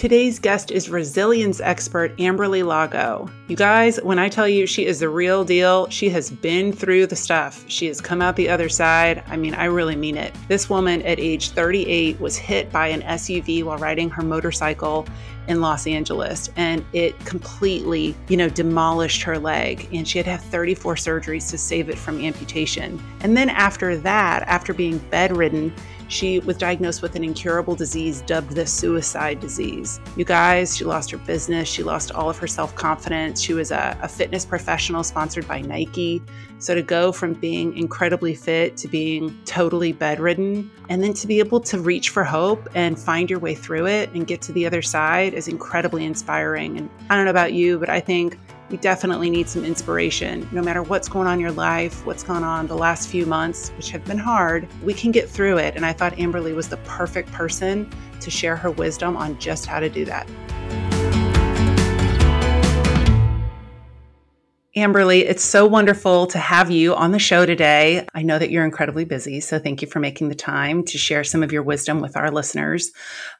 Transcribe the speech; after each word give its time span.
Today's 0.00 0.38
guest 0.38 0.70
is 0.70 0.88
resilience 0.88 1.60
expert 1.60 2.16
Amberly 2.16 2.64
Lago. 2.64 3.28
You 3.48 3.56
guys, 3.56 4.00
when 4.02 4.18
I 4.18 4.30
tell 4.30 4.48
you 4.48 4.66
she 4.66 4.86
is 4.86 5.00
the 5.00 5.10
real 5.10 5.44
deal, 5.44 5.90
she 5.90 6.08
has 6.08 6.30
been 6.30 6.72
through 6.72 7.06
the 7.08 7.16
stuff. 7.16 7.66
She 7.68 7.86
has 7.88 8.00
come 8.00 8.22
out 8.22 8.34
the 8.34 8.48
other 8.48 8.70
side. 8.70 9.22
I 9.26 9.36
mean, 9.36 9.52
I 9.52 9.66
really 9.66 9.96
mean 9.96 10.16
it. 10.16 10.34
This 10.48 10.70
woman 10.70 11.02
at 11.02 11.20
age 11.20 11.50
38 11.50 12.18
was 12.18 12.38
hit 12.38 12.72
by 12.72 12.86
an 12.86 13.02
SUV 13.02 13.62
while 13.62 13.76
riding 13.76 14.08
her 14.08 14.22
motorcycle 14.22 15.06
in 15.48 15.60
Los 15.60 15.86
Angeles 15.86 16.48
and 16.56 16.82
it 16.94 17.18
completely, 17.26 18.16
you 18.28 18.38
know, 18.38 18.48
demolished 18.48 19.22
her 19.22 19.38
leg 19.38 19.86
and 19.92 20.08
she 20.08 20.16
had 20.16 20.24
to 20.24 20.30
have 20.30 20.44
34 20.44 20.94
surgeries 20.94 21.50
to 21.50 21.58
save 21.58 21.90
it 21.90 21.98
from 21.98 22.24
amputation. 22.24 22.98
And 23.20 23.36
then 23.36 23.50
after 23.50 23.98
that, 23.98 24.44
after 24.44 24.72
being 24.72 24.96
bedridden, 25.10 25.74
she 26.10 26.40
was 26.40 26.56
diagnosed 26.56 27.02
with 27.02 27.14
an 27.14 27.22
incurable 27.22 27.76
disease 27.76 28.22
dubbed 28.22 28.50
the 28.50 28.66
suicide 28.66 29.38
disease. 29.38 30.00
You 30.16 30.24
guys, 30.24 30.76
she 30.76 30.84
lost 30.84 31.12
her 31.12 31.18
business. 31.18 31.68
She 31.68 31.84
lost 31.84 32.10
all 32.10 32.28
of 32.28 32.36
her 32.38 32.48
self 32.48 32.74
confidence. 32.74 33.40
She 33.40 33.54
was 33.54 33.70
a, 33.70 33.96
a, 34.02 34.08
fitness 34.08 34.44
professional 34.44 35.04
sponsored 35.04 35.46
by 35.46 35.60
Nike. 35.60 36.20
So 36.58 36.74
to 36.74 36.82
go 36.82 37.12
from 37.12 37.34
being 37.34 37.78
incredibly 37.78 38.34
fit 38.34 38.76
to 38.78 38.88
being 38.88 39.38
totally 39.44 39.92
bedridden, 39.92 40.68
and 40.88 41.00
then 41.00 41.14
to 41.14 41.28
be 41.28 41.38
able 41.38 41.60
to 41.60 41.78
reach 41.78 42.08
for 42.08 42.24
hope 42.24 42.68
and 42.74 42.98
find 42.98 43.30
your 43.30 43.38
way 43.38 43.54
through 43.54 43.86
it 43.86 44.10
and 44.12 44.26
get 44.26 44.42
to 44.42 44.52
the 44.52 44.66
other 44.66 44.82
side 44.82 45.32
is 45.32 45.46
incredibly 45.46 46.04
inspiring. 46.04 46.76
And 46.76 46.90
I 47.08 47.14
don't 47.14 47.24
know 47.24 47.30
about 47.30 47.52
you, 47.52 47.78
but 47.78 47.88
I 47.88 48.00
think 48.00 48.36
we 48.70 48.76
definitely 48.76 49.30
need 49.30 49.48
some 49.48 49.64
inspiration. 49.64 50.48
No 50.52 50.62
matter 50.62 50.82
what's 50.82 51.08
going 51.08 51.26
on 51.26 51.34
in 51.34 51.40
your 51.40 51.50
life, 51.50 52.06
what's 52.06 52.22
gone 52.22 52.44
on 52.44 52.68
the 52.68 52.76
last 52.76 53.08
few 53.08 53.26
months, 53.26 53.70
which 53.70 53.90
have 53.90 54.04
been 54.04 54.18
hard, 54.18 54.68
we 54.82 54.94
can 54.94 55.10
get 55.10 55.28
through 55.28 55.58
it. 55.58 55.74
And 55.74 55.84
I 55.84 55.92
thought 55.92 56.12
Amberly 56.14 56.54
was 56.54 56.68
the 56.68 56.76
perfect 56.78 57.32
person 57.32 57.90
to 58.20 58.30
share 58.30 58.56
her 58.56 58.70
wisdom 58.70 59.16
on 59.16 59.38
just 59.38 59.66
how 59.66 59.80
to 59.80 59.88
do 59.88 60.04
that. 60.04 60.28
Amberly, 64.76 65.22
it's 65.22 65.42
so 65.42 65.66
wonderful 65.66 66.28
to 66.28 66.38
have 66.38 66.70
you 66.70 66.94
on 66.94 67.10
the 67.10 67.18
show 67.18 67.44
today. 67.44 68.06
I 68.14 68.22
know 68.22 68.38
that 68.38 68.50
you're 68.50 68.64
incredibly 68.64 69.04
busy, 69.04 69.40
so 69.40 69.58
thank 69.58 69.82
you 69.82 69.88
for 69.88 69.98
making 69.98 70.28
the 70.28 70.36
time 70.36 70.84
to 70.84 70.98
share 70.98 71.24
some 71.24 71.42
of 71.42 71.50
your 71.50 71.64
wisdom 71.64 72.00
with 72.00 72.16
our 72.16 72.30
listeners. 72.30 72.92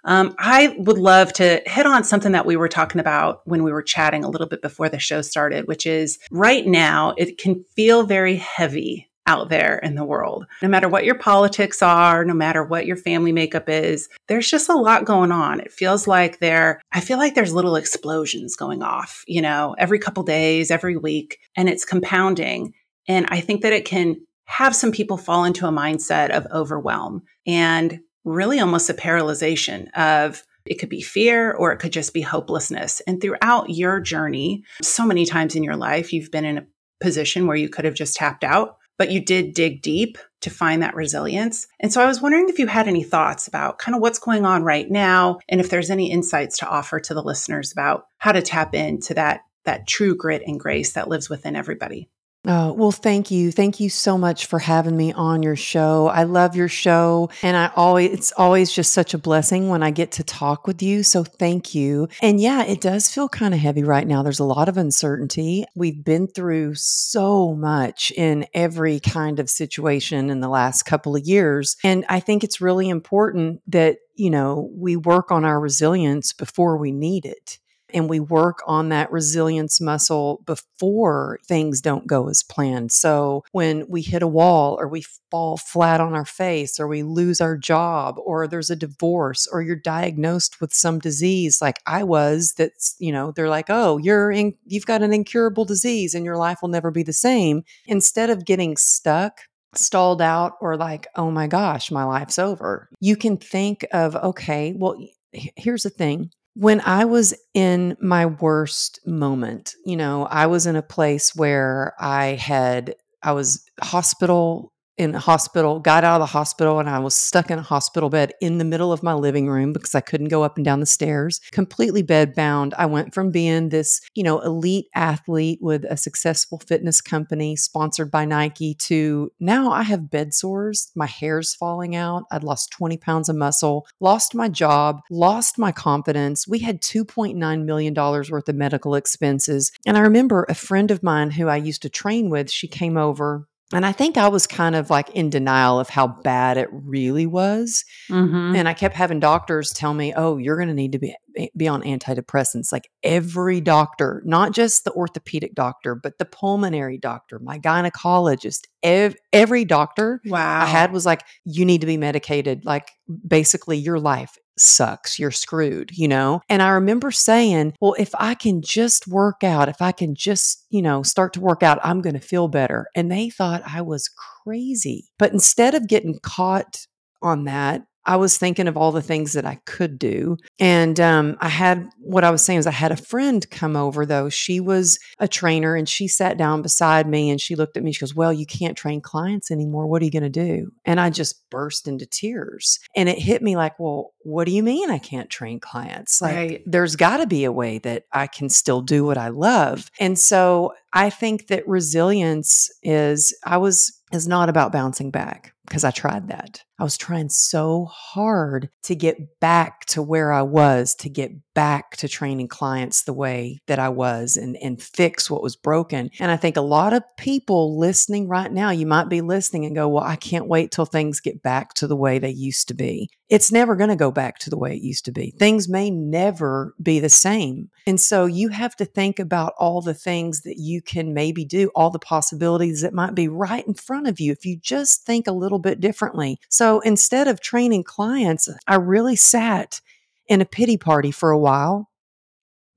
Um, 0.05 0.34
I 0.41 0.75
would 0.78 0.98
love 0.98 1.33
to 1.34 1.62
hit 1.67 1.87
on 1.87 2.03
something 2.03 2.33
that 2.33 2.47
we 2.47 2.56
were 2.56 2.69
talking 2.69 3.00
about 3.00 3.42
when 3.45 3.62
we 3.62 3.70
were 3.70 3.83
chatting 3.83 4.25
a 4.25 4.28
little 4.28 4.48
bit 4.48 4.61
before 4.61 4.89
the 4.89 4.98
show 4.98 5.22
started, 5.22 5.69
which 5.69 5.87
is 5.87 6.19
right 6.33 6.67
now 6.67 7.14
it 7.17 7.39
can 7.39 7.65
feel 7.77 8.03
very 8.03 8.34
heavy 8.34 9.09
out 9.31 9.48
there 9.48 9.78
in 9.78 9.95
the 9.95 10.05
world. 10.05 10.45
No 10.61 10.69
matter 10.69 10.89
what 10.89 11.05
your 11.05 11.14
politics 11.14 11.83
are, 11.83 12.25
no 12.25 12.34
matter 12.34 12.64
what 12.64 12.84
your 12.84 12.97
family 12.97 13.31
makeup 13.31 13.69
is, 13.69 14.09
there's 14.27 14.50
just 14.50 14.69
a 14.69 14.75
lot 14.75 15.05
going 15.05 15.31
on. 15.31 15.61
It 15.61 15.72
feels 15.72 16.09
like 16.09 16.41
there, 16.41 16.81
I 16.91 17.00
feel 17.00 17.17
like 17.17 17.37
there's 17.37 17.55
little 17.55 17.77
explosions 17.77 18.56
going 18.56 18.83
off, 18.83 19.22
you 19.28 19.41
know, 19.41 19.77
every 19.78 20.00
couple 20.00 20.25
days, 20.25 20.72
every 20.72 20.97
week, 20.97 21.39
and 21.56 21.69
it's 21.69 21.84
compounding. 21.84 22.75
And 23.06 23.27
I 23.28 23.41
think 23.41 23.62
that 23.62 23.72
it 23.72 23.84
can 23.84 24.17
have 24.47 24.75
some 24.75 24.91
people 24.91 25.17
fall 25.17 25.44
into 25.44 25.67
a 25.69 25.70
mindset 25.70 26.31
of 26.31 26.47
overwhelm 26.53 27.22
and 27.47 28.00
really 28.25 28.59
almost 28.59 28.91
a 28.91 28.94
paralyzation 28.94 29.89
of 29.92 30.42
it 30.67 30.81
could 30.81 30.89
be 30.89 31.00
fear 31.00 31.53
or 31.53 31.72
it 31.72 31.78
could 31.78 31.92
just 31.92 32.12
be 32.12 32.20
hopelessness. 32.20 33.00
And 33.06 33.20
throughout 33.20 33.70
your 33.70 34.00
journey, 34.00 34.65
so 34.83 35.06
many 35.06 35.25
times 35.25 35.55
in 35.55 35.62
your 35.62 35.77
life, 35.77 36.12
you've 36.12 36.33
been 36.33 36.44
in 36.44 36.59
a 36.59 36.67
position 37.00 37.47
where 37.47 37.56
you 37.56 37.69
could 37.69 37.84
have 37.84 37.94
just 37.94 38.17
tapped 38.17 38.44
out 38.44 38.77
but 39.01 39.11
you 39.11 39.19
did 39.19 39.55
dig 39.55 39.81
deep 39.81 40.19
to 40.43 40.51
find 40.51 40.83
that 40.83 40.95
resilience. 40.95 41.67
And 41.81 41.91
so 41.91 42.03
I 42.03 42.06
was 42.06 42.20
wondering 42.20 42.51
if 42.51 42.59
you 42.59 42.67
had 42.67 42.87
any 42.87 43.03
thoughts 43.03 43.48
about 43.48 43.79
kind 43.79 43.95
of 43.95 44.03
what's 44.03 44.19
going 44.19 44.45
on 44.45 44.62
right 44.62 44.91
now 44.91 45.39
and 45.48 45.59
if 45.59 45.70
there's 45.70 45.89
any 45.89 46.11
insights 46.11 46.59
to 46.59 46.69
offer 46.69 47.01
to 47.01 47.15
the 47.15 47.23
listeners 47.23 47.73
about 47.73 48.09
how 48.19 48.33
to 48.33 48.43
tap 48.43 48.75
into 48.75 49.15
that 49.15 49.41
that 49.65 49.87
true 49.87 50.15
grit 50.15 50.43
and 50.47 50.61
grace 50.61 50.93
that 50.93 51.09
lives 51.09 51.31
within 51.31 51.56
everybody. 51.56 52.11
Oh, 52.47 52.73
well, 52.73 52.91
thank 52.91 53.31
you. 53.31 53.53
Thank 53.53 53.81
you 53.81 53.91
so 53.91 54.17
much 54.17 54.47
for 54.47 54.59
having 54.59 54.97
me 54.97 55.12
on 55.12 55.43
your 55.43 55.56
show. 55.56 56.06
I 56.06 56.23
love 56.23 56.56
your 56.56 56.69
show 56.69 57.28
and 57.43 57.55
I 57.55 57.71
always, 57.77 58.12
it's 58.12 58.33
always 58.33 58.73
just 58.73 58.95
such 58.95 59.12
a 59.12 59.19
blessing 59.19 59.69
when 59.69 59.83
I 59.83 59.91
get 59.91 60.12
to 60.12 60.25
talk 60.25 60.67
with 60.67 60.83
you. 60.83 61.03
So 61.03 61.23
thank 61.23 61.75
you. 61.75 62.09
And 62.23 62.41
yeah, 62.41 62.65
it 62.65 62.81
does 62.81 63.11
feel 63.11 63.29
kind 63.29 63.53
of 63.53 63.61
heavy 63.61 63.84
right 63.84 64.06
now. 64.06 64.23
There's 64.23 64.39
a 64.39 64.45
lot 64.45 64.71
of 64.71 64.79
uncertainty. 64.79 65.67
We've 65.75 66.03
been 66.03 66.29
through 66.29 66.77
so 66.77 67.55
much 67.55 68.11
in 68.17 68.47
every 68.55 69.00
kind 69.00 69.39
of 69.39 69.50
situation 69.50 70.31
in 70.31 70.41
the 70.41 70.49
last 70.49 70.84
couple 70.84 71.15
of 71.15 71.27
years. 71.27 71.77
And 71.84 72.06
I 72.09 72.21
think 72.21 72.43
it's 72.43 72.59
really 72.59 72.89
important 72.89 73.61
that, 73.67 73.99
you 74.15 74.31
know, 74.31 74.71
we 74.75 74.97
work 74.97 75.31
on 75.31 75.45
our 75.45 75.61
resilience 75.61 76.33
before 76.33 76.79
we 76.79 76.91
need 76.91 77.27
it 77.27 77.59
and 77.95 78.09
we 78.09 78.21
work 78.21 78.61
on 78.67 78.89
that 78.89 79.11
resilience 79.11 79.81
muscle 79.81 80.43
before 80.47 81.39
things 81.47 81.81
don't 81.81 82.06
go 82.06 82.28
as 82.28 82.43
planned. 82.43 82.93
So 82.93 83.45
when 83.53 83.87
we 83.89 84.03
hit 84.03 84.23
a 84.23 84.28
wall 84.28 84.77
or 84.81 84.89
we 84.89 85.05
fall 85.31 85.56
flat 85.56 86.00
on 86.00 86.15
our 86.15 86.25
face 86.25 86.81
or 86.81 86.89
we 86.89 87.03
lose 87.03 87.41
our 87.41 87.56
job 87.56 88.17
or 88.25 88.47
there's 88.47 88.71
a 88.71 88.77
divorce 88.77 89.47
or 89.53 89.62
you're 89.62 89.77
diagnosed 89.77 90.61
with 90.61 90.75
some 90.75 90.99
disease 90.99 91.61
like 91.61 91.79
I 91.87 92.03
was 92.03 92.55
that's, 92.56 92.97
you 92.99 93.12
know, 93.12 93.33
they're 93.33 93.49
like, 93.49 93.67
"Oh, 93.69 93.99
you're 93.99 94.31
in, 94.33 94.55
you've 94.67 94.87
got 94.87 95.03
an 95.03 95.12
incurable 95.12 95.65
disease 95.65 96.15
and 96.15 96.25
your 96.25 96.37
life 96.37 96.59
will 96.62 96.69
never 96.69 96.91
be 96.91 97.03
the 97.03 97.12
same." 97.12 97.62
Instead 97.87 98.31
of 98.31 98.45
getting 98.45 98.77
stuck 98.77 99.43
stalled 99.75 100.21
out 100.21 100.55
or 100.61 100.77
like, 100.77 101.06
oh 101.17 101.31
my 101.31 101.47
gosh, 101.47 101.91
my 101.91 102.05
life's 102.05 102.39
over. 102.39 102.89
You 103.00 103.17
can 103.17 103.37
think 103.37 103.87
of, 103.93 104.17
okay, 104.17 104.75
well, 104.77 104.97
here's 105.33 105.84
the 105.84 105.91
thing 105.91 106.31
when 106.55 106.81
I 106.81 107.05
was 107.05 107.34
in 107.55 107.97
my 108.00 108.27
worst 108.27 109.00
moment, 109.06 109.75
you 109.84 109.97
know, 109.97 110.27
I 110.27 110.47
was 110.47 110.66
in 110.66 110.77
a 110.77 110.83
place 110.83 111.34
where 111.34 111.94
I 111.99 112.33
had, 112.34 112.94
I 113.22 113.33
was 113.33 113.65
hospital 113.81 114.72
in 115.00 115.15
a 115.15 115.19
hospital, 115.19 115.81
got 115.81 116.05
out 116.05 116.21
of 116.21 116.28
the 116.28 116.33
hospital, 116.33 116.78
and 116.78 116.88
I 116.88 116.99
was 116.99 117.15
stuck 117.15 117.50
in 117.50 117.59
a 117.59 117.62
hospital 117.62 118.11
bed 118.11 118.34
in 118.43 118.59
the 118.59 118.66
middle 118.66 118.93
of 118.93 119.03
my 119.03 119.15
living 119.15 119.49
room 119.49 119.72
because 119.72 119.94
I 119.94 120.03
couldn't 120.03 120.28
go 120.28 120.43
up 120.43 120.56
and 120.56 120.65
down 120.65 120.81
the 120.81 120.87
stairs, 120.87 121.41
completely 121.53 122.03
bed 122.03 122.34
bound. 122.34 122.75
I 122.77 122.84
went 122.84 123.15
from 123.15 123.31
being 123.31 123.71
this, 123.71 124.03
you 124.15 124.22
know, 124.22 124.41
elite 124.41 124.88
athlete 124.94 125.59
with 125.62 125.84
a 125.88 125.97
successful 125.97 126.59
fitness 126.59 127.00
company 127.00 127.56
sponsored 127.56 128.11
by 128.11 128.27
Nike 128.27 128.75
to 128.75 129.33
now 129.41 129.71
I 129.71 129.84
have 129.84 130.11
bed 130.11 130.34
sores, 130.34 130.93
my 130.94 131.06
hair's 131.06 131.55
falling 131.55 131.97
out, 131.97 132.25
I'd 132.31 132.44
lost 132.44 132.71
20 132.72 132.99
pounds 132.99 133.31
of 133.31 133.37
muscle, 133.37 133.87
lost 134.00 134.34
my 134.34 134.50
job, 134.50 135.00
lost 135.11 135.59
my 135.59 135.72
confidence. 135.72 136.47
We 136.47 136.59
had 136.59 136.82
$2.9 136.82 137.65
million 137.65 137.94
worth 137.94 138.49
of 138.49 138.55
medical 138.55 138.94
expenses. 138.94 139.72
And 139.87 139.97
I 139.97 140.00
remember 140.00 140.44
a 140.47 140.55
friend 140.55 140.91
of 140.91 141.03
mine 141.03 141.31
who 141.31 141.49
I 141.49 141.56
used 141.56 141.81
to 141.82 141.88
train 141.88 142.28
with, 142.28 142.50
she 142.50 142.69
came 142.69 142.99
over 142.99 143.49
and 143.72 143.86
I 143.86 143.92
think 143.92 144.16
I 144.16 144.28
was 144.28 144.47
kind 144.47 144.75
of 144.75 144.91
like 144.91 145.10
in 145.10 145.31
denial 145.31 145.78
of 145.78 145.88
how 145.88 146.08
bad 146.08 146.56
it 146.56 146.69
really 146.72 147.26
was. 147.26 147.84
Mm-hmm. 148.08 148.56
And 148.56 148.69
I 148.69 148.75
kept 148.75 148.97
having 148.97 149.20
doctors 149.20 149.70
tell 149.70 149.94
me, 149.94 150.12
oh, 150.16 150.38
you're 150.38 150.56
going 150.56 150.69
to 150.69 150.75
need 150.75 150.92
to 150.92 150.98
be, 150.98 151.14
be 151.56 151.69
on 151.69 151.82
antidepressants. 151.82 152.72
Like 152.72 152.91
every 153.04 153.60
doctor, 153.60 154.22
not 154.25 154.53
just 154.53 154.84
the 154.84 154.92
orthopedic 154.92 155.54
doctor, 155.54 155.94
but 155.94 156.19
the 156.19 156.25
pulmonary 156.25 156.98
doctor, 156.98 157.38
my 157.38 157.60
gynecologist, 157.60 158.62
ev- 158.82 159.16
every 159.32 159.64
doctor 159.64 160.20
wow. 160.25 160.62
I 160.62 160.66
had 160.66 160.92
was 160.92 161.06
like, 161.06 161.22
you 161.44 161.64
need 161.64 161.82
to 161.82 161.87
be 161.87 161.97
medicated. 161.97 162.64
Like 162.64 162.91
basically 163.26 163.78
your 163.78 164.00
life 164.00 164.37
sucks. 164.60 165.19
You're 165.19 165.31
screwed, 165.31 165.91
you 165.97 166.09
know? 166.09 166.41
And 166.48 166.62
I 166.62 166.71
remember 166.71 167.10
saying, 167.10 167.75
well, 167.81 167.94
if 167.98 168.15
I 168.19 168.34
can 168.34 168.62
just 168.62 169.06
work 169.09 169.43
out, 169.43 169.69
if 169.69 169.81
I 169.81 169.93
can 169.93 170.15
just, 170.15 170.66
you 170.71 170.82
know, 170.82 171.03
start 171.03 171.32
to 171.34 171.41
work 171.41 171.62
out, 171.62 171.81
I'm 171.82 172.00
going 172.00 172.15
to 172.15 172.21
feel 172.21 172.48
better. 172.48 172.87
And 172.94 173.10
they 173.10 173.31
thought 173.31 173.62
I 173.66 173.82
was 173.82 174.10
crazy. 174.44 175.09
But 175.19 175.32
instead 175.32 175.75
of 175.75 175.88
getting 175.88 176.19
caught 176.22 176.87
on 177.23 177.44
that, 177.44 177.85
I 178.11 178.17
was 178.17 178.37
thinking 178.37 178.67
of 178.67 178.77
all 178.77 178.91
the 178.91 179.01
things 179.01 179.35
that 179.35 179.47
I 179.47 179.61
could 179.67 179.97
do. 179.97 180.37
And 180.59 180.99
um, 180.99 181.37
I 181.41 181.49
had 181.49 181.89
what 182.01 182.25
I 182.25 182.33
was 182.33 182.45
saying 182.45 182.59
is 182.59 182.67
I 182.67 182.73
had 182.73 182.91
a 182.91 182.97
friend 182.97 183.49
come 183.51 183.77
over 183.77 184.05
though. 184.05 184.29
She 184.29 184.59
was 184.59 184.99
a 185.21 185.29
trainer 185.29 185.77
and 185.77 185.89
she 185.89 186.09
sat 186.09 186.37
down 186.37 186.61
beside 186.61 187.07
me 187.07 187.31
and 187.31 187.41
she 187.41 187.55
looked 187.55 187.77
at 187.77 187.85
me. 187.85 187.93
She 187.93 188.01
goes, 188.01 188.12
Well, 188.12 188.33
you 188.33 188.47
can't 188.47 188.77
train 188.77 189.01
clients 189.01 189.53
anymore. 189.53 189.87
What 189.87 190.03
are 190.03 190.07
you 190.07 190.11
going 190.11 190.25
to 190.25 190.29
do? 190.29 190.73
And 190.85 190.99
I 190.99 191.11
just 191.11 191.49
burst 191.51 191.87
into 191.87 192.05
tears. 192.05 192.81
And 192.97 193.09
it 193.09 193.21
hit 193.21 193.43
me 193.43 193.55
like, 193.55 193.79
Well, 193.79 194.12
what 194.23 194.45
do 194.45 194.51
you 194.51 194.65
mean 194.65 194.91
I 194.91 194.99
can't 194.99 195.31
train 195.31 195.61
clients? 195.61 196.21
Like, 196.21 196.35
right. 196.35 196.62
there's 196.67 196.97
got 196.97 197.19
to 197.19 197.29
be 197.29 197.45
a 197.45 197.53
way 197.53 197.79
that 197.79 198.07
I 198.12 198.27
can 198.27 198.49
still 198.49 198.81
do 198.81 199.05
what 199.05 199.19
I 199.19 199.29
love. 199.29 199.89
And 200.01 200.19
so 200.19 200.73
I 200.93 201.11
think 201.11 201.47
that 201.47 201.69
resilience 201.69 202.71
is, 202.83 203.33
I 203.47 203.59
was, 203.59 204.01
is 204.11 204.27
not 204.27 204.49
about 204.49 204.73
bouncing 204.73 205.12
back 205.12 205.55
because 205.67 205.85
I 205.85 205.91
tried 205.91 206.29
that. 206.29 206.62
I 206.81 206.83
was 206.83 206.97
trying 206.97 207.29
so 207.29 207.85
hard 207.85 208.71
to 208.85 208.95
get 208.95 209.39
back 209.39 209.85
to 209.87 210.03
where 210.03 210.33
I 210.33 210.43
was, 210.43 210.95
to 210.97 211.11
get 211.11 211.33
back 211.55 211.97
to 211.99 212.09
training 212.09 212.49
clients 212.49 213.03
the 213.03 213.12
way 213.12 213.59
that 213.67 213.79
I 213.79 213.91
was 213.91 214.39
and, 214.39 214.57
and 214.62 214.81
fix 214.81 215.29
what 215.29 215.43
was 215.43 215.57
broken. 215.57 216.09
And 216.19 216.31
I 216.31 216.39
think 216.39 216.57
a 216.57 216.62
lot 216.62 216.95
of 216.95 217.03
people 217.19 217.79
listening 217.79 218.29
right 218.29 218.51
now, 218.51 218.71
you 218.71 218.87
might 218.87 219.11
be 219.11 219.21
listening 219.21 219.67
and 219.67 219.75
go, 219.75 219.89
Well, 219.89 220.05
I 220.05 220.17
can't 220.17 220.49
wait 220.49 220.71
till 220.71 220.87
things 220.87 221.21
get 221.21 221.43
back 221.43 221.75
to 221.75 221.87
the 221.87 221.97
way 221.97 222.19
they 222.19 222.31
used 222.31 222.69
to 222.69 222.75
be. 222.75 223.11
It's 223.29 223.53
never 223.53 223.77
going 223.77 223.91
to 223.91 223.97
go 223.97 224.11
back 224.11 224.39
to 224.39 224.51
the 224.51 224.59
way 224.59 224.75
it 224.75 224.83
used 224.83 225.05
to 225.05 225.12
be. 225.12 225.35
Things 225.39 225.69
may 225.69 225.91
never 225.91 226.75
be 226.83 226.99
the 226.99 227.09
same. 227.09 227.69
And 227.87 228.01
so 228.01 228.27
you 228.27 228.49
have 228.49 228.75
to 228.77 228.85
think 228.85 229.19
about 229.19 229.53
all 229.59 229.83
the 229.83 229.95
things 229.95 230.41
that 230.43 230.57
you 230.57 230.83
can 230.83 231.15
maybe 231.15 231.45
do, 231.45 231.71
all 231.75 231.91
the 231.91 231.99
possibilities 231.99 232.81
that 232.81 232.95
might 232.95 233.15
be 233.15 233.29
right 233.29 233.65
in 233.67 233.75
front 233.75 234.09
of 234.09 234.19
you 234.19 234.33
if 234.33 234.45
you 234.45 234.59
just 234.59 235.05
think 235.05 235.29
a 235.29 235.33
little 235.33 235.50
bit 235.58 235.81
differently. 235.81 236.38
So 236.49 236.81
instead 236.81 237.29
of 237.29 237.41
training 237.41 237.85
clients, 237.85 238.49
I 238.67 238.76
really 238.76 239.17
sat 239.17 239.81
in 240.26 240.41
a 240.41 240.47
pity 240.47 240.76
party 240.76 241.11
for 241.11 241.31
a 241.31 241.38
while. 241.38 241.91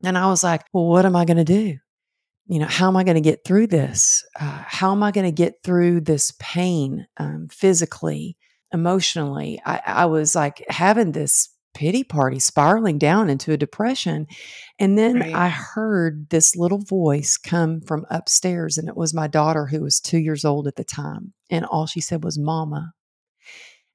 And 0.04 0.18
I 0.18 0.28
was 0.28 0.44
like, 0.44 0.64
well, 0.74 0.88
what 0.88 1.06
am 1.06 1.16
I 1.16 1.26
going 1.26 1.38
to 1.38 1.44
do? 1.44 1.78
You 2.48 2.60
know, 2.60 2.68
how 2.68 2.88
am 2.88 2.98
I 2.98 3.06
going 3.06 3.16
to 3.16 3.22
get 3.22 3.46
through 3.46 3.68
this? 3.68 4.26
Uh, 4.38 4.64
how 4.66 4.92
am 4.92 5.02
I 5.02 5.12
going 5.12 5.26
to 5.26 5.32
get 5.32 5.64
through 5.64 6.02
this 6.02 6.34
pain 6.40 7.08
um, 7.18 7.48
physically, 7.50 8.36
emotionally? 8.74 9.62
I, 9.66 9.82
I 9.86 10.06
was 10.08 10.36
like 10.36 10.66
having 10.68 11.14
this 11.14 11.50
pity 11.74 12.04
party 12.04 12.40
spiraling 12.40 12.98
down 12.98 13.30
into 13.30 13.52
a 13.52 13.58
depression. 13.58 14.28
And 14.80 14.98
then 14.98 15.20
right. 15.20 15.34
I 15.34 15.50
heard 15.50 16.30
this 16.30 16.56
little 16.56 16.80
voice 16.80 17.38
come 17.38 17.82
from 17.82 18.06
upstairs, 18.10 18.78
and 18.78 18.88
it 18.88 18.98
was 18.98 19.14
my 19.14 19.28
daughter 19.28 19.68
who 19.68 19.82
was 19.82 20.00
two 20.00 20.20
years 20.20 20.46
old 20.46 20.68
at 20.68 20.76
the 20.76 20.84
time. 20.84 21.34
And 21.50 21.66
all 21.66 21.86
she 21.86 22.02
said 22.02 22.24
was, 22.24 22.40
Mama. 22.40 22.94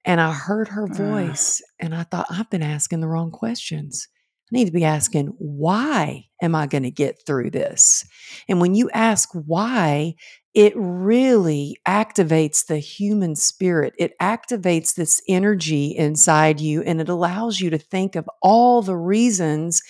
And 0.04 0.20
I 0.20 0.32
heard 0.32 0.68
her 0.68 0.86
voice 0.86 1.60
uh. 1.60 1.84
and 1.84 1.94
I 1.94 2.04
thought, 2.04 2.26
I've 2.30 2.50
been 2.50 2.62
asking 2.62 3.00
the 3.00 3.08
wrong 3.08 3.30
questions. 3.30 4.08
I 4.50 4.56
need 4.56 4.64
to 4.64 4.72
be 4.72 4.84
asking, 4.84 5.34
why 5.38 6.24
am 6.40 6.54
I 6.54 6.66
going 6.66 6.84
to 6.84 6.90
get 6.90 7.26
through 7.26 7.50
this? 7.50 8.06
And 8.48 8.60
when 8.60 8.74
you 8.74 8.88
ask 8.94 9.28
why, 9.32 10.14
it 10.58 10.72
really 10.74 11.76
activates 11.86 12.66
the 12.66 12.78
human 12.78 13.36
spirit. 13.36 13.94
It 13.96 14.18
activates 14.18 14.92
this 14.92 15.22
energy 15.28 15.96
inside 15.96 16.58
you 16.58 16.82
and 16.82 17.00
it 17.00 17.08
allows 17.08 17.60
you 17.60 17.70
to 17.70 17.78
think 17.78 18.16
of 18.16 18.28
all 18.42 18.82
the 18.82 18.96
reasons 18.96 19.80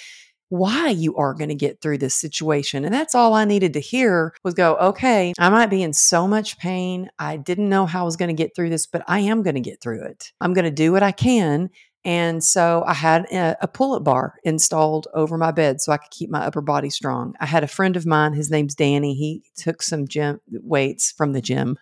why 0.51 0.91
you 0.91 1.17
are 1.17 1.33
going 1.33 1.49
to 1.49 1.55
get 1.55 1.81
through 1.81 1.97
this 1.97 2.15
situation. 2.15 2.85
And 2.85 2.93
that's 2.93 3.15
all 3.15 3.33
I 3.33 3.47
needed 3.47 3.73
to 3.73 3.81
hear 3.81 4.35
was 4.45 4.53
go, 4.53 4.77
okay, 4.77 5.33
I 5.39 5.49
might 5.49 5.71
be 5.71 5.83
in 5.83 5.95
so 5.95 6.29
much 6.29 6.59
pain. 6.59 7.09
I 7.19 7.39
didn't 7.39 7.71
know 7.71 7.87
how 7.87 8.03
I 8.03 8.05
was 8.05 8.17
going 8.17 8.35
to 8.35 8.43
get 8.43 8.55
through 8.55 8.69
this, 8.69 8.87
but 8.87 9.03
I 9.09 9.21
am 9.21 9.43
going 9.43 9.55
to 9.55 9.63
get 9.63 9.81
through 9.81 10.03
it. 10.03 10.33
I'm 10.39 10.53
going 10.53 10.67
to 10.67 10.71
do 10.71 10.93
what 10.93 11.03
I 11.03 11.13
can. 11.13 11.71
And 12.05 12.43
so 12.43 12.85
I 12.87 12.95
had 12.95 13.27
a, 13.33 13.57
a 13.61 13.69
pull 13.69 13.95
up 13.95 14.05
bar 14.05 14.35
installed 14.45 15.09
over 15.15 15.37
my 15.37 15.51
bed 15.51 15.81
so 15.81 15.93
I 15.93 15.99
could 15.99 16.11
keep 16.11 16.31
my 16.31 16.45
upper 16.45 16.61
body 16.61 16.91
strong. 16.91 17.35
I 17.41 17.47
had 17.47 17.65
a 17.65 17.69
friend 17.69 17.97
of 17.97 18.07
mine, 18.07 18.35
his 18.35 18.51
name's 18.51 18.75
Danny. 18.75 19.15
He 19.15 19.43
took 19.57 19.83
some 19.83 20.07
gym 20.07 20.41
weights 20.49 21.13
from 21.13 21.33
the 21.33 21.41
gym. 21.41 21.77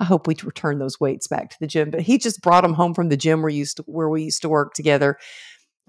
I 0.00 0.04
hope 0.04 0.26
we 0.26 0.34
return 0.42 0.78
those 0.78 0.98
weights 0.98 1.26
back 1.26 1.50
to 1.50 1.56
the 1.60 1.66
gym, 1.66 1.90
but 1.90 2.00
he 2.00 2.18
just 2.18 2.40
brought 2.42 2.62
them 2.62 2.74
home 2.74 2.94
from 2.94 3.08
the 3.08 3.16
gym 3.16 3.42
where, 3.42 3.50
used 3.50 3.76
to, 3.76 3.82
where 3.84 4.08
we 4.08 4.24
used 4.24 4.42
to 4.42 4.48
work 4.48 4.74
together 4.74 5.16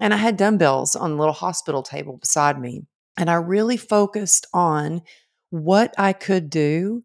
and 0.00 0.14
I 0.14 0.18
had 0.18 0.36
dumbbells 0.36 0.94
on 0.94 1.12
a 1.12 1.16
little 1.16 1.34
hospital 1.34 1.82
table 1.82 2.18
beside 2.18 2.60
me. 2.60 2.82
And 3.16 3.28
I 3.28 3.34
really 3.34 3.76
focused 3.76 4.46
on 4.54 5.02
what 5.50 5.94
I 5.98 6.12
could 6.12 6.50
do. 6.50 7.02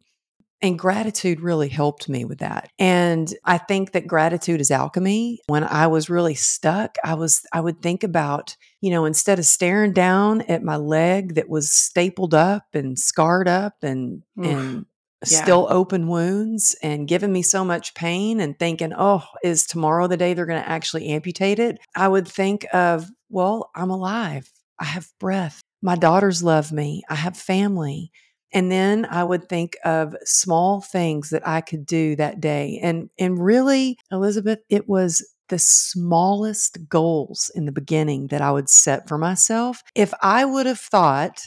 And 0.64 0.80
gratitude 0.80 1.42
really 1.42 1.68
helped 1.68 2.08
me 2.08 2.24
with 2.24 2.40
that. 2.40 2.70
And 2.80 3.32
I 3.44 3.58
think 3.58 3.92
that 3.92 4.08
gratitude 4.08 4.62
is 4.62 4.72
alchemy. 4.72 5.42
When 5.48 5.66
I 5.66 5.88
was 5.88 6.10
really 6.10 6.36
stuck, 6.36 6.96
I 7.04 7.16
was, 7.16 7.42
I 7.52 7.60
would 7.60 7.82
think 7.82 8.04
about, 8.04 8.56
you 8.80 8.90
know, 8.90 9.04
instead 9.04 9.40
of 9.40 9.46
staring 9.46 9.92
down 9.92 10.42
at 10.44 10.64
my 10.64 10.78
leg 10.78 11.36
that 11.36 11.50
was 11.50 11.70
stapled 11.70 12.34
up 12.34 12.64
and 12.74 12.98
scarred 12.98 13.50
up 13.50 13.76
and, 13.84 14.24
Oof. 14.40 14.46
and 14.46 14.86
yeah. 15.28 15.44
still 15.44 15.68
open 15.70 16.08
wounds 16.08 16.78
and 16.82 17.10
giving 17.10 17.34
me 17.34 17.42
so 17.42 17.66
much 17.66 17.94
pain 17.94 18.40
and 18.40 18.58
thinking, 18.58 18.94
oh, 18.98 19.24
is 19.44 19.66
tomorrow 19.66 20.08
the 20.08 20.18
day 20.18 20.34
they're 20.34 20.46
going 20.46 20.64
to 20.64 20.70
actually 20.70 21.10
amputate 21.10 21.60
it? 21.60 21.78
I 21.94 22.08
would 22.08 22.28
think 22.28 22.66
of, 22.74 23.10
well, 23.30 23.70
I'm 23.76 23.90
alive. 23.90 24.50
I 24.80 24.86
have 24.86 25.12
breath. 25.20 25.62
My 25.82 25.96
daughters 25.96 26.42
love 26.42 26.72
me. 26.72 27.04
I 27.10 27.16
have 27.16 27.36
family. 27.36 28.12
And 28.54 28.72
then 28.72 29.06
I 29.10 29.24
would 29.24 29.50
think 29.50 29.78
of 29.84 30.16
small 30.24 30.82
things 30.82 31.30
that 31.32 31.48
I 31.48 31.62
could 31.62 31.86
do 31.86 32.16
that 32.18 32.40
day. 32.40 32.80
And 32.82 33.10
and 33.20 33.44
really, 33.44 33.98
Elizabeth, 34.12 34.60
it 34.70 34.88
was 34.88 35.26
the 35.50 35.60
smallest 35.60 36.78
goals 36.90 37.52
in 37.56 37.66
the 37.66 37.72
beginning 37.72 38.28
that 38.28 38.42
I 38.42 38.52
would 38.52 38.70
set 38.70 39.08
for 39.08 39.18
myself. 39.18 39.82
If 39.96 40.14
I 40.22 40.46
would 40.46 40.66
have 40.66 40.80
thought 40.80 41.42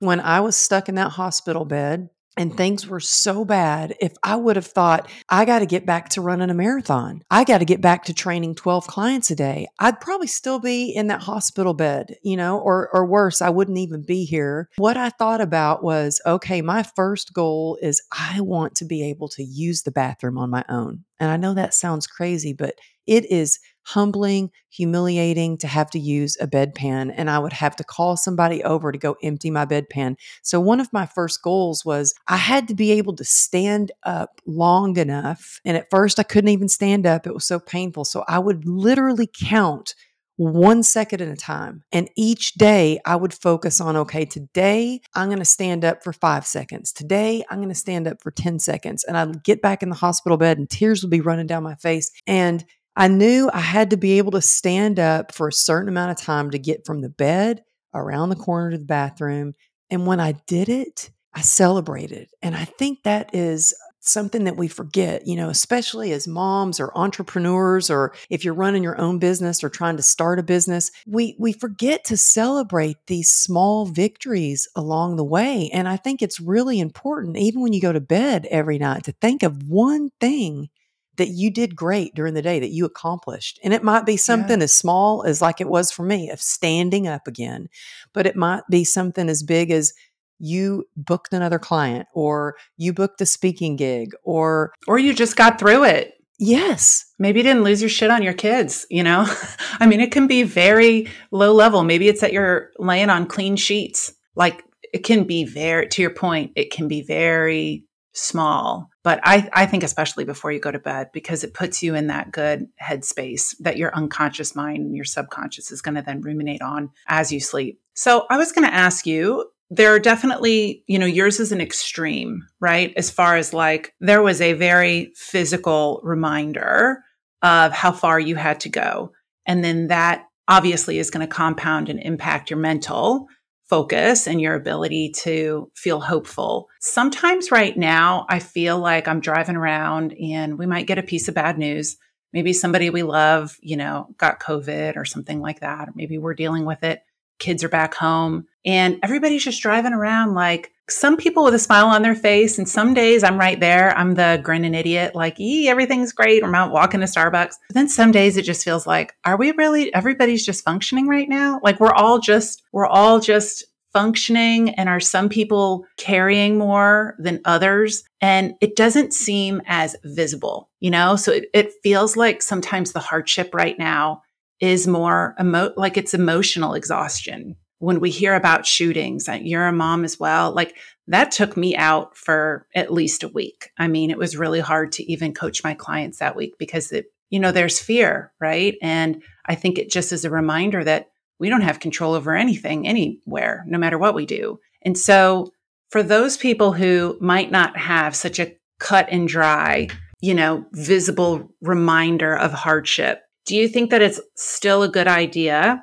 when 0.00 0.20
I 0.20 0.40
was 0.40 0.56
stuck 0.56 0.88
in 0.88 0.96
that 0.96 1.12
hospital 1.12 1.64
bed 1.64 2.08
and 2.36 2.56
things 2.56 2.86
were 2.86 3.00
so 3.00 3.44
bad, 3.44 3.94
if 4.00 4.12
I 4.22 4.36
would 4.36 4.56
have 4.56 4.66
thought, 4.66 5.10
I 5.28 5.44
got 5.44 5.60
to 5.60 5.66
get 5.66 5.86
back 5.86 6.10
to 6.10 6.20
running 6.20 6.50
a 6.50 6.54
marathon, 6.54 7.22
I 7.30 7.44
got 7.44 7.58
to 7.58 7.64
get 7.64 7.80
back 7.80 8.04
to 8.04 8.14
training 8.14 8.54
12 8.54 8.86
clients 8.86 9.30
a 9.30 9.36
day, 9.36 9.66
I'd 9.78 10.00
probably 10.00 10.26
still 10.26 10.60
be 10.60 10.90
in 10.90 11.06
that 11.08 11.22
hospital 11.22 11.74
bed, 11.74 12.16
you 12.22 12.36
know, 12.36 12.58
or, 12.58 12.90
or 12.92 13.06
worse, 13.06 13.40
I 13.40 13.50
wouldn't 13.50 13.78
even 13.78 14.02
be 14.02 14.24
here. 14.24 14.68
What 14.76 14.96
I 14.96 15.10
thought 15.10 15.40
about 15.40 15.82
was, 15.82 16.20
okay, 16.26 16.62
my 16.62 16.82
first 16.82 17.32
goal 17.32 17.78
is 17.80 18.02
I 18.12 18.40
want 18.40 18.74
to 18.76 18.84
be 18.84 19.08
able 19.08 19.28
to 19.30 19.42
use 19.42 19.82
the 19.82 19.92
bathroom 19.92 20.38
on 20.38 20.50
my 20.50 20.64
own. 20.68 21.04
And 21.18 21.30
I 21.30 21.36
know 21.36 21.54
that 21.54 21.74
sounds 21.74 22.06
crazy, 22.06 22.52
but 22.52 22.74
it 23.06 23.30
is 23.30 23.58
humbling, 23.86 24.50
humiliating 24.68 25.56
to 25.58 25.66
have 25.68 25.88
to 25.90 25.98
use 25.98 26.36
a 26.40 26.46
bedpan. 26.46 27.12
And 27.16 27.30
I 27.30 27.38
would 27.38 27.52
have 27.52 27.76
to 27.76 27.84
call 27.84 28.16
somebody 28.16 28.62
over 28.64 28.90
to 28.90 28.98
go 28.98 29.16
empty 29.22 29.50
my 29.50 29.64
bedpan. 29.64 30.16
So, 30.42 30.60
one 30.60 30.80
of 30.80 30.92
my 30.92 31.06
first 31.06 31.42
goals 31.42 31.84
was 31.84 32.14
I 32.26 32.36
had 32.36 32.68
to 32.68 32.74
be 32.74 32.92
able 32.92 33.14
to 33.16 33.24
stand 33.24 33.92
up 34.02 34.40
long 34.46 34.96
enough. 34.96 35.60
And 35.64 35.76
at 35.76 35.88
first, 35.90 36.18
I 36.18 36.24
couldn't 36.24 36.50
even 36.50 36.68
stand 36.68 37.06
up, 37.06 37.26
it 37.26 37.34
was 37.34 37.46
so 37.46 37.60
painful. 37.60 38.04
So, 38.04 38.24
I 38.26 38.38
would 38.38 38.66
literally 38.66 39.30
count 39.32 39.94
one 40.36 40.82
second 40.82 41.22
at 41.22 41.28
a 41.28 41.36
time. 41.36 41.82
And 41.92 42.10
each 42.14 42.54
day 42.54 43.00
I 43.06 43.16
would 43.16 43.32
focus 43.32 43.80
on, 43.80 43.96
okay, 43.96 44.26
today 44.26 45.00
I'm 45.14 45.28
going 45.28 45.38
to 45.38 45.46
stand 45.46 45.82
up 45.84 46.04
for 46.04 46.12
five 46.12 46.46
seconds. 46.46 46.92
Today 46.92 47.42
I'm 47.48 47.58
going 47.58 47.70
to 47.70 47.74
stand 47.74 48.06
up 48.06 48.22
for 48.22 48.30
10 48.30 48.58
seconds. 48.58 49.02
And 49.04 49.16
I'd 49.16 49.42
get 49.44 49.62
back 49.62 49.82
in 49.82 49.88
the 49.88 49.96
hospital 49.96 50.36
bed 50.36 50.58
and 50.58 50.68
tears 50.68 51.02
would 51.02 51.10
be 51.10 51.22
running 51.22 51.46
down 51.46 51.62
my 51.62 51.74
face. 51.76 52.10
And 52.26 52.64
I 52.96 53.08
knew 53.08 53.50
I 53.52 53.60
had 53.60 53.90
to 53.90 53.96
be 53.96 54.18
able 54.18 54.32
to 54.32 54.40
stand 54.40 54.98
up 54.98 55.34
for 55.34 55.48
a 55.48 55.52
certain 55.52 55.88
amount 55.88 56.12
of 56.12 56.24
time 56.24 56.50
to 56.50 56.58
get 56.58 56.86
from 56.86 57.02
the 57.02 57.10
bed 57.10 57.62
around 57.94 58.30
the 58.30 58.36
corner 58.36 58.70
to 58.70 58.78
the 58.78 58.84
bathroom. 58.84 59.54
And 59.90 60.06
when 60.06 60.18
I 60.18 60.32
did 60.46 60.68
it, 60.68 61.10
I 61.34 61.42
celebrated. 61.42 62.28
And 62.42 62.56
I 62.56 62.64
think 62.64 63.02
that 63.02 63.34
is 63.34 63.74
something 64.00 64.44
that 64.44 64.56
we 64.56 64.68
forget, 64.68 65.26
you 65.26 65.36
know, 65.36 65.50
especially 65.50 66.12
as 66.12 66.28
moms 66.28 66.78
or 66.80 66.96
entrepreneurs 66.96 67.90
or 67.90 68.14
if 68.30 68.44
you're 68.44 68.54
running 68.54 68.82
your 68.82 68.98
own 69.00 69.18
business 69.18 69.62
or 69.62 69.68
trying 69.68 69.96
to 69.96 70.02
start 70.02 70.38
a 70.38 70.42
business, 70.42 70.90
we 71.06 71.36
we 71.38 71.52
forget 71.52 72.04
to 72.04 72.16
celebrate 72.16 72.96
these 73.08 73.30
small 73.30 73.84
victories 73.84 74.68
along 74.76 75.16
the 75.16 75.24
way. 75.24 75.68
And 75.72 75.88
I 75.88 75.96
think 75.96 76.22
it's 76.22 76.40
really 76.40 76.80
important 76.80 77.36
even 77.36 77.60
when 77.60 77.72
you 77.72 77.80
go 77.80 77.92
to 77.92 78.00
bed 78.00 78.46
every 78.50 78.78
night 78.78 79.04
to 79.04 79.12
think 79.12 79.42
of 79.42 79.68
one 79.68 80.10
thing 80.20 80.70
that 81.16 81.28
you 81.28 81.50
did 81.50 81.76
great 81.76 82.14
during 82.14 82.34
the 82.34 82.42
day 82.42 82.60
that 82.60 82.70
you 82.70 82.84
accomplished. 82.84 83.58
And 83.62 83.72
it 83.72 83.82
might 83.82 84.06
be 84.06 84.16
something 84.16 84.60
yeah. 84.60 84.64
as 84.64 84.72
small 84.72 85.24
as 85.24 85.40
like 85.40 85.60
it 85.60 85.68
was 85.68 85.90
for 85.90 86.02
me 86.02 86.30
of 86.30 86.40
standing 86.40 87.06
up 87.06 87.26
again, 87.26 87.68
but 88.12 88.26
it 88.26 88.36
might 88.36 88.62
be 88.70 88.84
something 88.84 89.28
as 89.28 89.42
big 89.42 89.70
as 89.70 89.92
you 90.38 90.84
booked 90.96 91.32
another 91.32 91.58
client 91.58 92.06
or 92.12 92.56
you 92.76 92.92
booked 92.92 93.20
a 93.20 93.26
speaking 93.26 93.76
gig 93.76 94.12
or 94.22 94.72
or 94.86 94.98
you 94.98 95.14
just 95.14 95.36
got 95.36 95.58
through 95.58 95.84
it. 95.84 96.12
Yes. 96.38 97.06
Maybe 97.18 97.40
you 97.40 97.44
didn't 97.44 97.64
lose 97.64 97.80
your 97.80 97.88
shit 97.88 98.10
on 98.10 98.22
your 98.22 98.34
kids, 98.34 98.86
you 98.90 99.02
know? 99.02 99.26
I 99.80 99.86
mean, 99.86 100.00
it 100.00 100.12
can 100.12 100.26
be 100.26 100.42
very 100.42 101.08
low 101.30 101.54
level. 101.54 101.82
Maybe 101.82 102.08
it's 102.08 102.20
that 102.20 102.34
you're 102.34 102.70
laying 102.78 103.08
on 103.08 103.26
clean 103.26 103.56
sheets. 103.56 104.12
Like 104.34 104.62
it 104.92 105.02
can 105.02 105.24
be 105.24 105.44
very 105.44 105.88
to 105.88 106.02
your 106.02 106.10
point, 106.10 106.52
it 106.56 106.70
can 106.70 106.88
be 106.88 107.02
very 107.02 107.85
small. 108.16 108.88
But 109.02 109.20
I, 109.22 109.48
I 109.52 109.66
think 109.66 109.82
especially 109.82 110.24
before 110.24 110.50
you 110.50 110.58
go 110.58 110.72
to 110.72 110.78
bed, 110.78 111.10
because 111.12 111.44
it 111.44 111.54
puts 111.54 111.82
you 111.82 111.94
in 111.94 112.06
that 112.06 112.32
good 112.32 112.66
headspace 112.82 113.54
that 113.60 113.76
your 113.76 113.94
unconscious 113.94 114.56
mind 114.56 114.78
and 114.78 114.96
your 114.96 115.04
subconscious 115.04 115.70
is 115.70 115.82
going 115.82 115.96
to 115.96 116.02
then 116.02 116.22
ruminate 116.22 116.62
on 116.62 116.90
as 117.06 117.30
you 117.30 117.40
sleep. 117.40 117.78
So 117.94 118.26
I 118.30 118.38
was 118.38 118.52
going 118.52 118.66
to 118.66 118.74
ask 118.74 119.06
you, 119.06 119.50
there 119.68 119.92
are 119.94 119.98
definitely, 119.98 120.82
you 120.86 120.98
know, 120.98 121.06
yours 121.06 121.40
is 121.40 121.52
an 121.52 121.60
extreme, 121.60 122.46
right? 122.60 122.92
As 122.96 123.10
far 123.10 123.36
as 123.36 123.52
like, 123.52 123.94
there 124.00 124.22
was 124.22 124.40
a 124.40 124.54
very 124.54 125.12
physical 125.14 126.00
reminder 126.02 127.02
of 127.42 127.72
how 127.72 127.92
far 127.92 128.18
you 128.18 128.36
had 128.36 128.60
to 128.60 128.68
go. 128.68 129.12
And 129.44 129.62
then 129.62 129.88
that 129.88 130.24
obviously 130.48 130.98
is 130.98 131.10
going 131.10 131.26
to 131.26 131.32
compound 131.32 131.88
and 131.88 132.00
impact 132.00 132.50
your 132.50 132.58
mental 132.58 133.26
focus 133.68 134.26
and 134.26 134.40
your 134.40 134.54
ability 134.54 135.10
to 135.10 135.70
feel 135.74 136.00
hopeful. 136.00 136.68
Sometimes 136.80 137.50
right 137.50 137.76
now, 137.76 138.26
I 138.28 138.38
feel 138.38 138.78
like 138.78 139.08
I'm 139.08 139.20
driving 139.20 139.56
around 139.56 140.14
and 140.14 140.58
we 140.58 140.66
might 140.66 140.86
get 140.86 140.98
a 140.98 141.02
piece 141.02 141.28
of 141.28 141.34
bad 141.34 141.58
news. 141.58 141.96
Maybe 142.32 142.52
somebody 142.52 142.90
we 142.90 143.02
love, 143.02 143.56
you 143.60 143.76
know, 143.76 144.08
got 144.18 144.40
COVID 144.40 144.96
or 144.96 145.04
something 145.04 145.40
like 145.40 145.60
that. 145.60 145.88
Or 145.88 145.92
maybe 145.94 146.18
we're 146.18 146.34
dealing 146.34 146.64
with 146.64 146.82
it. 146.82 147.02
Kids 147.38 147.62
are 147.64 147.68
back 147.68 147.94
home 147.94 148.46
and 148.64 148.98
everybody's 149.02 149.44
just 149.44 149.62
driving 149.62 149.92
around 149.92 150.34
like 150.34 150.72
some 150.88 151.16
people 151.16 151.44
with 151.44 151.54
a 151.54 151.58
smile 151.58 151.86
on 151.86 152.02
their 152.02 152.14
face. 152.14 152.58
And 152.58 152.68
some 152.68 152.94
days 152.94 153.24
I'm 153.24 153.38
right 153.38 153.58
there. 153.58 153.96
I'm 153.96 154.14
the 154.14 154.40
grinning 154.42 154.74
idiot, 154.74 155.14
like, 155.14 155.38
ee, 155.40 155.68
everything's 155.68 156.12
great. 156.12 156.44
I'm 156.44 156.54
out 156.54 156.72
walking 156.72 157.00
to 157.00 157.06
Starbucks. 157.06 157.54
But 157.68 157.74
then 157.74 157.88
some 157.88 158.12
days 158.12 158.36
it 158.36 158.42
just 158.42 158.64
feels 158.64 158.86
like, 158.86 159.14
are 159.24 159.36
we 159.36 159.52
really, 159.52 159.92
everybody's 159.94 160.46
just 160.46 160.64
functioning 160.64 161.08
right 161.08 161.28
now? 161.28 161.60
Like 161.62 161.80
we're 161.80 161.94
all 161.94 162.18
just, 162.18 162.62
we're 162.72 162.86
all 162.86 163.18
just 163.18 163.64
functioning 163.92 164.70
and 164.74 164.88
are 164.88 165.00
some 165.00 165.28
people 165.28 165.86
carrying 165.96 166.58
more 166.58 167.16
than 167.18 167.40
others? 167.44 168.04
And 168.20 168.54
it 168.60 168.76
doesn't 168.76 169.14
seem 169.14 169.62
as 169.66 169.96
visible, 170.04 170.68
you 170.80 170.90
know? 170.90 171.16
So 171.16 171.32
it, 171.32 171.46
it 171.54 171.72
feels 171.82 172.16
like 172.16 172.42
sometimes 172.42 172.92
the 172.92 173.00
hardship 173.00 173.54
right 173.54 173.78
now 173.78 174.22
is 174.60 174.86
more 174.86 175.34
emo- 175.40 175.72
like 175.76 175.96
it's 175.96 176.14
emotional 176.14 176.74
exhaustion 176.74 177.56
when 177.78 178.00
we 178.00 178.10
hear 178.10 178.34
about 178.34 178.66
shootings, 178.66 179.28
you're 179.42 179.66
a 179.66 179.72
mom 179.72 180.04
as 180.04 180.18
well. 180.18 180.52
Like 180.52 180.76
that 181.08 181.30
took 181.30 181.56
me 181.56 181.76
out 181.76 182.16
for 182.16 182.66
at 182.74 182.92
least 182.92 183.22
a 183.22 183.28
week. 183.28 183.70
I 183.78 183.88
mean, 183.88 184.10
it 184.10 184.18
was 184.18 184.36
really 184.36 184.60
hard 184.60 184.92
to 184.92 185.10
even 185.10 185.34
coach 185.34 185.62
my 185.62 185.74
clients 185.74 186.18
that 186.18 186.36
week 186.36 186.54
because 186.58 186.90
it, 186.90 187.06
you 187.28 187.38
know, 187.38 187.52
there's 187.52 187.78
fear, 187.78 188.32
right? 188.40 188.76
And 188.80 189.22
I 189.46 189.54
think 189.54 189.78
it 189.78 189.90
just 189.90 190.12
is 190.12 190.24
a 190.24 190.30
reminder 190.30 190.82
that 190.84 191.10
we 191.38 191.50
don't 191.50 191.62
have 191.62 191.80
control 191.80 192.14
over 192.14 192.34
anything 192.34 192.88
anywhere, 192.88 193.64
no 193.66 193.78
matter 193.78 193.98
what 193.98 194.14
we 194.14 194.24
do. 194.24 194.58
And 194.82 194.96
so 194.96 195.52
for 195.90 196.02
those 196.02 196.36
people 196.36 196.72
who 196.72 197.18
might 197.20 197.50
not 197.50 197.76
have 197.76 198.16
such 198.16 198.38
a 198.38 198.56
cut 198.78 199.08
and 199.10 199.28
dry, 199.28 199.88
you 200.20 200.34
know, 200.34 200.64
visible 200.72 201.52
reminder 201.60 202.34
of 202.34 202.52
hardship, 202.52 203.22
do 203.46 203.56
you 203.56 203.68
think 203.68 203.90
that 203.90 204.02
it's 204.02 204.20
still 204.34 204.82
a 204.82 204.88
good 204.88 205.08
idea 205.08 205.82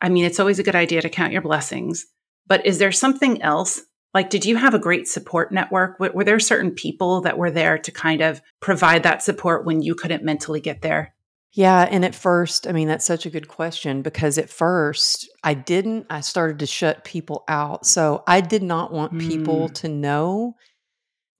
I 0.00 0.08
mean, 0.08 0.24
it's 0.24 0.40
always 0.40 0.58
a 0.58 0.62
good 0.62 0.76
idea 0.76 1.02
to 1.02 1.08
count 1.08 1.32
your 1.32 1.42
blessings, 1.42 2.06
but 2.46 2.64
is 2.66 2.78
there 2.78 2.92
something 2.92 3.42
else? 3.42 3.82
Like, 4.14 4.30
did 4.30 4.44
you 4.44 4.56
have 4.56 4.74
a 4.74 4.78
great 4.78 5.06
support 5.06 5.52
network? 5.52 5.98
Were, 6.00 6.10
were 6.14 6.24
there 6.24 6.40
certain 6.40 6.70
people 6.70 7.20
that 7.22 7.36
were 7.36 7.50
there 7.50 7.78
to 7.78 7.92
kind 7.92 8.20
of 8.22 8.40
provide 8.60 9.02
that 9.02 9.22
support 9.22 9.66
when 9.66 9.82
you 9.82 9.94
couldn't 9.94 10.24
mentally 10.24 10.60
get 10.60 10.82
there? 10.82 11.14
Yeah. 11.52 11.88
And 11.90 12.04
at 12.04 12.14
first, 12.14 12.66
I 12.66 12.72
mean, 12.72 12.88
that's 12.88 13.04
such 13.04 13.26
a 13.26 13.30
good 13.30 13.48
question 13.48 14.02
because 14.02 14.38
at 14.38 14.50
first 14.50 15.28
I 15.42 15.54
didn't, 15.54 16.06
I 16.10 16.20
started 16.20 16.58
to 16.60 16.66
shut 16.66 17.04
people 17.04 17.44
out. 17.48 17.86
So 17.86 18.22
I 18.26 18.40
did 18.40 18.62
not 18.62 18.92
want 18.92 19.12
mm. 19.12 19.26
people 19.26 19.68
to 19.70 19.88
know 19.88 20.54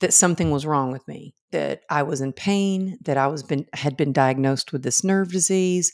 that 0.01 0.15
something 0.15 0.51
was 0.51 0.67
wrong 0.67 0.93
with 0.93 1.07
me, 1.09 1.35
that 1.53 1.83
I 1.91 2.03
was 2.03 2.21
in 2.21 2.33
pain, 2.33 2.99
that 3.03 3.17
I 3.17 3.27
was 3.27 3.43
been, 3.43 3.67
had 3.73 3.97
been 3.97 4.13
diagnosed 4.13 4.73
with 4.73 4.83
this 4.83 5.03
nerve 5.03 5.33
disease. 5.33 5.93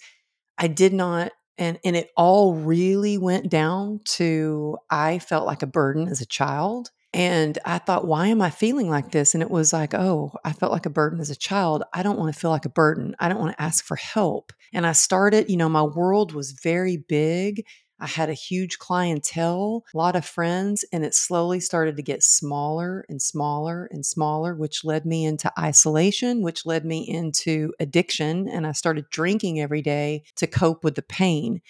I 0.59 0.69
did 0.69 0.93
not 0.93 1.33
and 1.59 1.79
and 1.85 1.97
it 1.97 2.11
all 2.17 2.55
really 2.55 3.19
went 3.19 3.51
down 3.51 4.01
to 4.05 4.77
I 4.91 5.19
felt 5.19 5.47
like 5.47 5.63
a 5.63 5.69
burden 5.69 6.09
as 6.09 6.21
a 6.21 6.27
child 6.27 6.91
and 7.13 7.59
I 7.65 7.79
thought 7.79 8.07
why 8.07 8.29
am 8.29 8.43
I 8.43 8.51
feeling 8.51 8.89
like 8.89 9.13
this? 9.13 9.35
And 9.35 9.43
it 9.43 9.51
was 9.51 9.73
like 9.73 9.95
oh 9.95 10.33
I 10.45 10.53
felt 10.53 10.73
like 10.73 10.87
a 10.87 10.91
burden 10.91 11.21
as 11.21 11.31
a 11.31 11.37
child. 11.37 11.85
I 11.93 12.03
don't 12.03 12.19
want 12.19 12.35
to 12.35 12.39
feel 12.39 12.51
like 12.51 12.65
a 12.65 12.71
burden. 12.71 13.15
I 13.19 13.29
don't 13.29 13.39
want 13.39 13.57
to 13.57 13.63
ask 13.63 13.85
for 13.85 13.97
help. 13.97 14.53
And 14.73 14.87
I 14.87 14.93
started 14.93 15.49
you 15.49 15.57
know 15.57 15.69
my 15.69 15.83
world 15.83 16.33
was 16.33 16.53
very 16.53 16.97
big 16.97 17.65
I 18.05 18.07
had 18.07 18.29
a 18.29 18.35
huge 18.35 18.79
clientele, 18.79 19.83
a 19.95 19.97
lot 19.97 20.15
of 20.15 20.27
friends, 20.27 20.85
and 20.93 21.07
it 21.07 21.15
slowly 21.15 21.59
started 21.59 21.97
to 21.97 22.03
get 22.03 22.23
smaller 22.23 23.07
and 23.09 23.21
smaller 23.21 23.89
and 23.91 24.05
smaller, 24.05 24.55
which 24.55 24.85
led 24.85 25.07
me 25.07 25.25
into 25.25 25.51
isolation, 25.59 26.43
which 26.43 26.67
led 26.67 26.85
me 26.85 27.09
into 27.09 27.73
addiction. 27.81 28.47
And 28.47 28.67
I 28.67 28.73
started 28.73 29.09
drinking 29.09 29.59
every 29.59 29.81
day 29.81 30.25
to 30.37 30.47
cope 30.47 30.85
with 30.85 30.97
the 30.97 31.03
pain. 31.03 31.63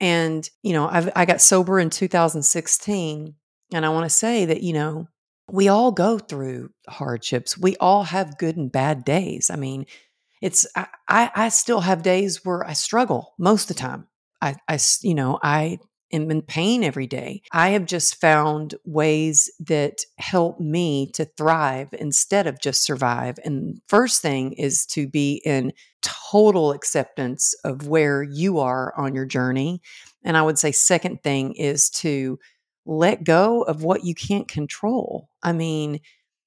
And, 0.00 0.48
you 0.62 0.72
know, 0.72 0.88
I've, 0.88 1.10
I 1.14 1.26
got 1.26 1.42
sober 1.42 1.78
in 1.78 1.90
2016. 1.90 3.34
And 3.74 3.84
I 3.84 3.90
want 3.90 4.06
to 4.06 4.16
say 4.16 4.46
that, 4.46 4.62
you 4.62 4.72
know, 4.72 5.08
we 5.52 5.68
all 5.68 5.92
go 5.92 6.18
through 6.18 6.70
hardships. 6.88 7.58
We 7.58 7.76
all 7.76 8.04
have 8.04 8.38
good 8.38 8.56
and 8.56 8.72
bad 8.72 9.04
days. 9.04 9.50
I 9.50 9.56
mean, 9.56 9.84
it's, 10.40 10.66
I, 10.74 10.86
I, 11.06 11.30
I 11.34 11.48
still 11.50 11.82
have 11.82 12.02
days 12.02 12.46
where 12.46 12.66
I 12.66 12.72
struggle 12.72 13.34
most 13.38 13.70
of 13.70 13.76
the 13.76 13.82
time. 13.82 14.06
I, 14.40 14.56
I, 14.68 14.78
you 15.02 15.14
know, 15.14 15.38
I 15.42 15.78
am 16.12 16.30
in 16.30 16.42
pain 16.42 16.84
every 16.84 17.06
day. 17.06 17.42
I 17.52 17.70
have 17.70 17.86
just 17.86 18.20
found 18.20 18.74
ways 18.84 19.50
that 19.60 20.04
help 20.18 20.60
me 20.60 21.10
to 21.14 21.24
thrive 21.24 21.88
instead 21.92 22.46
of 22.46 22.60
just 22.60 22.84
survive. 22.84 23.38
And 23.44 23.80
first 23.88 24.22
thing 24.22 24.52
is 24.52 24.86
to 24.86 25.08
be 25.08 25.42
in 25.44 25.72
total 26.02 26.72
acceptance 26.72 27.54
of 27.64 27.88
where 27.88 28.22
you 28.22 28.60
are 28.60 28.94
on 28.96 29.14
your 29.14 29.26
journey. 29.26 29.80
And 30.22 30.36
I 30.36 30.42
would 30.42 30.58
say, 30.58 30.72
second 30.72 31.22
thing 31.22 31.54
is 31.54 31.90
to 31.90 32.38
let 32.84 33.24
go 33.24 33.62
of 33.62 33.82
what 33.82 34.04
you 34.04 34.14
can't 34.14 34.46
control. 34.46 35.28
I 35.42 35.52
mean, 35.52 36.00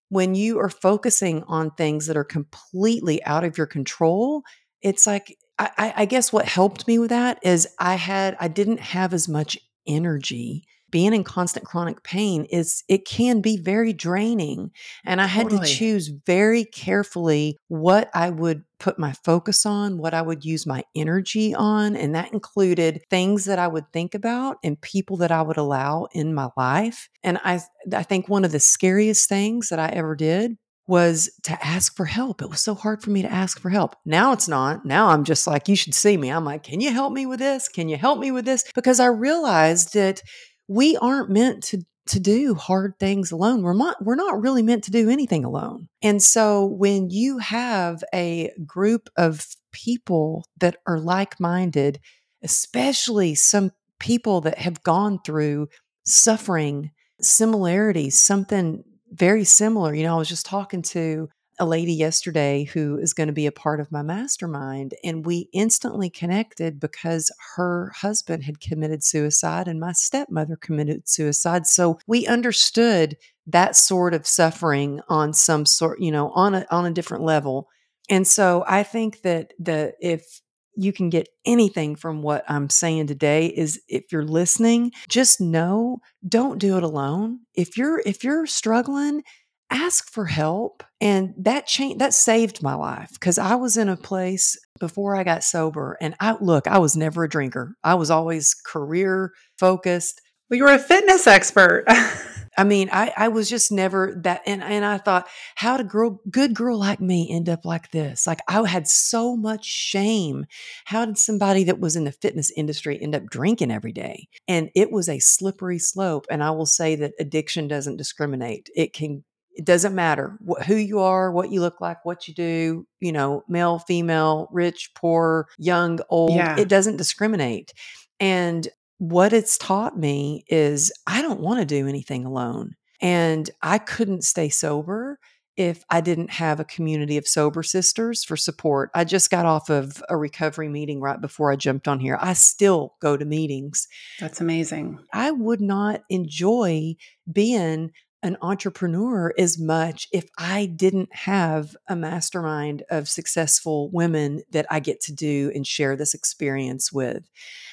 when 0.09 0.35
you 0.35 0.59
are 0.59 0.69
focusing 0.69 1.43
on 1.43 1.71
things 1.71 2.07
that 2.07 2.17
are 2.17 2.23
completely 2.23 3.23
out 3.25 3.43
of 3.43 3.57
your 3.57 3.67
control, 3.67 4.43
it's 4.81 5.05
like 5.05 5.37
I, 5.59 5.93
I 5.97 6.05
guess 6.05 6.31
what 6.31 6.45
helped 6.45 6.87
me 6.87 6.99
with 6.99 7.09
that 7.09 7.39
is 7.43 7.67
I 7.79 7.95
had 7.95 8.37
I 8.39 8.47
didn't 8.47 8.79
have 8.79 9.13
as 9.13 9.27
much 9.27 9.57
energy 9.85 10.65
being 10.91 11.13
in 11.13 11.23
constant 11.23 11.65
chronic 11.65 12.03
pain 12.03 12.45
is 12.45 12.83
it 12.87 13.05
can 13.05 13.41
be 13.41 13.57
very 13.57 13.93
draining 13.93 14.71
and 15.05 15.21
i 15.21 15.25
had 15.25 15.43
totally. 15.43 15.67
to 15.67 15.73
choose 15.73 16.07
very 16.07 16.63
carefully 16.65 17.57
what 17.67 18.09
i 18.13 18.29
would 18.29 18.63
put 18.79 18.97
my 18.97 19.11
focus 19.23 19.65
on 19.65 19.97
what 19.97 20.13
i 20.13 20.21
would 20.21 20.43
use 20.43 20.65
my 20.65 20.83
energy 20.95 21.53
on 21.53 21.95
and 21.95 22.15
that 22.15 22.31
included 22.33 23.01
things 23.09 23.45
that 23.45 23.59
i 23.59 23.67
would 23.67 23.91
think 23.91 24.15
about 24.15 24.57
and 24.63 24.81
people 24.81 25.17
that 25.17 25.31
i 25.31 25.41
would 25.41 25.57
allow 25.57 26.07
in 26.11 26.33
my 26.33 26.49
life 26.57 27.09
and 27.23 27.39
i 27.43 27.59
i 27.93 28.03
think 28.03 28.27
one 28.27 28.45
of 28.45 28.51
the 28.51 28.59
scariest 28.59 29.27
things 29.29 29.69
that 29.69 29.79
i 29.79 29.89
ever 29.89 30.15
did 30.15 30.57
was 30.89 31.29
to 31.43 31.65
ask 31.65 31.95
for 31.95 32.05
help. 32.05 32.41
It 32.41 32.49
was 32.49 32.61
so 32.61 32.73
hard 32.73 33.03
for 33.03 33.11
me 33.11 33.21
to 33.21 33.31
ask 33.31 33.59
for 33.59 33.69
help. 33.69 33.95
Now 34.05 34.33
it's 34.33 34.47
not. 34.47 34.85
Now 34.85 35.09
I'm 35.09 35.23
just 35.23 35.45
like, 35.45 35.67
you 35.67 35.75
should 35.75 35.93
see 35.93 36.17
me. 36.17 36.31
I'm 36.31 36.43
like, 36.43 36.63
can 36.63 36.81
you 36.81 36.91
help 36.91 37.13
me 37.13 37.27
with 37.27 37.37
this? 37.37 37.69
Can 37.69 37.89
you 37.89 37.95
help 37.95 38.17
me 38.17 38.31
with 38.31 38.43
this? 38.43 38.63
Because 38.73 38.99
I 38.99 39.05
realized 39.05 39.93
that 39.93 40.21
we 40.67 40.97
aren't 40.97 41.29
meant 41.29 41.63
to 41.65 41.83
to 42.07 42.19
do 42.19 42.55
hard 42.55 42.93
things 42.99 43.31
alone. 43.31 43.61
We're 43.61 43.75
not 43.75 44.03
we're 44.03 44.15
not 44.15 44.41
really 44.41 44.63
meant 44.63 44.83
to 44.85 44.91
do 44.91 45.11
anything 45.11 45.45
alone. 45.45 45.89
And 46.01 46.23
so 46.23 46.65
when 46.65 47.11
you 47.11 47.37
have 47.37 48.03
a 48.11 48.49
group 48.65 49.09
of 49.15 49.45
people 49.71 50.47
that 50.59 50.77
are 50.87 50.99
like-minded, 50.99 51.99
especially 52.43 53.35
some 53.35 53.71
people 53.99 54.41
that 54.41 54.57
have 54.57 54.81
gone 54.81 55.19
through 55.23 55.67
suffering 56.03 56.89
similarities, 57.21 58.19
something 58.19 58.83
very 59.11 59.43
similar. 59.43 59.93
You 59.93 60.03
know, 60.03 60.15
I 60.15 60.19
was 60.19 60.29
just 60.29 60.45
talking 60.45 60.81
to 60.83 61.29
a 61.59 61.65
lady 61.65 61.93
yesterday 61.93 62.63
who 62.63 62.97
is 62.97 63.13
going 63.13 63.27
to 63.27 63.33
be 63.33 63.45
a 63.45 63.51
part 63.51 63.81
of 63.81 63.91
my 63.91 64.01
mastermind, 64.01 64.93
and 65.03 65.25
we 65.25 65.49
instantly 65.51 66.09
connected 66.09 66.79
because 66.79 67.31
her 67.55 67.91
husband 67.95 68.43
had 68.43 68.61
committed 68.61 69.03
suicide 69.03 69.67
and 69.67 69.79
my 69.79 69.91
stepmother 69.91 70.55
committed 70.55 71.09
suicide. 71.09 71.67
So 71.67 71.99
we 72.07 72.25
understood 72.27 73.17
that 73.47 73.75
sort 73.75 74.13
of 74.13 74.25
suffering 74.25 75.01
on 75.09 75.33
some 75.33 75.65
sort, 75.65 75.99
you 75.99 76.11
know, 76.11 76.29
on 76.31 76.55
a 76.55 76.65
on 76.71 76.85
a 76.85 76.91
different 76.91 77.23
level. 77.23 77.67
And 78.09 78.25
so 78.27 78.63
I 78.67 78.83
think 78.83 79.21
that 79.23 79.53
the 79.59 79.93
if 79.99 80.41
you 80.75 80.93
can 80.93 81.09
get 81.09 81.27
anything 81.45 81.95
from 81.95 82.21
what 82.21 82.43
I'm 82.47 82.69
saying 82.69 83.07
today 83.07 83.47
is 83.47 83.81
if 83.87 84.11
you're 84.11 84.23
listening, 84.23 84.91
just 85.07 85.41
know 85.41 85.99
don't 86.27 86.59
do 86.59 86.77
it 86.77 86.83
alone. 86.83 87.41
If 87.53 87.77
you're 87.77 88.01
if 88.05 88.23
you're 88.23 88.45
struggling, 88.45 89.23
ask 89.71 90.09
for 90.09 90.25
help 90.25 90.83
and 90.99 91.33
that 91.37 91.67
changed 91.67 91.99
that 91.99 92.13
saved 92.13 92.63
my 92.63 92.73
life 92.73 93.11
because 93.13 93.37
I 93.37 93.55
was 93.55 93.77
in 93.77 93.89
a 93.89 93.97
place 93.97 94.57
before 94.79 95.15
I 95.15 95.23
got 95.23 95.43
sober 95.43 95.97
and 96.01 96.15
I 96.19 96.37
look, 96.39 96.67
I 96.67 96.79
was 96.79 96.95
never 96.95 97.23
a 97.23 97.29
drinker. 97.29 97.75
I 97.83 97.95
was 97.95 98.09
always 98.09 98.53
career 98.53 99.33
focused. 99.57 100.21
Well, 100.49 100.57
you 100.57 100.63
were 100.63 100.73
a 100.73 100.79
fitness 100.79 101.27
expert. 101.27 101.85
I 102.59 102.63
mean, 102.63 102.89
I, 102.91 103.13
I 103.15 103.27
was 103.29 103.49
just 103.49 103.71
never 103.71 104.19
that. 104.23 104.41
And, 104.45 104.61
and 104.61 104.83
I 104.83 104.97
thought, 104.97 105.27
how 105.55 105.77
did 105.77 105.89
girl, 105.89 106.19
good 106.29 106.53
girl 106.53 106.77
like 106.77 106.99
me 106.99 107.29
end 107.31 107.49
up 107.49 107.65
like 107.65 107.91
this? 107.91 108.27
Like 108.27 108.39
I 108.47 108.67
had 108.67 108.87
so 108.87 109.35
much 109.35 109.65
shame. 109.65 110.45
How 110.85 111.05
did 111.05 111.17
somebody 111.17 111.63
that 111.65 111.79
was 111.79 111.95
in 111.95 112.03
the 112.03 112.11
fitness 112.11 112.51
industry 112.51 113.01
end 113.01 113.15
up 113.15 113.25
drinking 113.27 113.71
every 113.71 113.93
day? 113.93 114.27
And 114.47 114.69
it 114.75 114.91
was 114.91 115.09
a 115.09 115.19
slippery 115.19 115.79
slope. 115.79 116.25
And 116.29 116.43
I 116.43 116.51
will 116.51 116.65
say 116.65 116.95
that 116.95 117.13
addiction 117.19 117.67
doesn't 117.67 117.97
discriminate. 117.97 118.69
It 118.75 118.93
can, 118.93 119.23
it 119.51 119.65
doesn't 119.65 119.95
matter 119.95 120.37
wh- 120.47 120.63
who 120.63 120.75
you 120.75 120.99
are, 120.99 121.31
what 121.31 121.51
you 121.51 121.61
look 121.61 121.81
like, 121.81 122.05
what 122.05 122.27
you 122.27 122.33
do, 122.33 122.85
you 122.99 123.11
know, 123.11 123.43
male, 123.47 123.79
female, 123.79 124.49
rich, 124.51 124.91
poor, 124.95 125.47
young, 125.57 125.99
old. 126.09 126.35
Yeah. 126.35 126.57
It 126.57 126.69
doesn't 126.69 126.97
discriminate. 126.97 127.73
And 128.19 128.67
what 128.99 129.33
it's 129.33 129.57
taught 129.57 129.97
me 129.97 130.45
is 130.47 130.91
I 131.07 131.21
don't 131.21 131.39
want 131.39 131.59
to 131.59 131.65
do 131.65 131.87
anything 131.87 132.25
alone. 132.25 132.75
And 133.01 133.49
I 133.61 133.77
couldn't 133.77 134.23
stay 134.23 134.49
sober 134.49 135.19
if 135.55 135.83
I 135.89 135.99
didn't 136.01 136.31
have 136.31 136.59
a 136.59 136.65
community 136.65 137.17
of 137.17 137.27
sober 137.27 137.63
sisters 137.63 138.23
for 138.23 138.37
support. 138.37 138.91
I 138.93 139.03
just 139.05 139.29
got 139.29 139.45
off 139.45 139.69
of 139.69 140.03
a 140.09 140.15
recovery 140.15 140.69
meeting 140.69 141.01
right 141.01 141.19
before 141.19 141.51
I 141.51 141.55
jumped 141.55 141.87
on 141.87 141.99
here. 141.99 142.17
I 142.21 142.33
still 142.33 142.95
go 143.01 143.17
to 143.17 143.25
meetings. 143.25 143.87
That's 144.19 144.41
amazing. 144.41 144.99
I 145.13 145.31
would 145.31 145.61
not 145.61 146.03
enjoy 146.09 146.95
being 147.31 147.91
an 148.21 148.37
entrepreneur 148.41 149.33
as 149.37 149.57
much 149.57 150.07
if 150.11 150.25
I 150.37 150.65
didn't 150.65 151.09
have 151.13 151.75
a 151.87 151.95
mastermind 151.95 152.83
of 152.89 153.07
successful 153.07 153.89
women 153.91 154.41
that 154.51 154.65
I 154.69 154.79
get 154.79 154.99
to 155.01 155.13
do 155.13 155.51
and 155.55 155.65
share 155.65 155.95
this 155.95 156.13
experience 156.13 156.91
with. 156.91 157.29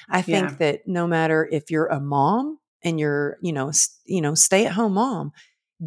I 0.09 0.21
think 0.21 0.51
Yeah. 0.51 0.55
that 0.59 0.87
no 0.87 1.05
matter 1.07 1.49
if 1.51 1.69
you're 1.69 1.87
a 1.87 1.99
mom 1.99 2.59
and 2.81 2.99
you're, 2.99 3.37
you 3.41 3.51
know, 3.51 3.71
you 4.05 4.21
know, 4.21 4.35
stay 4.35 4.65
at 4.65 4.71
home 4.71 4.93
mom, 4.93 5.31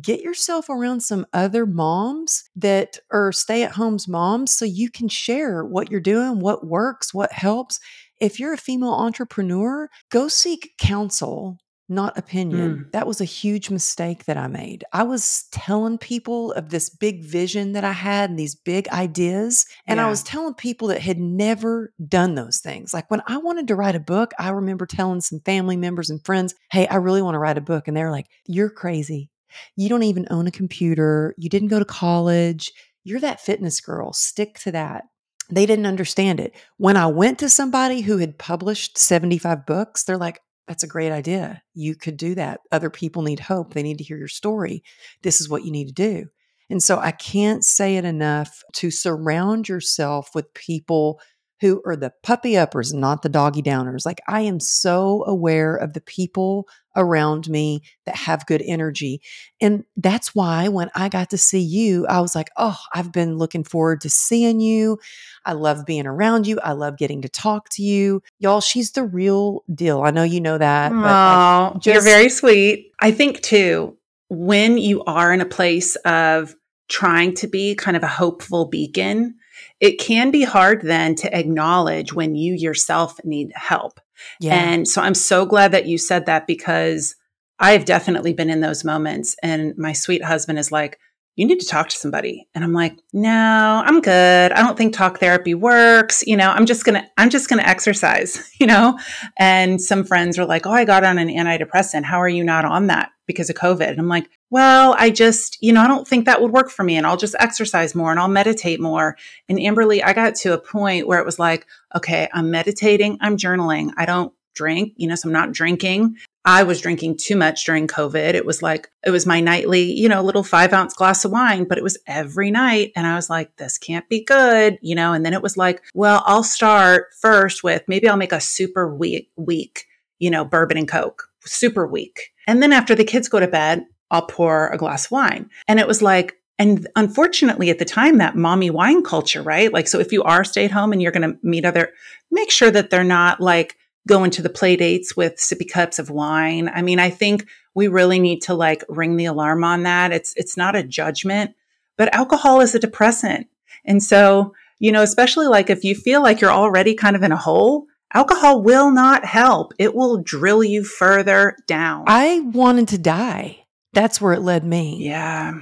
get 0.00 0.20
yourself 0.20 0.68
around 0.68 1.00
some 1.00 1.26
other 1.32 1.66
moms 1.66 2.44
that 2.54 2.98
are 3.10 3.32
stay 3.32 3.62
at 3.62 3.72
home's 3.72 4.06
moms 4.06 4.54
so 4.54 4.64
you 4.64 4.90
can 4.90 5.08
share 5.08 5.64
what 5.64 5.90
you're 5.90 6.00
doing, 6.00 6.38
what 6.38 6.66
works, 6.66 7.12
what 7.14 7.32
helps. 7.32 7.80
If 8.20 8.38
you're 8.38 8.52
a 8.52 8.58
female 8.58 8.92
entrepreneur, 8.92 9.88
go 10.10 10.28
seek 10.28 10.74
counsel, 10.78 11.58
not 11.90 12.16
opinion. 12.16 12.76
Mm. 12.76 12.92
That 12.92 13.06
was 13.06 13.20
a 13.20 13.26
huge 13.26 13.68
mistake 13.68 14.24
that 14.24 14.36
I 14.36 14.46
made. 14.46 14.84
I 14.92 15.02
was 15.02 15.44
telling 15.50 15.98
people 15.98 16.52
of 16.52 16.70
this 16.70 16.88
big 16.88 17.24
vision 17.24 17.72
that 17.72 17.84
I 17.84 17.92
had 17.92 18.30
and 18.30 18.38
these 18.38 18.54
big 18.54 18.88
ideas. 18.88 19.66
And 19.86 20.00
I 20.00 20.08
was 20.08 20.22
telling 20.22 20.54
people 20.54 20.88
that 20.88 21.00
had 21.00 21.18
never 21.18 21.92
done 22.08 22.36
those 22.36 22.58
things. 22.58 22.94
Like 22.94 23.10
when 23.10 23.22
I 23.26 23.38
wanted 23.38 23.68
to 23.68 23.74
write 23.74 23.96
a 23.96 24.00
book, 24.00 24.32
I 24.38 24.50
remember 24.50 24.86
telling 24.86 25.20
some 25.20 25.40
family 25.40 25.76
members 25.76 26.10
and 26.10 26.24
friends, 26.24 26.54
Hey, 26.70 26.86
I 26.86 26.96
really 26.96 27.22
want 27.22 27.34
to 27.34 27.40
write 27.40 27.58
a 27.58 27.62
book. 27.62 27.88
And 27.88 27.96
they're 27.96 28.12
like, 28.12 28.26
You're 28.46 28.70
crazy. 28.70 29.30
You 29.76 29.88
don't 29.88 30.04
even 30.04 30.28
own 30.30 30.46
a 30.46 30.52
computer. 30.52 31.34
You 31.36 31.48
didn't 31.48 31.68
go 31.68 31.80
to 31.80 31.84
college. 31.84 32.72
You're 33.02 33.20
that 33.20 33.40
fitness 33.40 33.80
girl. 33.80 34.12
Stick 34.12 34.58
to 34.60 34.72
that. 34.72 35.04
They 35.50 35.66
didn't 35.66 35.86
understand 35.86 36.38
it. 36.38 36.54
When 36.76 36.96
I 36.96 37.08
went 37.08 37.40
to 37.40 37.48
somebody 37.48 38.02
who 38.02 38.18
had 38.18 38.38
published 38.38 38.96
75 38.96 39.66
books, 39.66 40.04
they're 40.04 40.16
like, 40.16 40.40
that's 40.70 40.84
a 40.84 40.86
great 40.86 41.10
idea. 41.10 41.60
You 41.74 41.96
could 41.96 42.16
do 42.16 42.36
that. 42.36 42.60
Other 42.70 42.90
people 42.90 43.22
need 43.22 43.40
hope. 43.40 43.74
They 43.74 43.82
need 43.82 43.98
to 43.98 44.04
hear 44.04 44.16
your 44.16 44.28
story. 44.28 44.84
This 45.20 45.40
is 45.40 45.48
what 45.48 45.64
you 45.64 45.72
need 45.72 45.88
to 45.88 45.92
do. 45.92 46.26
And 46.70 46.80
so 46.80 47.00
I 47.00 47.10
can't 47.10 47.64
say 47.64 47.96
it 47.96 48.04
enough 48.04 48.62
to 48.74 48.92
surround 48.92 49.68
yourself 49.68 50.30
with 50.32 50.54
people 50.54 51.20
who 51.60 51.82
are 51.84 51.96
the 51.96 52.12
puppy 52.22 52.56
uppers, 52.56 52.92
not 52.94 53.22
the 53.22 53.28
doggy 53.28 53.62
downers. 53.62 54.06
Like 54.06 54.20
I 54.26 54.40
am 54.42 54.60
so 54.60 55.24
aware 55.26 55.76
of 55.76 55.92
the 55.92 56.00
people 56.00 56.68
around 56.96 57.48
me 57.48 57.82
that 58.06 58.16
have 58.16 58.46
good 58.46 58.62
energy. 58.64 59.20
And 59.60 59.84
that's 59.96 60.34
why 60.34 60.68
when 60.68 60.90
I 60.94 61.08
got 61.08 61.30
to 61.30 61.38
see 61.38 61.60
you, 61.60 62.06
I 62.06 62.20
was 62.20 62.34
like, 62.34 62.50
oh, 62.56 62.78
I've 62.94 63.12
been 63.12 63.36
looking 63.36 63.62
forward 63.62 64.00
to 64.00 64.10
seeing 64.10 64.60
you. 64.60 64.98
I 65.44 65.52
love 65.52 65.86
being 65.86 66.06
around 66.06 66.46
you. 66.46 66.58
I 66.60 66.72
love 66.72 66.98
getting 66.98 67.22
to 67.22 67.28
talk 67.28 67.68
to 67.70 67.82
you. 67.82 68.22
Y'all, 68.38 68.60
she's 68.60 68.92
the 68.92 69.04
real 69.04 69.62
deal. 69.72 70.02
I 70.02 70.10
know 70.10 70.24
you 70.24 70.40
know 70.40 70.58
that. 70.58 70.92
Oh, 70.92 71.78
you're 71.84 72.02
very 72.02 72.28
sweet. 72.28 72.90
I 73.00 73.12
think 73.12 73.40
too, 73.42 73.96
when 74.28 74.78
you 74.78 75.04
are 75.04 75.32
in 75.32 75.40
a 75.40 75.46
place 75.46 75.96
of 75.96 76.56
trying 76.88 77.34
to 77.36 77.46
be 77.46 77.74
kind 77.74 77.96
of 77.96 78.02
a 78.02 78.08
hopeful 78.08 78.66
beacon, 78.66 79.36
it 79.80 79.98
can 79.98 80.30
be 80.30 80.42
hard 80.42 80.82
then 80.82 81.14
to 81.16 81.36
acknowledge 81.36 82.12
when 82.12 82.34
you 82.34 82.54
yourself 82.54 83.18
need 83.24 83.52
help. 83.54 84.00
yeah. 84.40 84.54
And 84.54 84.86
so 84.86 85.00
I'm 85.02 85.14
so 85.14 85.46
glad 85.46 85.72
that 85.72 85.86
you 85.86 85.98
said 85.98 86.26
that 86.26 86.46
because 86.46 87.14
I've 87.58 87.84
definitely 87.84 88.32
been 88.32 88.50
in 88.50 88.60
those 88.60 88.84
moments. 88.84 89.36
And 89.42 89.76
my 89.76 89.92
sweet 89.92 90.24
husband 90.24 90.58
is 90.58 90.72
like, 90.72 90.98
you 91.36 91.46
need 91.46 91.60
to 91.60 91.66
talk 91.66 91.88
to 91.88 91.96
somebody. 91.96 92.48
And 92.54 92.64
I'm 92.64 92.72
like, 92.72 92.98
no, 93.12 93.82
I'm 93.84 94.00
good. 94.00 94.52
I 94.52 94.62
don't 94.62 94.76
think 94.76 94.92
talk 94.92 95.20
therapy 95.20 95.54
works. 95.54 96.22
You 96.26 96.36
know, 96.36 96.50
I'm 96.50 96.66
just 96.66 96.84
going 96.84 97.00
to, 97.00 97.08
I'm 97.16 97.30
just 97.30 97.48
going 97.48 97.60
to 97.62 97.68
exercise, 97.68 98.50
you 98.60 98.66
know? 98.66 98.98
And 99.38 99.80
some 99.80 100.04
friends 100.04 100.38
are 100.38 100.44
like, 100.44 100.66
oh, 100.66 100.72
I 100.72 100.84
got 100.84 101.04
on 101.04 101.18
an 101.18 101.28
antidepressant. 101.28 102.04
How 102.04 102.20
are 102.20 102.28
you 102.28 102.44
not 102.44 102.64
on 102.64 102.88
that 102.88 103.10
because 103.26 103.48
of 103.48 103.56
COVID? 103.56 103.88
And 103.88 103.98
I'm 103.98 104.08
like, 104.08 104.28
well, 104.50 104.96
I 104.98 105.10
just, 105.10 105.56
you 105.62 105.72
know, 105.72 105.80
I 105.80 105.86
don't 105.86 106.06
think 106.06 106.26
that 106.26 106.42
would 106.42 106.52
work 106.52 106.70
for 106.70 106.82
me. 106.82 106.96
And 106.96 107.06
I'll 107.06 107.16
just 107.16 107.36
exercise 107.38 107.94
more 107.94 108.10
and 108.10 108.18
I'll 108.18 108.28
meditate 108.28 108.80
more. 108.80 109.16
And 109.48 109.58
Amberly, 109.58 110.02
I 110.04 110.12
got 110.12 110.34
to 110.36 110.52
a 110.52 110.58
point 110.58 111.06
where 111.06 111.20
it 111.20 111.26
was 111.26 111.38
like, 111.38 111.66
okay, 111.94 112.28
I'm 112.32 112.50
meditating, 112.50 113.18
I'm 113.20 113.36
journaling. 113.36 113.90
I 113.96 114.06
don't 114.06 114.32
drink, 114.54 114.92
you 114.96 115.06
know, 115.06 115.14
so 115.14 115.28
I'm 115.28 115.32
not 115.32 115.52
drinking. 115.52 116.16
I 116.44 116.62
was 116.62 116.80
drinking 116.80 117.18
too 117.18 117.36
much 117.36 117.64
during 117.64 117.86
COVID. 117.86 118.34
It 118.34 118.46
was 118.46 118.62
like, 118.62 118.90
it 119.04 119.10
was 119.10 119.26
my 119.26 119.40
nightly, 119.40 119.92
you 119.92 120.08
know, 120.08 120.22
little 120.22 120.42
five 120.42 120.72
ounce 120.72 120.94
glass 120.94 121.24
of 121.24 121.30
wine, 121.30 121.64
but 121.64 121.78
it 121.78 121.84
was 121.84 121.98
every 122.06 122.50
night. 122.50 122.92
And 122.96 123.06
I 123.06 123.14
was 123.14 123.30
like, 123.30 123.56
this 123.56 123.78
can't 123.78 124.08
be 124.08 124.24
good, 124.24 124.78
you 124.80 124.94
know, 124.94 125.12
and 125.12 125.24
then 125.24 125.34
it 125.34 125.42
was 125.42 125.56
like, 125.56 125.82
well, 125.94 126.22
I'll 126.26 126.42
start 126.42 127.08
first 127.20 127.62
with 127.62 127.82
maybe 127.88 128.08
I'll 128.08 128.16
make 128.16 128.32
a 128.32 128.40
super 128.40 128.92
weak, 128.92 129.30
weak, 129.36 129.86
you 130.18 130.30
know, 130.30 130.44
bourbon 130.44 130.78
and 130.78 130.88
Coke, 130.88 131.28
super 131.44 131.86
weak. 131.86 132.32
And 132.46 132.62
then 132.62 132.72
after 132.72 132.94
the 132.94 133.04
kids 133.04 133.28
go 133.28 133.38
to 133.38 133.46
bed, 133.46 133.84
I'll 134.10 134.26
pour 134.26 134.68
a 134.68 134.78
glass 134.78 135.06
of 135.06 135.12
wine. 135.12 135.50
And 135.68 135.78
it 135.78 135.86
was 135.86 136.02
like, 136.02 136.36
and 136.58 136.86
unfortunately 136.94 137.70
at 137.70 137.78
the 137.78 137.84
time, 137.84 138.18
that 138.18 138.36
mommy 138.36 138.68
wine 138.70 139.02
culture, 139.02 139.42
right? 139.42 139.72
Like, 139.72 139.88
so 139.88 139.98
if 139.98 140.12
you 140.12 140.22
are 140.24 140.44
stay 140.44 140.66
at 140.66 140.70
home 140.70 140.92
and 140.92 141.00
you're 141.00 141.12
going 141.12 141.30
to 141.30 141.38
meet 141.42 141.64
other, 141.64 141.92
make 142.30 142.50
sure 142.50 142.70
that 142.70 142.90
they're 142.90 143.02
not 143.02 143.40
like 143.40 143.76
going 144.06 144.30
to 144.32 144.42
the 144.42 144.50
play 144.50 144.76
dates 144.76 145.16
with 145.16 145.36
sippy 145.36 145.70
cups 145.70 145.98
of 145.98 146.10
wine. 146.10 146.68
I 146.68 146.82
mean, 146.82 146.98
I 146.98 147.10
think 147.10 147.46
we 147.74 147.88
really 147.88 148.18
need 148.18 148.42
to 148.42 148.54
like 148.54 148.84
ring 148.88 149.16
the 149.16 149.26
alarm 149.26 149.64
on 149.64 149.84
that. 149.84 150.12
It's, 150.12 150.34
it's 150.36 150.56
not 150.56 150.76
a 150.76 150.82
judgment, 150.82 151.54
but 151.96 152.14
alcohol 152.14 152.60
is 152.60 152.74
a 152.74 152.78
depressant. 152.78 153.46
And 153.84 154.02
so, 154.02 154.54
you 154.78 154.92
know, 154.92 155.02
especially 155.02 155.46
like 155.46 155.70
if 155.70 155.84
you 155.84 155.94
feel 155.94 156.22
like 156.22 156.40
you're 156.40 156.50
already 156.50 156.94
kind 156.94 157.16
of 157.16 157.22
in 157.22 157.32
a 157.32 157.36
hole, 157.36 157.86
alcohol 158.12 158.62
will 158.62 158.90
not 158.90 159.24
help. 159.24 159.72
It 159.78 159.94
will 159.94 160.18
drill 160.18 160.64
you 160.64 160.84
further 160.84 161.56
down. 161.66 162.04
I 162.06 162.40
wanted 162.40 162.88
to 162.88 162.98
die. 162.98 163.59
That's 163.92 164.20
where 164.20 164.32
it 164.32 164.40
led 164.40 164.64
me. 164.64 165.04
Yeah. 165.04 165.60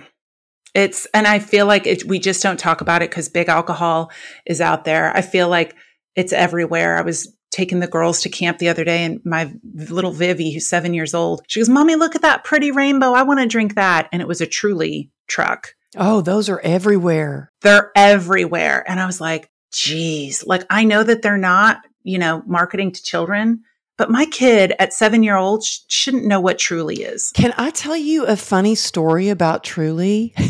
It's, 0.75 1.07
and 1.15 1.27
I 1.27 1.39
feel 1.39 1.67
like 1.67 1.87
it, 1.87 2.05
we 2.05 2.19
just 2.19 2.43
don't 2.43 2.59
talk 2.59 2.81
about 2.81 3.03
it 3.03 3.11
because 3.11 3.29
big 3.29 3.49
alcohol 3.49 4.11
is 4.47 4.61
out 4.61 4.85
there. 4.85 5.17
I 5.17 5.23
feel 5.23 5.49
like 5.49 5.75
it's 6.15 6.33
everywhere. 6.33 6.97
I 6.99 7.03
was 7.03 7.35
taking 7.51 7.81
the 7.81 7.87
girls 7.87 8.21
to 8.21 8.29
camp 8.29 8.59
the 8.59 8.69
other 8.69 8.85
day 8.85 9.05
and 9.05 9.21
my 9.25 9.53
little 9.75 10.13
Vivi, 10.13 10.53
who's 10.53 10.69
seven 10.69 10.93
years 10.93 11.15
old, 11.15 11.43
she 11.49 11.61
goes, 11.61 11.69
Mommy, 11.69 11.97
look 11.97 12.15
at 12.15 12.23
that 12.23 12.45
pretty 12.45 12.71
rainbow. 12.71 13.13
I 13.13 13.23
want 13.23 13.41
to 13.41 13.47
drink 13.47 13.75
that. 13.75 14.09
And 14.13 14.21
it 14.21 14.29
was 14.29 14.41
a 14.41 14.47
truly 14.47 15.11
truck. 15.27 15.75
Oh, 15.97 16.21
those 16.21 16.49
are 16.49 16.61
everywhere. 16.61 17.51
They're 17.63 17.91
everywhere. 17.97 18.89
And 18.89 19.01
I 19.01 19.07
was 19.07 19.21
like, 19.21 19.51
geez, 19.73 20.45
like 20.47 20.65
I 20.69 20.85
know 20.85 21.03
that 21.03 21.23
they're 21.23 21.39
not, 21.39 21.79
you 22.03 22.19
know, 22.19 22.43
marketing 22.47 22.93
to 22.93 23.03
children, 23.03 23.63
but 23.99 24.11
my 24.11 24.25
kid 24.27 24.75
at 24.79 24.95
seven 24.95 25.23
year 25.23 25.37
old 25.37 25.63
sh- 25.63 25.81
shouldn't 25.89 26.25
know 26.25 26.41
what 26.41 26.59
truly 26.59 27.03
is. 27.03 27.31
Can 27.35 27.53
I 27.59 27.71
tell 27.71 27.97
you 27.97 28.25
a 28.25 28.37
funny 28.37 28.75
story 28.75 29.29
about 29.29 29.65
Truly? 29.65 30.35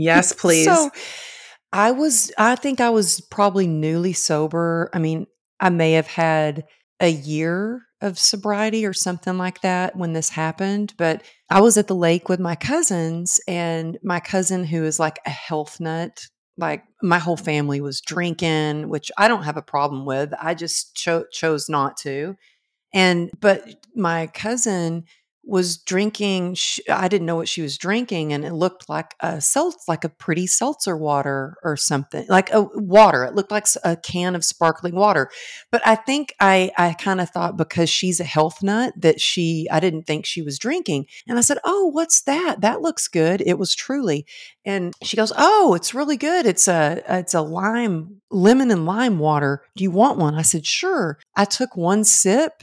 Yes, 0.00 0.32
please. 0.32 0.64
So 0.64 0.90
I 1.72 1.90
was, 1.90 2.30
I 2.38 2.54
think 2.54 2.80
I 2.80 2.90
was 2.90 3.20
probably 3.20 3.66
newly 3.66 4.12
sober. 4.12 4.90
I 4.94 5.00
mean, 5.00 5.26
I 5.58 5.70
may 5.70 5.94
have 5.94 6.06
had 6.06 6.64
a 7.00 7.08
year 7.08 7.82
of 8.00 8.16
sobriety 8.16 8.86
or 8.86 8.92
something 8.92 9.36
like 9.36 9.60
that 9.62 9.96
when 9.96 10.12
this 10.12 10.30
happened, 10.30 10.94
but 10.96 11.22
I 11.50 11.60
was 11.60 11.76
at 11.76 11.88
the 11.88 11.96
lake 11.96 12.28
with 12.28 12.38
my 12.38 12.54
cousins, 12.54 13.40
and 13.48 13.98
my 14.04 14.20
cousin, 14.20 14.64
who 14.64 14.84
is 14.84 15.00
like 15.00 15.18
a 15.26 15.30
health 15.30 15.80
nut, 15.80 16.28
like 16.56 16.84
my 17.02 17.18
whole 17.18 17.36
family 17.36 17.80
was 17.80 18.00
drinking, 18.00 18.88
which 18.88 19.10
I 19.18 19.26
don't 19.26 19.42
have 19.42 19.56
a 19.56 19.62
problem 19.62 20.06
with. 20.06 20.32
I 20.40 20.54
just 20.54 20.94
cho- 20.94 21.26
chose 21.32 21.68
not 21.68 21.96
to. 21.98 22.36
And, 22.92 23.30
but 23.40 23.86
my 23.94 24.28
cousin, 24.28 25.04
was 25.48 25.78
drinking 25.78 26.54
sh- 26.54 26.80
i 26.88 27.08
didn't 27.08 27.26
know 27.26 27.36
what 27.36 27.48
she 27.48 27.62
was 27.62 27.78
drinking 27.78 28.32
and 28.32 28.44
it 28.44 28.52
looked 28.52 28.88
like 28.88 29.14
a 29.20 29.34
seltz 29.36 29.88
like 29.88 30.04
a 30.04 30.08
pretty 30.08 30.46
seltzer 30.46 30.96
water 30.96 31.56
or 31.64 31.76
something 31.76 32.26
like 32.28 32.52
a 32.52 32.62
water 32.74 33.24
it 33.24 33.34
looked 33.34 33.50
like 33.50 33.66
a 33.84 33.96
can 33.96 34.34
of 34.34 34.44
sparkling 34.44 34.94
water. 34.94 35.30
But 35.70 35.86
i 35.86 35.94
think 35.94 36.34
i 36.40 36.70
i 36.76 36.94
kind 36.94 37.20
of 37.20 37.30
thought 37.30 37.56
because 37.56 37.90
she's 37.90 38.20
a 38.20 38.24
health 38.24 38.62
nut 38.62 38.92
that 38.96 39.20
she 39.20 39.66
i 39.70 39.80
didn't 39.80 40.04
think 40.04 40.26
she 40.26 40.42
was 40.42 40.58
drinking. 40.58 41.06
And 41.26 41.38
i 41.38 41.40
said 41.40 41.58
oh 41.64 41.86
what's 41.86 42.22
that? 42.22 42.60
That 42.60 42.82
looks 42.82 43.08
good. 43.08 43.42
It 43.44 43.58
was 43.58 43.74
truly. 43.74 44.26
And 44.64 44.94
she 45.02 45.16
goes 45.16 45.32
oh 45.36 45.74
it's 45.74 45.94
really 45.94 46.16
good. 46.16 46.46
It's 46.46 46.68
a 46.68 47.02
it's 47.08 47.34
a 47.34 47.42
lime 47.42 48.20
lemon 48.30 48.70
and 48.70 48.86
lime 48.86 49.18
water. 49.18 49.62
Do 49.76 49.84
you 49.84 49.90
want 49.90 50.18
one? 50.18 50.34
I 50.34 50.42
said 50.42 50.66
sure. 50.66 51.18
I 51.36 51.44
took 51.44 51.76
one 51.76 52.04
sip 52.04 52.62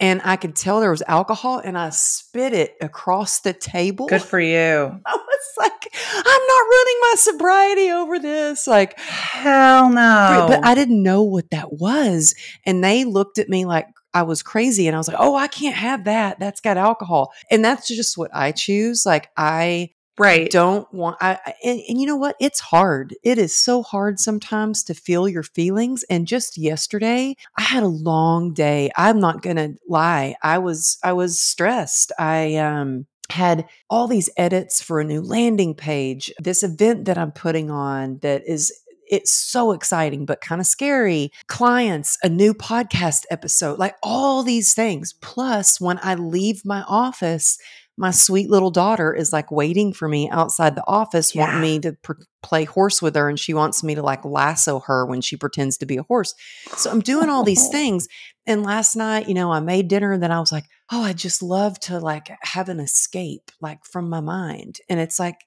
and 0.00 0.20
I 0.24 0.36
could 0.36 0.54
tell 0.54 0.80
there 0.80 0.90
was 0.90 1.02
alcohol 1.06 1.58
and 1.58 1.76
I 1.76 1.90
spit 1.90 2.52
it 2.52 2.76
across 2.80 3.40
the 3.40 3.52
table. 3.52 4.06
Good 4.06 4.22
for 4.22 4.40
you. 4.40 4.56
I 5.06 5.14
was 5.16 5.48
like, 5.58 5.92
I'm 6.14 6.24
not 6.24 6.62
running 6.70 6.96
my 7.00 7.14
sobriety 7.16 7.90
over 7.90 8.18
this. 8.18 8.66
Like, 8.66 8.98
Hell 8.98 9.90
no. 9.90 10.46
but 10.48 10.64
I 10.64 10.74
didn't 10.74 11.02
know 11.02 11.22
what 11.22 11.50
that 11.50 11.72
was. 11.72 12.34
And 12.64 12.82
they 12.82 13.04
looked 13.04 13.38
at 13.38 13.48
me 13.48 13.64
like 13.64 13.86
I 14.14 14.22
was 14.22 14.42
crazy 14.42 14.86
and 14.86 14.96
I 14.96 14.98
was 14.98 15.06
like, 15.06 15.18
"Oh, 15.20 15.36
I 15.36 15.48
can't 15.48 15.76
have 15.76 16.04
that. 16.04 16.40
That's 16.40 16.62
got 16.62 16.78
alcohol." 16.78 17.30
And 17.50 17.62
that's 17.64 17.86
just 17.86 18.16
what 18.16 18.30
I 18.34 18.52
choose. 18.52 19.04
Like 19.04 19.28
I 19.36 19.90
right 20.18 20.50
don't 20.50 20.92
want 20.92 21.16
I 21.20 21.38
and, 21.64 21.80
and 21.88 22.00
you 22.00 22.06
know 22.06 22.16
what? 22.16 22.36
It's 22.40 22.60
hard. 22.60 23.14
It 23.22 23.38
is 23.38 23.56
so 23.56 23.82
hard 23.82 24.18
sometimes 24.18 24.82
to 24.84 24.94
feel 24.94 25.28
your 25.28 25.42
feelings 25.42 26.04
and 26.04 26.26
just 26.26 26.58
yesterday, 26.58 27.36
I 27.56 27.62
had 27.62 27.82
a 27.82 27.88
long 27.88 28.52
day. 28.52 28.90
I'm 28.96 29.20
not 29.20 29.42
going 29.42 29.56
to 29.56 29.74
lie. 29.88 30.36
I 30.42 30.58
was 30.58 30.98
I 31.02 31.12
was 31.12 31.40
stressed. 31.40 32.12
I 32.18 32.56
um 32.56 33.06
had 33.30 33.68
all 33.90 34.08
these 34.08 34.30
edits 34.36 34.80
for 34.80 35.00
a 35.00 35.04
new 35.04 35.20
landing 35.20 35.74
page, 35.74 36.32
this 36.38 36.62
event 36.62 37.04
that 37.04 37.18
I'm 37.18 37.32
putting 37.32 37.70
on 37.70 38.18
that 38.22 38.42
is 38.46 38.72
it's 39.10 39.32
so 39.32 39.72
exciting 39.72 40.26
but 40.26 40.40
kind 40.40 40.60
of 40.60 40.66
scary. 40.66 41.32
Clients, 41.46 42.18
a 42.22 42.28
new 42.28 42.54
podcast 42.54 43.24
episode, 43.30 43.78
like 43.78 43.96
all 44.02 44.42
these 44.42 44.74
things. 44.74 45.14
Plus, 45.14 45.80
when 45.80 45.98
I 46.02 46.14
leave 46.14 46.64
my 46.64 46.82
office, 46.82 47.58
my 47.98 48.12
sweet 48.12 48.48
little 48.48 48.70
daughter 48.70 49.12
is 49.12 49.32
like 49.32 49.50
waiting 49.50 49.92
for 49.92 50.08
me 50.08 50.30
outside 50.30 50.76
the 50.76 50.86
office, 50.86 51.34
yeah. 51.34 51.46
wanting 51.46 51.60
me 51.60 51.78
to 51.80 51.92
pr- 52.02 52.12
play 52.42 52.64
horse 52.64 53.02
with 53.02 53.16
her. 53.16 53.28
And 53.28 53.38
she 53.38 53.52
wants 53.52 53.82
me 53.82 53.96
to 53.96 54.02
like 54.02 54.24
lasso 54.24 54.80
her 54.86 55.04
when 55.04 55.20
she 55.20 55.36
pretends 55.36 55.76
to 55.78 55.86
be 55.86 55.96
a 55.96 56.04
horse. 56.04 56.34
So 56.76 56.90
I'm 56.90 57.00
doing 57.00 57.28
all 57.28 57.42
these 57.42 57.66
oh. 57.66 57.72
things. 57.72 58.06
And 58.46 58.62
last 58.62 58.94
night, 58.94 59.28
you 59.28 59.34
know, 59.34 59.52
I 59.52 59.60
made 59.60 59.88
dinner 59.88 60.12
and 60.12 60.22
then 60.22 60.30
I 60.30 60.38
was 60.38 60.52
like, 60.52 60.64
oh, 60.92 61.02
I 61.02 61.12
just 61.12 61.42
love 61.42 61.78
to 61.80 61.98
like 61.98 62.30
have 62.42 62.68
an 62.68 62.78
escape 62.78 63.50
like 63.60 63.84
from 63.84 64.08
my 64.08 64.20
mind. 64.20 64.78
And 64.88 65.00
it's 65.00 65.18
like, 65.18 65.40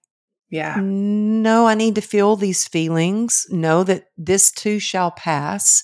yeah. 0.49 0.75
No, 0.81 1.65
I 1.65 1.75
need 1.75 1.95
to 1.95 2.01
feel 2.01 2.35
these 2.35 2.67
feelings. 2.67 3.47
Know 3.49 3.85
that 3.85 4.07
this 4.17 4.51
too 4.51 4.79
shall 4.79 5.11
pass. 5.11 5.83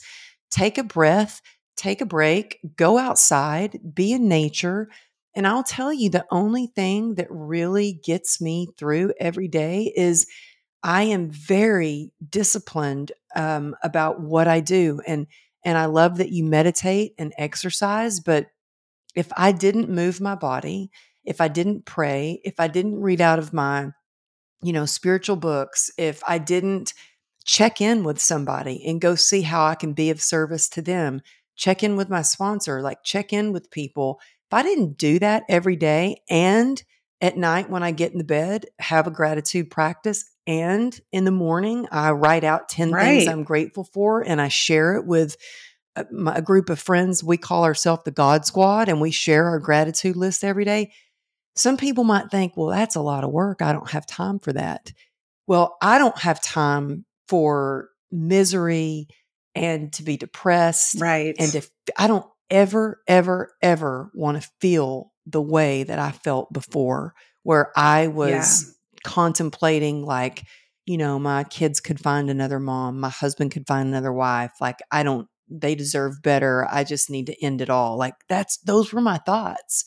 Take 0.52 0.78
a 0.78 0.84
breath, 0.84 1.42
take 1.78 2.02
a 2.02 2.06
break, 2.06 2.60
go 2.76 2.98
outside, 2.98 3.80
be 3.96 4.12
in 4.12 4.28
nature 4.28 4.90
and 5.38 5.46
I'll 5.46 5.64
tell 5.64 5.94
you, 5.94 6.10
the 6.10 6.26
only 6.32 6.66
thing 6.66 7.14
that 7.16 7.28
really 7.30 7.94
gets 8.04 8.42
me 8.42 8.70
through 8.76 9.14
every 9.20 9.48
day 9.48 9.94
is 9.96 10.26
I 10.82 11.04
am 11.04 11.30
very 11.30 12.12
disciplined 12.28 13.12
um, 13.36 13.76
about 13.84 14.20
what 14.20 14.48
I 14.48 14.62
do, 14.62 15.00
and 15.06 15.28
and 15.64 15.78
I 15.78 15.86
love 15.86 16.18
that 16.18 16.32
you 16.32 16.44
meditate 16.44 17.14
and 17.20 17.36
exercise. 17.38 18.20
But 18.20 18.48
if 19.16 19.32
I 19.38 19.52
didn't 19.52 19.92
move 19.92 20.20
my 20.20 20.34
body, 20.34 20.90
if 21.24 21.40
I 21.40 21.50
didn't 21.50 21.86
pray, 21.86 22.42
if 22.44 22.60
I 22.60 22.68
didn't 22.68 23.00
read 23.00 23.22
out 23.22 23.38
of 23.38 23.54
my, 23.54 23.92
you 24.64 24.74
know, 24.74 24.88
spiritual 24.88 25.36
books, 25.36 25.92
if 26.00 26.24
I 26.28 26.40
didn't 26.40 26.96
check 27.46 27.80
in 27.80 28.04
with 28.04 28.20
somebody 28.20 28.84
and 28.88 29.00
go 29.00 29.14
see 29.14 29.44
how 29.44 29.68
I 29.68 29.76
can 29.76 29.94
be 29.94 30.10
of 30.10 30.20
service 30.20 30.68
to 30.70 30.82
them, 30.82 31.22
check 31.56 31.84
in 31.84 31.96
with 31.96 32.10
my 32.10 32.24
sponsor, 32.24 32.82
like 32.82 33.04
check 33.04 33.34
in 33.34 33.54
with 33.54 33.70
people 33.70 34.20
if 34.50 34.54
I 34.54 34.64
didn't 34.64 34.98
do 34.98 35.20
that 35.20 35.44
every 35.50 35.76
day 35.76 36.22
and 36.30 36.82
at 37.20 37.38
night 37.38 37.70
when 37.70 37.84
I 37.84 37.92
get 37.92 38.12
in 38.12 38.18
the 38.18 38.24
bed, 38.24 38.66
have 38.80 39.08
a 39.08 39.12
gratitude 39.12 39.72
practice, 39.72 40.30
and 40.46 40.98
in 41.12 41.26
the 41.26 41.32
morning, 41.32 41.88
I 41.92 42.12
write 42.12 42.44
out 42.44 42.70
10 42.70 42.92
right. 42.92 43.04
things 43.04 43.28
I'm 43.28 43.44
grateful 43.44 43.84
for 43.84 44.22
and 44.22 44.40
I 44.40 44.48
share 44.48 44.96
it 44.96 45.06
with 45.06 45.36
a, 45.98 46.06
my, 46.12 46.36
a 46.36 46.42
group 46.42 46.70
of 46.70 46.80
friends. 46.80 47.24
We 47.24 47.38
call 47.38 47.66
ourselves 47.66 48.04
the 48.06 48.12
God 48.12 48.46
Squad 48.46 48.88
and 48.88 49.02
we 49.02 49.12
share 49.12 49.46
our 49.46 49.60
gratitude 49.60 50.16
list 50.16 50.46
every 50.46 50.64
day. 50.64 50.94
Some 51.56 51.76
people 51.76 52.06
might 52.06 52.32
think, 52.32 52.56
well, 52.56 52.68
that's 52.70 52.96
a 52.96 53.02
lot 53.02 53.26
of 53.26 53.32
work. 53.32 53.62
I 53.62 53.74
don't 53.74 53.90
have 53.90 54.06
time 54.06 54.40
for 54.40 54.54
that. 54.54 54.94
Well, 55.48 55.76
I 55.82 55.98
don't 55.98 56.18
have 56.20 56.42
time 56.42 57.06
for 57.28 57.90
misery 58.10 59.08
and 59.54 59.92
to 59.94 60.04
be 60.04 60.16
depressed. 60.16 61.02
Right. 61.02 61.36
And 61.38 61.54
if 61.56 61.70
I 61.98 62.08
don't 62.08 62.26
ever, 62.50 63.02
ever, 63.08 63.54
ever 63.62 64.12
want 64.14 64.42
to 64.42 64.50
feel 64.62 65.12
the 65.26 65.42
way 65.42 65.84
that 65.84 66.00
I 66.00 66.12
felt 66.12 66.52
before, 66.54 67.14
where 67.44 67.72
I 67.76 68.08
was 68.08 68.66
yeah. 68.66 69.00
contemplating, 69.04 70.06
like, 70.06 70.44
you 70.86 70.98
know, 70.98 71.20
my 71.20 71.44
kids 71.44 71.80
could 71.80 72.00
find 72.00 72.30
another 72.30 72.60
mom, 72.60 73.00
my 73.00 73.10
husband 73.10 73.52
could 73.52 73.68
find 73.68 73.90
another 73.90 74.14
wife. 74.14 74.52
Like, 74.62 74.80
I 74.90 75.04
don't, 75.04 75.28
they 75.50 75.76
deserve 75.76 76.22
better. 76.22 76.68
I 76.72 76.84
just 76.84 77.10
need 77.10 77.26
to 77.28 77.44
end 77.44 77.62
it 77.62 77.70
all. 77.70 77.98
Like, 77.98 78.16
that's, 78.30 78.58
those 78.60 78.94
were 78.94 79.02
my 79.02 79.18
thoughts. 79.18 79.84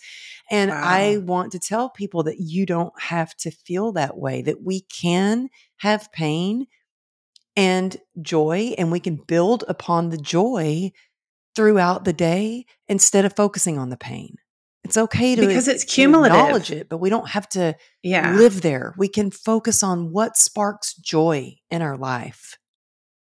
And 0.51 0.71
wow. 0.71 0.81
I 0.83 1.17
want 1.19 1.53
to 1.53 1.59
tell 1.59 1.89
people 1.89 2.23
that 2.25 2.39
you 2.39 2.67
don't 2.67 2.93
have 3.01 3.35
to 3.39 3.51
feel 3.51 3.93
that 3.93 4.19
way, 4.19 4.43
that 4.43 4.63
we 4.63 4.83
can 4.83 5.49
have 5.79 6.13
pain 6.13 6.67
and 7.57 7.97
joy, 8.21 8.75
and 8.77 8.93
we 8.93 9.01
can 9.01 9.17
build 9.17 9.65
upon 9.69 10.11
the 10.11 10.19
joy 10.19 10.91
throughout 11.55 12.05
the 12.05 12.13
day 12.13 12.67
instead 12.89 13.25
of 13.25 13.35
focusing 13.35 13.79
on 13.79 13.91
the 13.91 13.97
pain. 13.97 14.37
It's 14.85 14.97
okay 14.97 15.37
to 15.37 15.47
because 15.47 15.69
it's 15.69 15.85
cumulative. 15.85 16.37
acknowledge 16.37 16.71
it, 16.71 16.89
but 16.89 16.99
we 16.99 17.11
don't 17.11 17.29
have 17.29 17.49
to 17.51 17.77
yeah. 18.03 18.35
live 18.35 18.63
there. 18.63 18.95
We 18.97 19.09
can 19.09 19.31
focus 19.31 19.83
on 19.83 20.11
what 20.11 20.37
sparks 20.37 20.95
joy 20.95 21.57
in 21.71 21.83
our 21.83 21.97
life. 21.97 22.57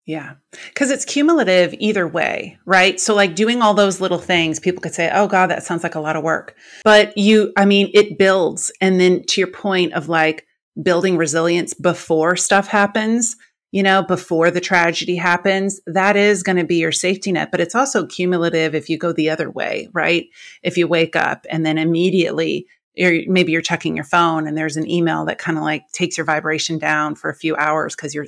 Yeah. 0.05 0.35
Cause 0.73 0.89
it's 0.89 1.05
cumulative 1.05 1.75
either 1.77 2.07
way, 2.07 2.57
right? 2.65 2.99
So, 2.99 3.13
like 3.13 3.35
doing 3.35 3.61
all 3.61 3.75
those 3.75 4.01
little 4.01 4.17
things, 4.17 4.59
people 4.59 4.81
could 4.81 4.95
say, 4.95 5.11
oh, 5.13 5.27
God, 5.27 5.51
that 5.51 5.61
sounds 5.61 5.83
like 5.83 5.93
a 5.93 5.99
lot 5.99 6.15
of 6.15 6.23
work. 6.23 6.55
But 6.83 7.15
you, 7.15 7.53
I 7.55 7.65
mean, 7.65 7.91
it 7.93 8.17
builds. 8.17 8.71
And 8.81 8.99
then 8.99 9.23
to 9.27 9.41
your 9.41 9.51
point 9.51 9.93
of 9.93 10.09
like 10.09 10.47
building 10.81 11.17
resilience 11.17 11.75
before 11.75 12.35
stuff 12.35 12.67
happens, 12.67 13.35
you 13.71 13.83
know, 13.83 14.01
before 14.01 14.49
the 14.49 14.61
tragedy 14.61 15.15
happens, 15.15 15.79
that 15.85 16.15
is 16.15 16.43
going 16.43 16.57
to 16.57 16.63
be 16.63 16.77
your 16.77 16.91
safety 16.91 17.31
net. 17.31 17.51
But 17.51 17.61
it's 17.61 17.75
also 17.75 18.05
cumulative 18.05 18.73
if 18.73 18.89
you 18.89 18.97
go 18.97 19.11
the 19.11 19.29
other 19.29 19.49
way, 19.49 19.89
right? 19.93 20.27
If 20.63 20.77
you 20.77 20.87
wake 20.87 21.15
up 21.15 21.45
and 21.49 21.65
then 21.65 21.77
immediately, 21.77 22.67
you're, 22.95 23.21
maybe 23.27 23.51
you're 23.51 23.61
checking 23.61 23.95
your 23.95 24.05
phone 24.05 24.47
and 24.47 24.57
there's 24.57 24.77
an 24.77 24.89
email 24.89 25.25
that 25.25 25.37
kind 25.37 25.57
of 25.57 25.63
like 25.63 25.83
takes 25.91 26.17
your 26.17 26.25
vibration 26.25 26.79
down 26.79 27.15
for 27.15 27.29
a 27.29 27.35
few 27.35 27.55
hours 27.55 27.95
because 27.95 28.15
you're 28.15 28.27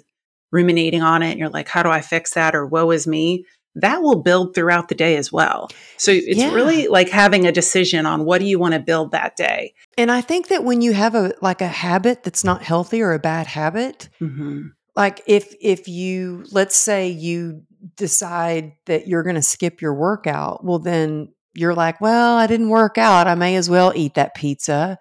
ruminating 0.51 1.01
on 1.01 1.23
it 1.23 1.31
and 1.31 1.39
you're 1.39 1.49
like, 1.49 1.67
how 1.67 1.81
do 1.81 1.89
I 1.89 2.01
fix 2.01 2.33
that? 2.35 2.55
Or 2.55 2.65
woe 2.65 2.91
is 2.91 3.07
me. 3.07 3.45
That 3.75 4.01
will 4.01 4.21
build 4.21 4.53
throughout 4.53 4.89
the 4.89 4.95
day 4.95 5.15
as 5.15 5.31
well. 5.31 5.69
So 5.97 6.11
it's 6.11 6.37
yeah. 6.37 6.53
really 6.53 6.89
like 6.89 7.09
having 7.09 7.47
a 7.47 7.53
decision 7.53 8.05
on 8.05 8.25
what 8.25 8.41
do 8.41 8.45
you 8.45 8.59
want 8.59 8.73
to 8.73 8.81
build 8.81 9.11
that 9.11 9.37
day. 9.37 9.73
And 9.97 10.11
I 10.11 10.19
think 10.19 10.49
that 10.49 10.65
when 10.65 10.81
you 10.81 10.91
have 10.91 11.15
a 11.15 11.33
like 11.41 11.61
a 11.61 11.67
habit 11.67 12.23
that's 12.23 12.43
not 12.43 12.63
healthy 12.63 13.01
or 13.01 13.13
a 13.13 13.19
bad 13.19 13.47
habit, 13.47 14.09
mm-hmm 14.19 14.67
like 14.95 15.21
if 15.25 15.53
if 15.61 15.87
you 15.87 16.45
let's 16.51 16.75
say 16.75 17.09
you 17.09 17.63
decide 17.95 18.73
that 18.85 19.07
you're 19.07 19.23
going 19.23 19.35
to 19.35 19.41
skip 19.41 19.81
your 19.81 19.93
workout 19.93 20.63
well 20.63 20.79
then 20.79 21.33
you're 21.53 21.73
like 21.73 21.99
well 22.01 22.37
i 22.37 22.47
didn't 22.47 22.69
work 22.69 22.97
out 22.97 23.27
i 23.27 23.35
may 23.35 23.55
as 23.55 23.69
well 23.69 23.91
eat 23.95 24.15
that 24.15 24.35
pizza. 24.35 24.97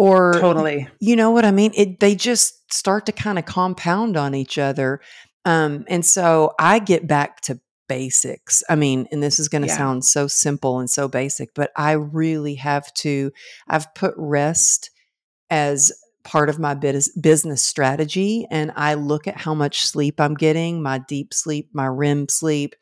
Or 0.00 0.34
totally. 0.34 0.86
you 1.00 1.16
know 1.16 1.32
what 1.32 1.44
i 1.44 1.50
mean? 1.50 1.72
It 1.74 1.98
they 1.98 2.14
just 2.14 2.72
start 2.72 3.06
to 3.06 3.12
kind 3.12 3.36
of 3.36 3.46
compound 3.46 4.16
on 4.16 4.32
each 4.32 4.56
other 4.56 5.00
um 5.44 5.84
and 5.88 6.06
so 6.06 6.54
i 6.58 6.78
get 6.78 7.08
back 7.08 7.40
to 7.42 7.60
basics. 7.88 8.62
I 8.68 8.76
mean 8.76 9.08
and 9.10 9.22
this 9.22 9.40
is 9.40 9.48
going 9.48 9.62
to 9.62 9.68
yeah. 9.68 9.76
sound 9.76 10.04
so 10.04 10.28
simple 10.28 10.78
and 10.78 10.88
so 10.88 11.08
basic 11.08 11.48
but 11.54 11.72
i 11.74 11.92
really 11.92 12.54
have 12.56 12.92
to 12.94 13.32
i've 13.66 13.92
put 13.94 14.14
rest 14.16 14.90
as 15.50 15.90
part 16.28 16.50
of 16.50 16.58
my 16.58 16.74
business 16.74 17.62
strategy. 17.62 18.46
And 18.50 18.70
I 18.76 18.94
look 18.94 19.26
at 19.26 19.38
how 19.38 19.54
much 19.54 19.86
sleep 19.86 20.20
I'm 20.20 20.34
getting, 20.34 20.82
my 20.82 20.98
deep 20.98 21.32
sleep, 21.32 21.70
my 21.72 21.86
REM 21.86 22.28
sleep. 22.28 22.74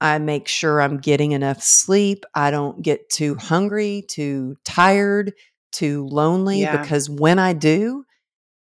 I 0.00 0.18
make 0.18 0.48
sure 0.48 0.80
I'm 0.80 0.96
getting 0.96 1.32
enough 1.32 1.62
sleep. 1.62 2.24
I 2.34 2.50
don't 2.50 2.80
get 2.80 3.10
too 3.10 3.34
hungry, 3.34 4.06
too 4.08 4.56
tired, 4.64 5.34
too 5.70 6.06
lonely, 6.06 6.62
yeah. 6.62 6.80
because 6.80 7.10
when 7.10 7.38
I 7.38 7.52
do, 7.52 8.04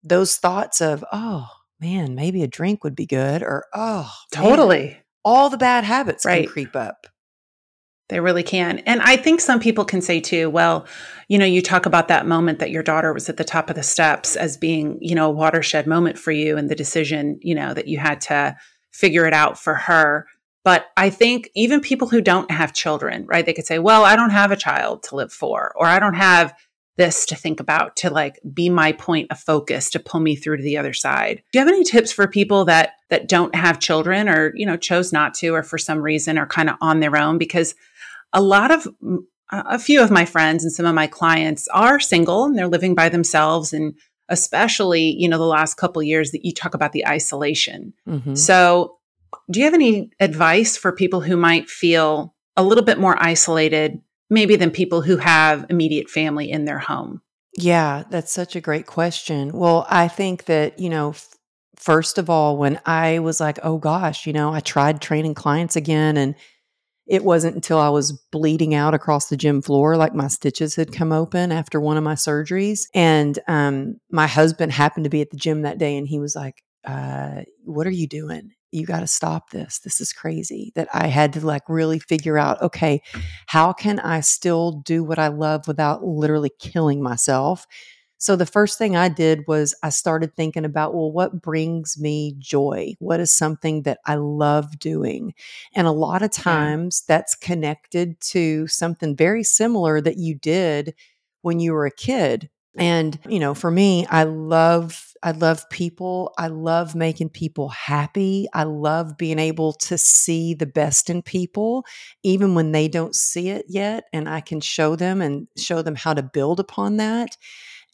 those 0.02 0.38
thoughts 0.38 0.80
of, 0.80 1.04
oh 1.12 1.46
man, 1.78 2.14
maybe 2.14 2.42
a 2.42 2.48
drink 2.48 2.84
would 2.84 2.96
be 2.96 3.04
good, 3.04 3.42
or 3.42 3.66
oh, 3.74 4.10
totally. 4.32 4.84
Man, 4.86 4.96
all 5.22 5.50
the 5.50 5.58
bad 5.58 5.84
habits 5.84 6.24
right. 6.24 6.44
can 6.44 6.52
creep 6.52 6.74
up. 6.74 7.08
They 8.08 8.20
really 8.20 8.42
can. 8.42 8.78
And 8.80 9.02
I 9.02 9.16
think 9.16 9.40
some 9.40 9.60
people 9.60 9.84
can 9.84 10.00
say 10.00 10.20
too, 10.20 10.48
well, 10.48 10.86
you 11.28 11.38
know, 11.38 11.44
you 11.44 11.60
talk 11.60 11.84
about 11.84 12.08
that 12.08 12.26
moment 12.26 12.58
that 12.58 12.70
your 12.70 12.82
daughter 12.82 13.12
was 13.12 13.28
at 13.28 13.36
the 13.36 13.44
top 13.44 13.68
of 13.68 13.76
the 13.76 13.82
steps 13.82 14.34
as 14.34 14.56
being, 14.56 14.98
you 15.02 15.14
know, 15.14 15.26
a 15.26 15.34
watershed 15.34 15.86
moment 15.86 16.18
for 16.18 16.32
you 16.32 16.56
and 16.56 16.70
the 16.70 16.74
decision, 16.74 17.38
you 17.42 17.54
know, 17.54 17.74
that 17.74 17.86
you 17.86 17.98
had 17.98 18.20
to 18.22 18.56
figure 18.92 19.26
it 19.26 19.34
out 19.34 19.58
for 19.58 19.74
her. 19.74 20.26
But 20.64 20.86
I 20.96 21.10
think 21.10 21.50
even 21.54 21.80
people 21.80 22.08
who 22.08 22.20
don't 22.22 22.50
have 22.50 22.72
children, 22.72 23.26
right? 23.26 23.44
They 23.44 23.52
could 23.52 23.66
say, 23.66 23.78
well, 23.78 24.04
I 24.04 24.16
don't 24.16 24.30
have 24.30 24.50
a 24.50 24.56
child 24.56 25.02
to 25.04 25.14
live 25.14 25.32
for, 25.32 25.72
or 25.76 25.86
I 25.86 25.98
don't 25.98 26.14
have 26.14 26.54
this 26.96 27.26
to 27.26 27.36
think 27.36 27.60
about 27.60 27.94
to 27.96 28.10
like 28.10 28.40
be 28.52 28.68
my 28.68 28.92
point 28.92 29.30
of 29.30 29.38
focus 29.38 29.88
to 29.90 30.00
pull 30.00 30.20
me 30.20 30.34
through 30.34 30.56
to 30.56 30.62
the 30.62 30.76
other 30.76 30.92
side. 30.92 31.42
Do 31.52 31.58
you 31.58 31.64
have 31.64 31.72
any 31.72 31.84
tips 31.84 32.10
for 32.10 32.26
people 32.26 32.64
that 32.64 32.94
that 33.08 33.28
don't 33.28 33.54
have 33.54 33.78
children 33.78 34.28
or, 34.28 34.52
you 34.56 34.66
know, 34.66 34.76
chose 34.76 35.12
not 35.12 35.32
to 35.34 35.54
or 35.54 35.62
for 35.62 35.78
some 35.78 36.00
reason 36.00 36.36
are 36.36 36.46
kind 36.46 36.68
of 36.68 36.76
on 36.80 37.00
their 37.00 37.16
own 37.16 37.38
because 37.38 37.74
a 38.32 38.40
lot 38.40 38.70
of 38.70 38.86
a 39.50 39.78
few 39.78 40.02
of 40.02 40.10
my 40.10 40.24
friends 40.24 40.62
and 40.62 40.72
some 40.72 40.84
of 40.86 40.94
my 40.94 41.06
clients 41.06 41.68
are 41.68 41.98
single 41.98 42.44
and 42.44 42.58
they're 42.58 42.68
living 42.68 42.94
by 42.94 43.08
themselves 43.08 43.72
and 43.72 43.94
especially 44.28 45.14
you 45.18 45.28
know 45.28 45.38
the 45.38 45.44
last 45.44 45.74
couple 45.74 46.02
years 46.02 46.32
that 46.32 46.44
you 46.44 46.52
talk 46.52 46.74
about 46.74 46.92
the 46.92 47.06
isolation 47.06 47.94
mm-hmm. 48.06 48.34
so 48.34 48.98
do 49.50 49.60
you 49.60 49.64
have 49.64 49.74
any 49.74 50.10
advice 50.20 50.76
for 50.76 50.92
people 50.92 51.20
who 51.20 51.36
might 51.36 51.68
feel 51.68 52.34
a 52.56 52.62
little 52.62 52.84
bit 52.84 52.98
more 52.98 53.16
isolated, 53.22 54.00
maybe 54.30 54.56
than 54.56 54.70
people 54.70 55.02
who 55.02 55.16
have 55.16 55.66
immediate 55.70 56.10
family 56.10 56.50
in 56.50 56.64
their 56.64 56.78
home? 56.78 57.22
Yeah, 57.56 58.04
that's 58.10 58.32
such 58.32 58.56
a 58.56 58.60
great 58.60 58.86
question. 58.86 59.52
Well, 59.52 59.86
I 59.88 60.08
think 60.08 60.44
that, 60.44 60.78
you 60.78 60.88
know, 60.88 61.10
f- 61.10 61.34
first 61.76 62.18
of 62.18 62.28
all, 62.28 62.56
when 62.56 62.80
I 62.84 63.18
was 63.20 63.40
like, 63.40 63.58
oh 63.62 63.78
gosh, 63.78 64.26
you 64.26 64.32
know, 64.32 64.52
I 64.52 64.60
tried 64.60 65.00
training 65.00 65.34
clients 65.34 65.76
again 65.76 66.16
and 66.16 66.34
it 67.08 67.24
wasn't 67.24 67.54
until 67.54 67.78
I 67.78 67.88
was 67.88 68.12
bleeding 68.12 68.74
out 68.74 68.94
across 68.94 69.28
the 69.28 69.36
gym 69.36 69.62
floor, 69.62 69.96
like 69.96 70.14
my 70.14 70.28
stitches 70.28 70.76
had 70.76 70.92
come 70.92 71.10
open 71.10 71.50
after 71.50 71.80
one 71.80 71.96
of 71.96 72.04
my 72.04 72.14
surgeries. 72.14 72.82
And 72.94 73.38
um, 73.48 73.98
my 74.10 74.26
husband 74.26 74.72
happened 74.72 75.04
to 75.04 75.10
be 75.10 75.22
at 75.22 75.30
the 75.30 75.38
gym 75.38 75.62
that 75.62 75.78
day 75.78 75.96
and 75.96 76.06
he 76.06 76.18
was 76.18 76.36
like, 76.36 76.62
uh, 76.84 77.42
What 77.64 77.86
are 77.86 77.92
you 77.92 78.06
doing? 78.06 78.50
You 78.70 78.84
got 78.84 79.00
to 79.00 79.06
stop 79.06 79.48
this. 79.50 79.78
This 79.78 79.98
is 80.02 80.12
crazy. 80.12 80.72
That 80.74 80.88
I 80.92 81.06
had 81.06 81.32
to 81.32 81.46
like 81.46 81.62
really 81.68 81.98
figure 81.98 82.36
out, 82.36 82.60
okay, 82.60 83.00
how 83.46 83.72
can 83.72 83.98
I 84.00 84.20
still 84.20 84.82
do 84.84 85.02
what 85.02 85.18
I 85.18 85.28
love 85.28 85.66
without 85.66 86.04
literally 86.04 86.50
killing 86.60 87.02
myself? 87.02 87.66
So 88.18 88.35
the 88.35 88.46
first 88.46 88.78
thing 88.78 88.96
I 88.96 89.09
did 89.09 89.44
was 89.46 89.74
I 89.83 89.90
started 89.90 90.35
thinking 90.35 90.64
about, 90.64 90.94
well, 90.94 91.12
what 91.12 91.40
brings 91.40 91.98
me 91.98 92.35
joy? 92.38 92.94
What 92.98 93.20
is 93.20 93.31
something 93.31 93.83
that 93.83 93.98
I 94.07 94.16
love 94.16 94.78
doing? 94.78 95.35
And 95.74 95.87
a 95.87 95.92
lot 95.92 96.22
of 96.22 96.33
times 96.33 97.04
that's 97.07 97.35
connected 97.37 98.20
to 98.33 98.66
something 98.66 99.16
very 99.16 99.44
similar 99.44 100.00
that 100.00 100.16
you 100.16 100.35
did 100.35 100.94
when 101.42 101.61
you 101.61 101.72
were 101.72 101.87
a 101.87 101.90
kid. 101.90 102.50
And, 102.76 103.18
you 103.28 103.40
know, 103.40 103.54
for 103.54 103.70
me, 103.70 104.07
I 104.07 104.24
love 104.24 105.04
I 105.20 105.33
love 105.33 105.68
people. 105.68 106.33
I 106.38 106.46
love 106.46 106.94
making 106.94 107.31
people 107.31 107.70
happy. 107.70 108.46
I 108.54 108.62
love 108.62 109.16
being 109.16 109.40
able 109.40 109.72
to 109.72 109.98
see 109.98 110.54
the 110.54 110.64
best 110.66 111.11
in 111.11 111.22
people, 111.22 111.85
even 112.22 112.54
when 112.54 112.70
they 112.70 112.87
don't 112.87 113.16
see 113.16 113.48
it 113.48 113.64
yet. 113.68 114.04
And 114.12 114.28
I 114.28 114.40
can 114.40 114.61
show 114.61 114.94
them 114.94 115.20
and 115.20 115.48
show 115.57 115.83
them 115.83 115.96
how 115.96 116.14
to 116.14 116.22
build 116.22 116.61
upon 116.61 116.98
that. 116.98 117.37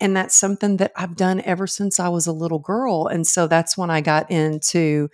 And 0.01 0.17
that's 0.17 0.35
something 0.35 0.79
that 0.79 0.93
I've 0.97 1.17
done 1.17 1.41
ever 1.43 1.67
since 1.67 2.01
I 2.01 2.09
was 2.09 2.27
a 2.27 2.33
little 2.33 2.59
girl. 2.59 3.07
And 3.07 3.27
so 3.27 3.47
that's 3.47 3.77
when 3.79 3.91
I 3.91 4.01
got 4.01 4.31
into 4.31 5.09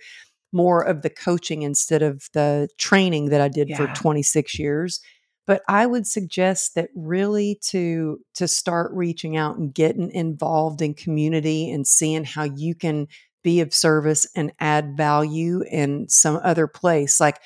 more 0.51 0.81
of 0.81 1.01
the 1.01 1.09
coaching 1.09 1.61
instead 1.61 2.01
of 2.01 2.27
the 2.33 2.67
training 2.77 3.29
that 3.29 3.41
I 3.41 3.47
did 3.47 3.69
yeah. 3.69 3.77
for 3.77 3.87
26 3.87 4.59
years. 4.59 4.99
But 5.47 5.61
I 5.67 5.85
would 5.85 6.07
suggest 6.07 6.75
that 6.75 6.89
really 6.95 7.59
to 7.69 8.19
to 8.35 8.47
start 8.47 8.91
reaching 8.93 9.37
out 9.37 9.57
and 9.57 9.73
getting 9.73 10.11
involved 10.11 10.81
in 10.81 10.93
community 10.93 11.69
and 11.69 11.87
seeing 11.87 12.23
how 12.23 12.43
you 12.43 12.75
can 12.75 13.07
be 13.43 13.59
of 13.59 13.73
service 13.73 14.27
and 14.35 14.51
add 14.59 14.95
value 14.95 15.63
in 15.69 16.07
some 16.09 16.39
other 16.43 16.67
place. 16.67 17.19
Like, 17.19 17.39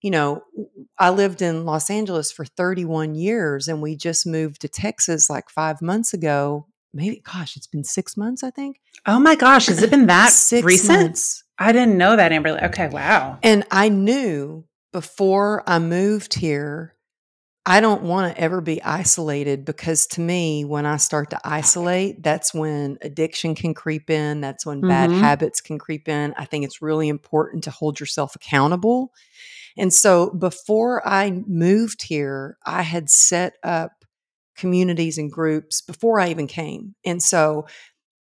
you 0.00 0.10
know, 0.10 0.42
I 0.98 1.10
lived 1.10 1.42
in 1.42 1.64
Los 1.64 1.90
Angeles 1.90 2.30
for 2.30 2.44
31 2.44 3.16
years 3.16 3.66
and 3.66 3.82
we 3.82 3.96
just 3.96 4.24
moved 4.24 4.60
to 4.60 4.68
Texas 4.68 5.28
like 5.28 5.50
5 5.50 5.82
months 5.82 6.14
ago 6.14 6.68
maybe 6.92 7.22
gosh 7.24 7.56
it's 7.56 7.66
been 7.66 7.84
six 7.84 8.16
months 8.16 8.42
i 8.42 8.50
think. 8.50 8.80
Oh 9.06 9.18
my 9.18 9.34
gosh 9.34 9.66
has 9.66 9.82
it 9.82 9.90
been 9.90 10.06
that 10.06 10.30
six 10.30 10.64
recent? 10.64 11.00
months. 11.00 11.44
i 11.58 11.72
didn't 11.72 11.98
know 11.98 12.16
that 12.16 12.32
amber 12.32 12.58
okay 12.64 12.88
wow. 12.88 13.38
And 13.42 13.64
i 13.70 13.88
knew 13.88 14.64
before 14.92 15.62
i 15.66 15.78
moved 15.78 16.34
here 16.34 16.94
i 17.64 17.80
don't 17.80 18.02
want 18.02 18.34
to 18.34 18.40
ever 18.40 18.60
be 18.60 18.82
isolated 18.82 19.64
because 19.64 20.06
to 20.06 20.20
me 20.20 20.64
when 20.64 20.84
i 20.84 20.96
start 20.96 21.30
to 21.30 21.40
isolate 21.44 22.22
that's 22.22 22.52
when 22.52 22.98
addiction 23.02 23.54
can 23.54 23.72
creep 23.72 24.10
in 24.10 24.40
that's 24.40 24.66
when 24.66 24.78
mm-hmm. 24.78 24.88
bad 24.88 25.10
habits 25.10 25.60
can 25.60 25.78
creep 25.78 26.08
in. 26.08 26.34
I 26.36 26.44
think 26.44 26.64
it's 26.64 26.82
really 26.82 27.08
important 27.08 27.64
to 27.64 27.70
hold 27.70 28.00
yourself 28.00 28.34
accountable. 28.34 29.12
And 29.76 29.92
so 29.92 30.30
before 30.30 31.06
i 31.06 31.42
moved 31.46 32.02
here 32.02 32.58
i 32.66 32.82
had 32.82 33.08
set 33.08 33.56
up 33.62 34.01
communities 34.56 35.18
and 35.18 35.30
groups 35.30 35.80
before 35.80 36.20
I 36.20 36.30
even 36.30 36.46
came. 36.46 36.94
And 37.04 37.22
so 37.22 37.66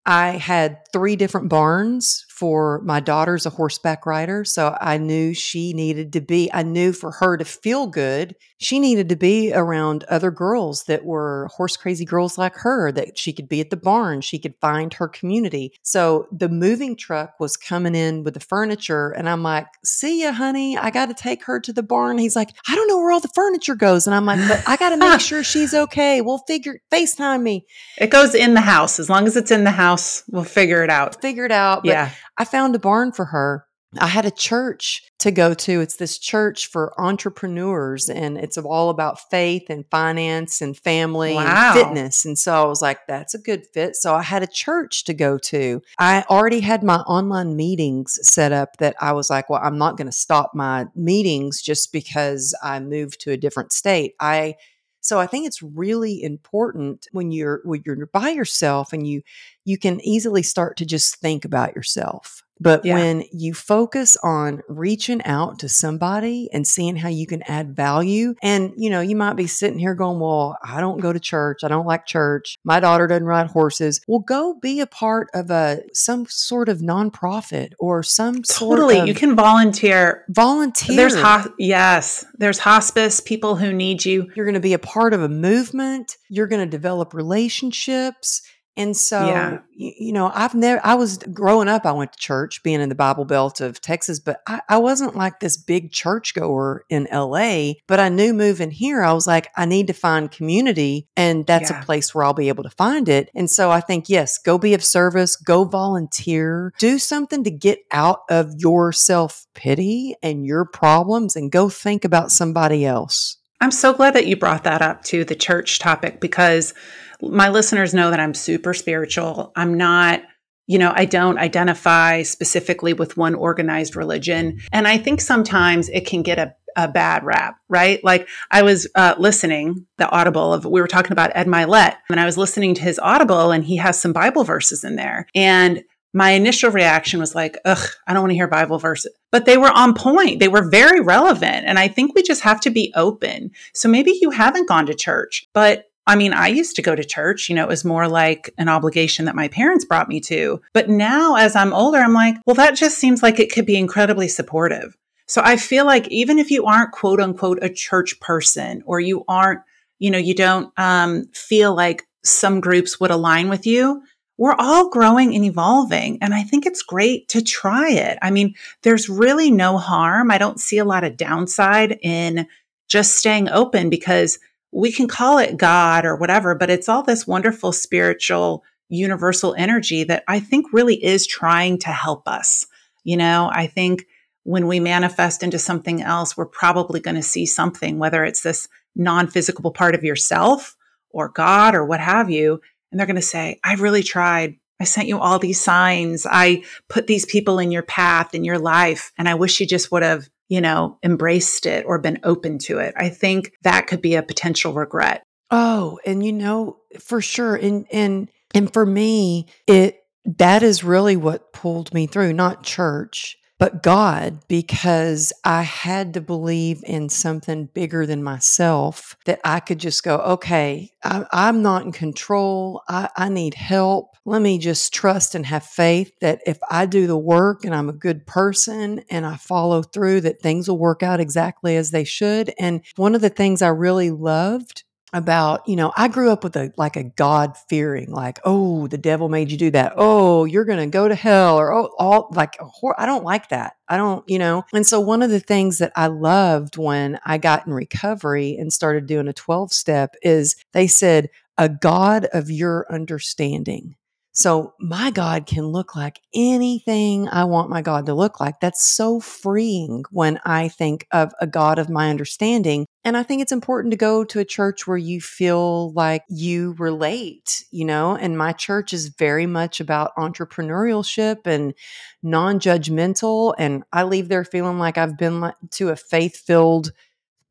I 0.05 0.31
had 0.31 0.79
three 0.91 1.15
different 1.15 1.49
barns 1.49 2.25
for 2.41 2.81
my 2.83 2.99
daughter's 2.99 3.45
a 3.45 3.51
horseback 3.51 4.07
rider. 4.07 4.43
So 4.43 4.75
I 4.81 4.97
knew 4.97 5.35
she 5.35 5.73
needed 5.73 6.11
to 6.13 6.21
be, 6.21 6.49
I 6.51 6.63
knew 6.63 6.91
for 6.91 7.11
her 7.11 7.37
to 7.37 7.45
feel 7.45 7.85
good, 7.85 8.35
she 8.57 8.79
needed 8.79 9.09
to 9.09 9.15
be 9.15 9.53
around 9.53 10.05
other 10.05 10.31
girls 10.31 10.85
that 10.85 11.05
were 11.05 11.49
horse 11.55 11.77
crazy 11.77 12.03
girls 12.03 12.39
like 12.39 12.55
her, 12.55 12.91
that 12.93 13.19
she 13.19 13.31
could 13.31 13.47
be 13.47 13.61
at 13.61 13.69
the 13.69 13.77
barn, 13.77 14.21
she 14.21 14.39
could 14.39 14.55
find 14.59 14.91
her 14.95 15.07
community. 15.07 15.73
So 15.83 16.27
the 16.31 16.49
moving 16.49 16.95
truck 16.95 17.39
was 17.39 17.57
coming 17.57 17.93
in 17.93 18.23
with 18.23 18.33
the 18.33 18.39
furniture. 18.39 19.11
And 19.11 19.29
I'm 19.29 19.43
like, 19.43 19.67
see 19.85 20.23
ya, 20.23 20.31
honey. 20.31 20.75
I 20.75 20.89
got 20.89 21.09
to 21.09 21.13
take 21.13 21.43
her 21.43 21.59
to 21.59 21.71
the 21.71 21.83
barn. 21.83 22.17
He's 22.17 22.35
like, 22.35 22.49
I 22.67 22.73
don't 22.73 22.87
know 22.87 22.97
where 22.97 23.11
all 23.11 23.19
the 23.19 23.31
furniture 23.35 23.75
goes. 23.75 24.07
And 24.07 24.15
I'm 24.15 24.25
like, 24.25 24.39
but 24.47 24.67
I 24.67 24.77
got 24.77 24.89
to 24.89 24.97
make 24.97 25.19
sure 25.19 25.43
she's 25.43 25.75
okay. 25.75 26.21
We'll 26.21 26.39
figure, 26.47 26.79
FaceTime 26.91 27.43
me. 27.43 27.67
It 27.99 28.09
goes 28.09 28.33
in 28.33 28.55
the 28.55 28.61
house. 28.61 28.99
As 28.99 29.11
long 29.11 29.27
as 29.27 29.37
it's 29.37 29.51
in 29.51 29.63
the 29.63 29.69
house, 29.69 30.23
we'll 30.27 30.43
figure 30.43 30.83
it 30.83 30.89
out. 30.89 31.21
Figure 31.21 31.45
it 31.45 31.51
out. 31.51 31.83
But 31.83 31.89
yeah 31.89 32.11
I 32.37 32.45
found 32.45 32.75
a 32.75 32.79
barn 32.79 33.11
for 33.11 33.25
her. 33.25 33.65
I 33.99 34.07
had 34.07 34.25
a 34.25 34.31
church 34.31 35.03
to 35.19 35.31
go 35.31 35.53
to. 35.53 35.81
It's 35.81 35.97
this 35.97 36.17
church 36.17 36.67
for 36.67 36.93
entrepreneurs, 36.97 38.09
and 38.09 38.37
it's 38.37 38.57
all 38.57 38.89
about 38.89 39.29
faith 39.29 39.63
and 39.69 39.83
finance 39.91 40.61
and 40.61 40.77
family 40.77 41.33
wow. 41.33 41.73
and 41.73 41.77
fitness. 41.77 42.23
And 42.23 42.39
so 42.39 42.53
I 42.53 42.65
was 42.65 42.81
like, 42.81 42.99
that's 43.07 43.33
a 43.33 43.37
good 43.37 43.65
fit. 43.73 43.97
So 43.97 44.15
I 44.15 44.21
had 44.21 44.43
a 44.43 44.47
church 44.47 45.03
to 45.05 45.13
go 45.13 45.37
to. 45.39 45.81
I 45.99 46.23
already 46.29 46.61
had 46.61 46.83
my 46.83 46.99
online 46.99 47.57
meetings 47.57 48.17
set 48.21 48.53
up 48.53 48.77
that 48.77 48.95
I 49.01 49.11
was 49.11 49.29
like, 49.29 49.49
well, 49.49 49.59
I'm 49.61 49.77
not 49.77 49.97
going 49.97 50.07
to 50.07 50.13
stop 50.13 50.51
my 50.55 50.85
meetings 50.95 51.61
just 51.61 51.91
because 51.91 52.57
I 52.63 52.79
moved 52.79 53.19
to 53.21 53.31
a 53.31 53.37
different 53.37 53.73
state. 53.73 54.13
I 54.21 54.55
so 55.01 55.19
I 55.19 55.27
think 55.27 55.47
it's 55.47 55.61
really 55.63 56.21
important 56.23 57.07
when 57.11 57.31
you're 57.31 57.61
when 57.65 57.81
you're 57.85 58.05
by 58.07 58.29
yourself 58.29 58.93
and 58.93 59.07
you 59.07 59.21
you 59.65 59.77
can 59.77 59.99
easily 60.01 60.43
start 60.43 60.77
to 60.77 60.85
just 60.85 61.17
think 61.17 61.45
about 61.45 61.75
yourself. 61.75 62.43
But 62.61 62.85
yeah. 62.85 62.93
when 62.93 63.23
you 63.31 63.55
focus 63.55 64.15
on 64.23 64.61
reaching 64.69 65.23
out 65.23 65.59
to 65.59 65.69
somebody 65.69 66.47
and 66.53 66.67
seeing 66.67 66.95
how 66.95 67.09
you 67.09 67.25
can 67.25 67.41
add 67.47 67.75
value, 67.75 68.35
and 68.43 68.71
you 68.77 68.89
know, 68.89 69.01
you 69.01 69.15
might 69.15 69.33
be 69.33 69.47
sitting 69.47 69.79
here 69.79 69.95
going, 69.95 70.19
Well, 70.19 70.57
I 70.63 70.79
don't 70.79 71.01
go 71.01 71.11
to 71.11 71.19
church. 71.19 71.63
I 71.63 71.67
don't 71.67 71.87
like 71.87 72.05
church. 72.05 72.59
My 72.63 72.79
daughter 72.79 73.07
doesn't 73.07 73.25
ride 73.25 73.47
horses. 73.47 73.99
Well, 74.07 74.19
go 74.19 74.59
be 74.61 74.79
a 74.79 74.87
part 74.87 75.29
of 75.33 75.49
a 75.49 75.81
some 75.93 76.27
sort 76.29 76.69
of 76.69 76.79
nonprofit 76.79 77.71
or 77.79 78.03
some 78.03 78.43
totally. 78.43 78.99
Of, 78.99 79.07
you 79.07 79.15
can 79.15 79.35
volunteer. 79.35 80.25
Volunteer. 80.29 80.95
There's 80.95 81.15
ho- 81.15 81.51
yes, 81.57 82.25
there's 82.37 82.59
hospice, 82.59 83.19
people 83.19 83.55
who 83.55 83.73
need 83.73 84.05
you. 84.05 84.29
You're 84.35 84.45
going 84.45 84.53
to 84.53 84.59
be 84.59 84.73
a 84.73 84.79
part 84.79 85.13
of 85.13 85.23
a 85.23 85.29
movement. 85.29 86.17
You're 86.29 86.47
going 86.47 86.63
to 86.63 86.69
develop 86.69 87.13
relationships 87.15 88.43
and 88.77 88.95
so, 88.95 89.27
yeah. 89.27 89.59
you, 89.73 89.91
you, 89.99 90.13
know, 90.13 90.31
I've 90.33 90.55
never, 90.55 90.79
I 90.83 90.95
was 90.95 91.17
growing 91.17 91.67
up, 91.67 91.85
I 91.85 91.91
went 91.91 92.13
to 92.13 92.19
church 92.19 92.63
being 92.63 92.79
in 92.79 92.87
the 92.87 92.95
Bible 92.95 93.25
Belt 93.25 93.59
of 93.59 93.81
Texas, 93.81 94.19
but 94.19 94.41
I, 94.47 94.61
I 94.69 94.77
wasn't 94.77 95.15
like 95.15 95.39
this 95.39 95.57
big 95.57 95.91
church 95.91 96.33
goer 96.33 96.85
in 96.89 97.07
LA. 97.11 97.73
But 97.87 97.99
I 97.99 98.07
knew 98.07 98.33
moving 98.33 98.71
here, 98.71 99.03
I 99.03 99.11
was 99.11 99.27
like, 99.27 99.49
I 99.57 99.65
need 99.65 99.87
to 99.87 99.93
find 99.93 100.31
community, 100.31 101.07
and 101.17 101.45
that's 101.45 101.69
yeah. 101.69 101.81
a 101.81 101.83
place 101.83 102.15
where 102.15 102.23
I'll 102.23 102.33
be 102.33 102.47
able 102.47 102.63
to 102.63 102.69
find 102.69 103.09
it. 103.09 103.29
And 103.35 103.49
so 103.49 103.69
I 103.69 103.81
think, 103.81 104.07
yes, 104.07 104.37
go 104.37 104.57
be 104.57 104.73
of 104.73 104.83
service, 104.83 105.35
go 105.35 105.65
volunteer, 105.65 106.73
do 106.79 106.97
something 106.97 107.43
to 107.43 107.51
get 107.51 107.79
out 107.91 108.21
of 108.29 108.53
your 108.57 108.93
self 108.93 109.45
pity 109.53 110.15
and 110.23 110.45
your 110.45 110.63
problems, 110.65 111.35
and 111.35 111.51
go 111.51 111.67
think 111.67 112.05
about 112.05 112.31
somebody 112.31 112.85
else. 112.85 113.37
I'm 113.61 113.71
so 113.71 113.93
glad 113.93 114.15
that 114.15 114.27
you 114.27 114.35
brought 114.35 114.63
that 114.63 114.81
up 114.81 115.03
to 115.05 115.23
the 115.23 115.35
church 115.35 115.79
topic 115.79 116.19
because 116.19 116.73
my 117.21 117.49
listeners 117.49 117.93
know 117.93 118.09
that 118.09 118.19
I'm 118.19 118.33
super 118.33 118.73
spiritual. 118.73 119.51
I'm 119.55 119.77
not, 119.77 120.23
you 120.65 120.79
know, 120.79 120.91
I 120.95 121.05
don't 121.05 121.37
identify 121.37 122.23
specifically 122.23 122.93
with 122.93 123.17
one 123.17 123.35
organized 123.35 123.95
religion. 123.95 124.59
And 124.71 124.87
I 124.87 124.97
think 124.97 125.21
sometimes 125.21 125.87
it 125.89 126.07
can 126.07 126.23
get 126.23 126.39
a 126.39 126.55
a 126.75 126.87
bad 126.87 127.23
rap, 127.23 127.57
right? 127.69 128.03
Like 128.03 128.27
I 128.49 128.61
was 128.61 128.87
uh, 128.95 129.15
listening 129.17 129.85
the 129.97 130.09
audible 130.09 130.53
of 130.53 130.65
we 130.65 130.81
were 130.81 130.87
talking 130.87 131.11
about 131.11 131.31
Ed 131.35 131.47
Mylett, 131.47 131.95
and 132.09 132.19
I 132.19 132.25
was 132.25 132.37
listening 132.37 132.73
to 132.75 132.81
his 132.81 132.99
audible, 132.99 133.51
and 133.51 133.63
he 133.63 133.77
has 133.77 133.99
some 133.99 134.13
Bible 134.13 134.43
verses 134.43 134.83
in 134.83 134.95
there, 134.95 135.27
and 135.35 135.83
my 136.13 136.31
initial 136.31 136.71
reaction 136.71 137.19
was 137.19 137.35
like, 137.35 137.57
ugh, 137.65 137.87
I 138.07 138.13
don't 138.13 138.23
want 138.23 138.31
to 138.31 138.35
hear 138.35 138.47
Bible 138.47 138.79
verses. 138.79 139.13
But 139.31 139.45
they 139.45 139.57
were 139.57 139.71
on 139.71 139.93
point. 139.93 140.39
They 140.39 140.47
were 140.47 140.69
very 140.69 140.99
relevant. 140.99 141.65
And 141.65 141.79
I 141.79 141.87
think 141.87 142.13
we 142.13 142.21
just 142.21 142.41
have 142.41 142.59
to 142.61 142.69
be 142.69 142.91
open. 142.95 143.51
So 143.73 143.87
maybe 143.87 144.17
you 144.21 144.31
haven't 144.31 144.67
gone 144.67 144.85
to 144.87 144.93
church, 144.93 145.47
but 145.53 145.85
I 146.07 146.15
mean, 146.15 146.33
I 146.33 146.47
used 146.47 146.75
to 146.75 146.81
go 146.81 146.95
to 146.95 147.03
church, 147.03 147.47
you 147.47 147.55
know, 147.55 147.63
it 147.63 147.69
was 147.69 147.85
more 147.85 148.07
like 148.07 148.51
an 148.57 148.67
obligation 148.67 149.25
that 149.25 149.35
my 149.35 149.47
parents 149.47 149.85
brought 149.85 150.09
me 150.09 150.19
to. 150.21 150.59
But 150.73 150.89
now 150.89 151.35
as 151.35 151.55
I'm 151.55 151.73
older, 151.73 151.99
I'm 151.99 152.13
like, 152.13 152.35
well, 152.45 152.55
that 152.55 152.75
just 152.75 152.97
seems 152.97 153.21
like 153.21 153.39
it 153.39 153.53
could 153.53 153.65
be 153.65 153.77
incredibly 153.77 154.27
supportive. 154.27 154.97
So 155.27 155.41
I 155.45 155.55
feel 155.57 155.85
like 155.85 156.07
even 156.09 156.39
if 156.39 156.51
you 156.51 156.65
aren't 156.65 156.91
quote 156.91 157.21
unquote 157.21 157.59
a 157.61 157.69
church 157.69 158.19
person 158.19 158.83
or 158.85 158.99
you 158.99 159.23
aren't, 159.27 159.61
you 159.99 160.09
know, 160.09 160.17
you 160.17 160.33
don't 160.33 160.73
um, 160.77 161.27
feel 161.33 161.75
like 161.75 162.03
some 162.25 162.59
groups 162.59 162.99
would 162.99 163.11
align 163.11 163.47
with 163.47 163.65
you, 163.65 164.03
we're 164.41 164.55
all 164.57 164.89
growing 164.89 165.35
and 165.35 165.45
evolving. 165.45 166.17
And 166.19 166.33
I 166.33 166.41
think 166.41 166.65
it's 166.65 166.81
great 166.81 167.29
to 167.29 167.43
try 167.43 167.91
it. 167.91 168.17
I 168.23 168.31
mean, 168.31 168.55
there's 168.81 169.07
really 169.07 169.51
no 169.51 169.77
harm. 169.77 170.31
I 170.31 170.39
don't 170.39 170.59
see 170.59 170.79
a 170.79 170.83
lot 170.83 171.03
of 171.03 171.15
downside 171.15 171.99
in 172.01 172.47
just 172.87 173.19
staying 173.19 173.49
open 173.49 173.91
because 173.91 174.39
we 174.71 174.91
can 174.91 175.07
call 175.07 175.37
it 175.37 175.57
God 175.57 176.05
or 176.05 176.15
whatever, 176.15 176.55
but 176.55 176.71
it's 176.71 176.89
all 176.89 177.03
this 177.03 177.27
wonderful 177.27 177.71
spiritual 177.71 178.63
universal 178.89 179.53
energy 179.59 180.03
that 180.05 180.23
I 180.27 180.39
think 180.39 180.73
really 180.73 180.95
is 180.95 181.27
trying 181.27 181.77
to 181.77 181.89
help 181.89 182.27
us. 182.27 182.65
You 183.03 183.17
know, 183.17 183.51
I 183.53 183.67
think 183.67 184.07
when 184.41 184.65
we 184.65 184.79
manifest 184.79 185.43
into 185.43 185.59
something 185.59 186.01
else, 186.01 186.35
we're 186.35 186.47
probably 186.47 186.99
going 186.99 187.13
to 187.15 187.21
see 187.21 187.45
something, 187.45 187.99
whether 187.99 188.23
it's 188.23 188.41
this 188.41 188.67
non 188.95 189.27
physical 189.27 189.69
part 189.69 189.93
of 189.93 190.03
yourself 190.03 190.75
or 191.11 191.29
God 191.29 191.75
or 191.75 191.85
what 191.85 191.99
have 191.99 192.31
you. 192.31 192.59
And 192.91 192.99
they're 192.99 193.07
going 193.07 193.15
to 193.15 193.21
say, 193.21 193.59
I 193.63 193.75
really 193.75 194.03
tried. 194.03 194.57
I 194.79 194.83
sent 194.83 195.07
you 195.07 195.19
all 195.19 195.39
these 195.39 195.61
signs. 195.61 196.25
I 196.29 196.63
put 196.89 197.07
these 197.07 197.25
people 197.25 197.59
in 197.59 197.71
your 197.71 197.83
path, 197.83 198.33
in 198.33 198.43
your 198.43 198.59
life. 198.59 199.11
And 199.17 199.29
I 199.29 199.35
wish 199.35 199.59
you 199.59 199.67
just 199.67 199.91
would 199.91 200.03
have, 200.03 200.29
you 200.49 200.59
know, 200.59 200.97
embraced 201.03 201.65
it 201.65 201.85
or 201.85 201.99
been 201.99 202.19
open 202.23 202.57
to 202.59 202.79
it. 202.79 202.93
I 202.97 203.09
think 203.09 203.53
that 203.61 203.87
could 203.87 204.01
be 204.01 204.15
a 204.15 204.23
potential 204.23 204.73
regret. 204.73 205.23
Oh, 205.51 205.99
and 206.05 206.25
you 206.25 206.33
know, 206.33 206.77
for 206.99 207.21
sure. 207.21 207.55
And, 207.55 207.85
and, 207.91 208.31
and 208.53 208.71
for 208.71 208.85
me, 208.85 209.47
it, 209.67 209.99
that 210.25 210.63
is 210.63 210.83
really 210.83 211.15
what 211.15 211.53
pulled 211.53 211.93
me 211.93 212.07
through, 212.07 212.33
not 212.33 212.63
church 212.63 213.37
but 213.61 213.83
God, 213.83 214.39
because 214.47 215.31
I 215.43 215.61
had 215.61 216.15
to 216.15 216.21
believe 216.21 216.81
in 216.83 217.09
something 217.09 217.65
bigger 217.67 218.07
than 218.07 218.23
myself 218.23 219.15
that 219.25 219.39
I 219.43 219.59
could 219.59 219.77
just 219.77 220.01
go, 220.01 220.17
okay, 220.17 220.89
I, 221.03 221.27
am 221.31 221.61
not 221.61 221.83
in 221.83 221.91
control. 221.91 222.81
I, 222.89 223.09
I 223.15 223.29
need 223.29 223.53
help. 223.53 224.15
Let 224.25 224.41
me 224.41 224.57
just 224.57 224.95
trust 224.95 225.35
and 225.35 225.45
have 225.45 225.63
faith 225.63 226.11
that 226.21 226.41
if 226.47 226.57
I 226.71 226.87
do 226.87 227.05
the 227.05 227.19
work 227.19 227.63
and 227.63 227.75
I'm 227.75 227.87
a 227.87 227.93
good 227.93 228.25
person 228.25 229.03
and 229.11 229.27
I 229.27 229.35
follow 229.35 229.83
through, 229.83 230.21
that 230.21 230.41
things 230.41 230.67
will 230.67 230.79
work 230.79 231.03
out 231.03 231.19
exactly 231.19 231.75
as 231.75 231.91
they 231.91 232.03
should. 232.03 232.51
And 232.57 232.81
one 232.95 233.13
of 233.13 233.21
the 233.21 233.29
things 233.29 233.61
I 233.61 233.67
really 233.67 234.09
loved 234.09 234.85
about, 235.13 235.67
you 235.67 235.75
know, 235.75 235.91
I 235.97 236.07
grew 236.07 236.31
up 236.31 236.43
with 236.43 236.55
a 236.55 236.71
like 236.77 236.95
a 236.95 237.03
God 237.03 237.57
fearing, 237.69 238.11
like, 238.11 238.39
oh, 238.45 238.87
the 238.87 238.97
devil 238.97 239.29
made 239.29 239.51
you 239.51 239.57
do 239.57 239.71
that. 239.71 239.93
Oh, 239.95 240.45
you're 240.45 240.65
to 240.79 240.87
go 240.87 241.07
to 241.07 241.15
hell 241.15 241.57
or 241.57 241.73
oh, 241.73 241.89
all 241.99 242.29
like 242.31 242.57
I 242.97 243.05
don't 243.05 243.23
like 243.23 243.49
that. 243.49 243.73
I 243.87 243.97
don't, 243.97 244.27
you 244.29 244.39
know. 244.39 244.63
And 244.73 244.85
so 244.87 244.99
one 244.99 245.21
of 245.21 245.29
the 245.29 245.39
things 245.39 245.79
that 245.79 245.91
I 245.95 246.07
loved 246.07 246.77
when 246.77 247.19
I 247.25 247.37
got 247.37 247.67
in 247.67 247.73
recovery 247.73 248.55
and 248.57 248.71
started 248.71 249.05
doing 249.05 249.27
a 249.27 249.33
12 249.33 249.73
step 249.73 250.15
is 250.21 250.55
they 250.73 250.87
said 250.87 251.29
a 251.57 251.67
God 251.67 252.25
of 252.33 252.49
your 252.49 252.85
understanding. 252.89 253.95
So 254.41 254.73
my 254.79 255.11
God 255.11 255.45
can 255.45 255.67
look 255.67 255.95
like 255.95 256.19
anything 256.33 257.29
I 257.29 257.43
want 257.43 257.69
my 257.69 257.83
God 257.83 258.07
to 258.07 258.15
look 258.15 258.39
like. 258.39 258.59
That's 258.59 258.83
so 258.83 259.19
freeing 259.19 260.03
when 260.09 260.39
I 260.43 260.67
think 260.67 261.05
of 261.11 261.31
a 261.39 261.45
God 261.45 261.77
of 261.77 261.91
my 261.91 262.09
understanding. 262.09 262.87
And 263.03 263.15
I 263.15 263.21
think 263.21 263.43
it's 263.43 263.51
important 263.51 263.91
to 263.91 263.97
go 263.97 264.23
to 264.23 264.39
a 264.39 264.45
church 264.45 264.87
where 264.87 264.97
you 264.97 265.21
feel 265.21 265.91
like 265.93 266.23
you 266.27 266.73
relate, 266.79 267.65
you 267.69 267.85
know, 267.85 268.15
and 268.15 268.35
my 268.35 268.51
church 268.51 268.93
is 268.93 269.09
very 269.09 269.45
much 269.45 269.79
about 269.79 270.15
entrepreneurship 270.17 271.45
and 271.45 271.75
non 272.23 272.59
judgmental. 272.59 273.53
And 273.59 273.83
I 273.93 274.01
leave 274.01 274.27
there 274.27 274.43
feeling 274.43 274.79
like 274.79 274.97
I've 274.97 275.19
been 275.19 275.53
to 275.73 275.89
a 275.89 275.95
faith 275.95 276.37
filled 276.37 276.93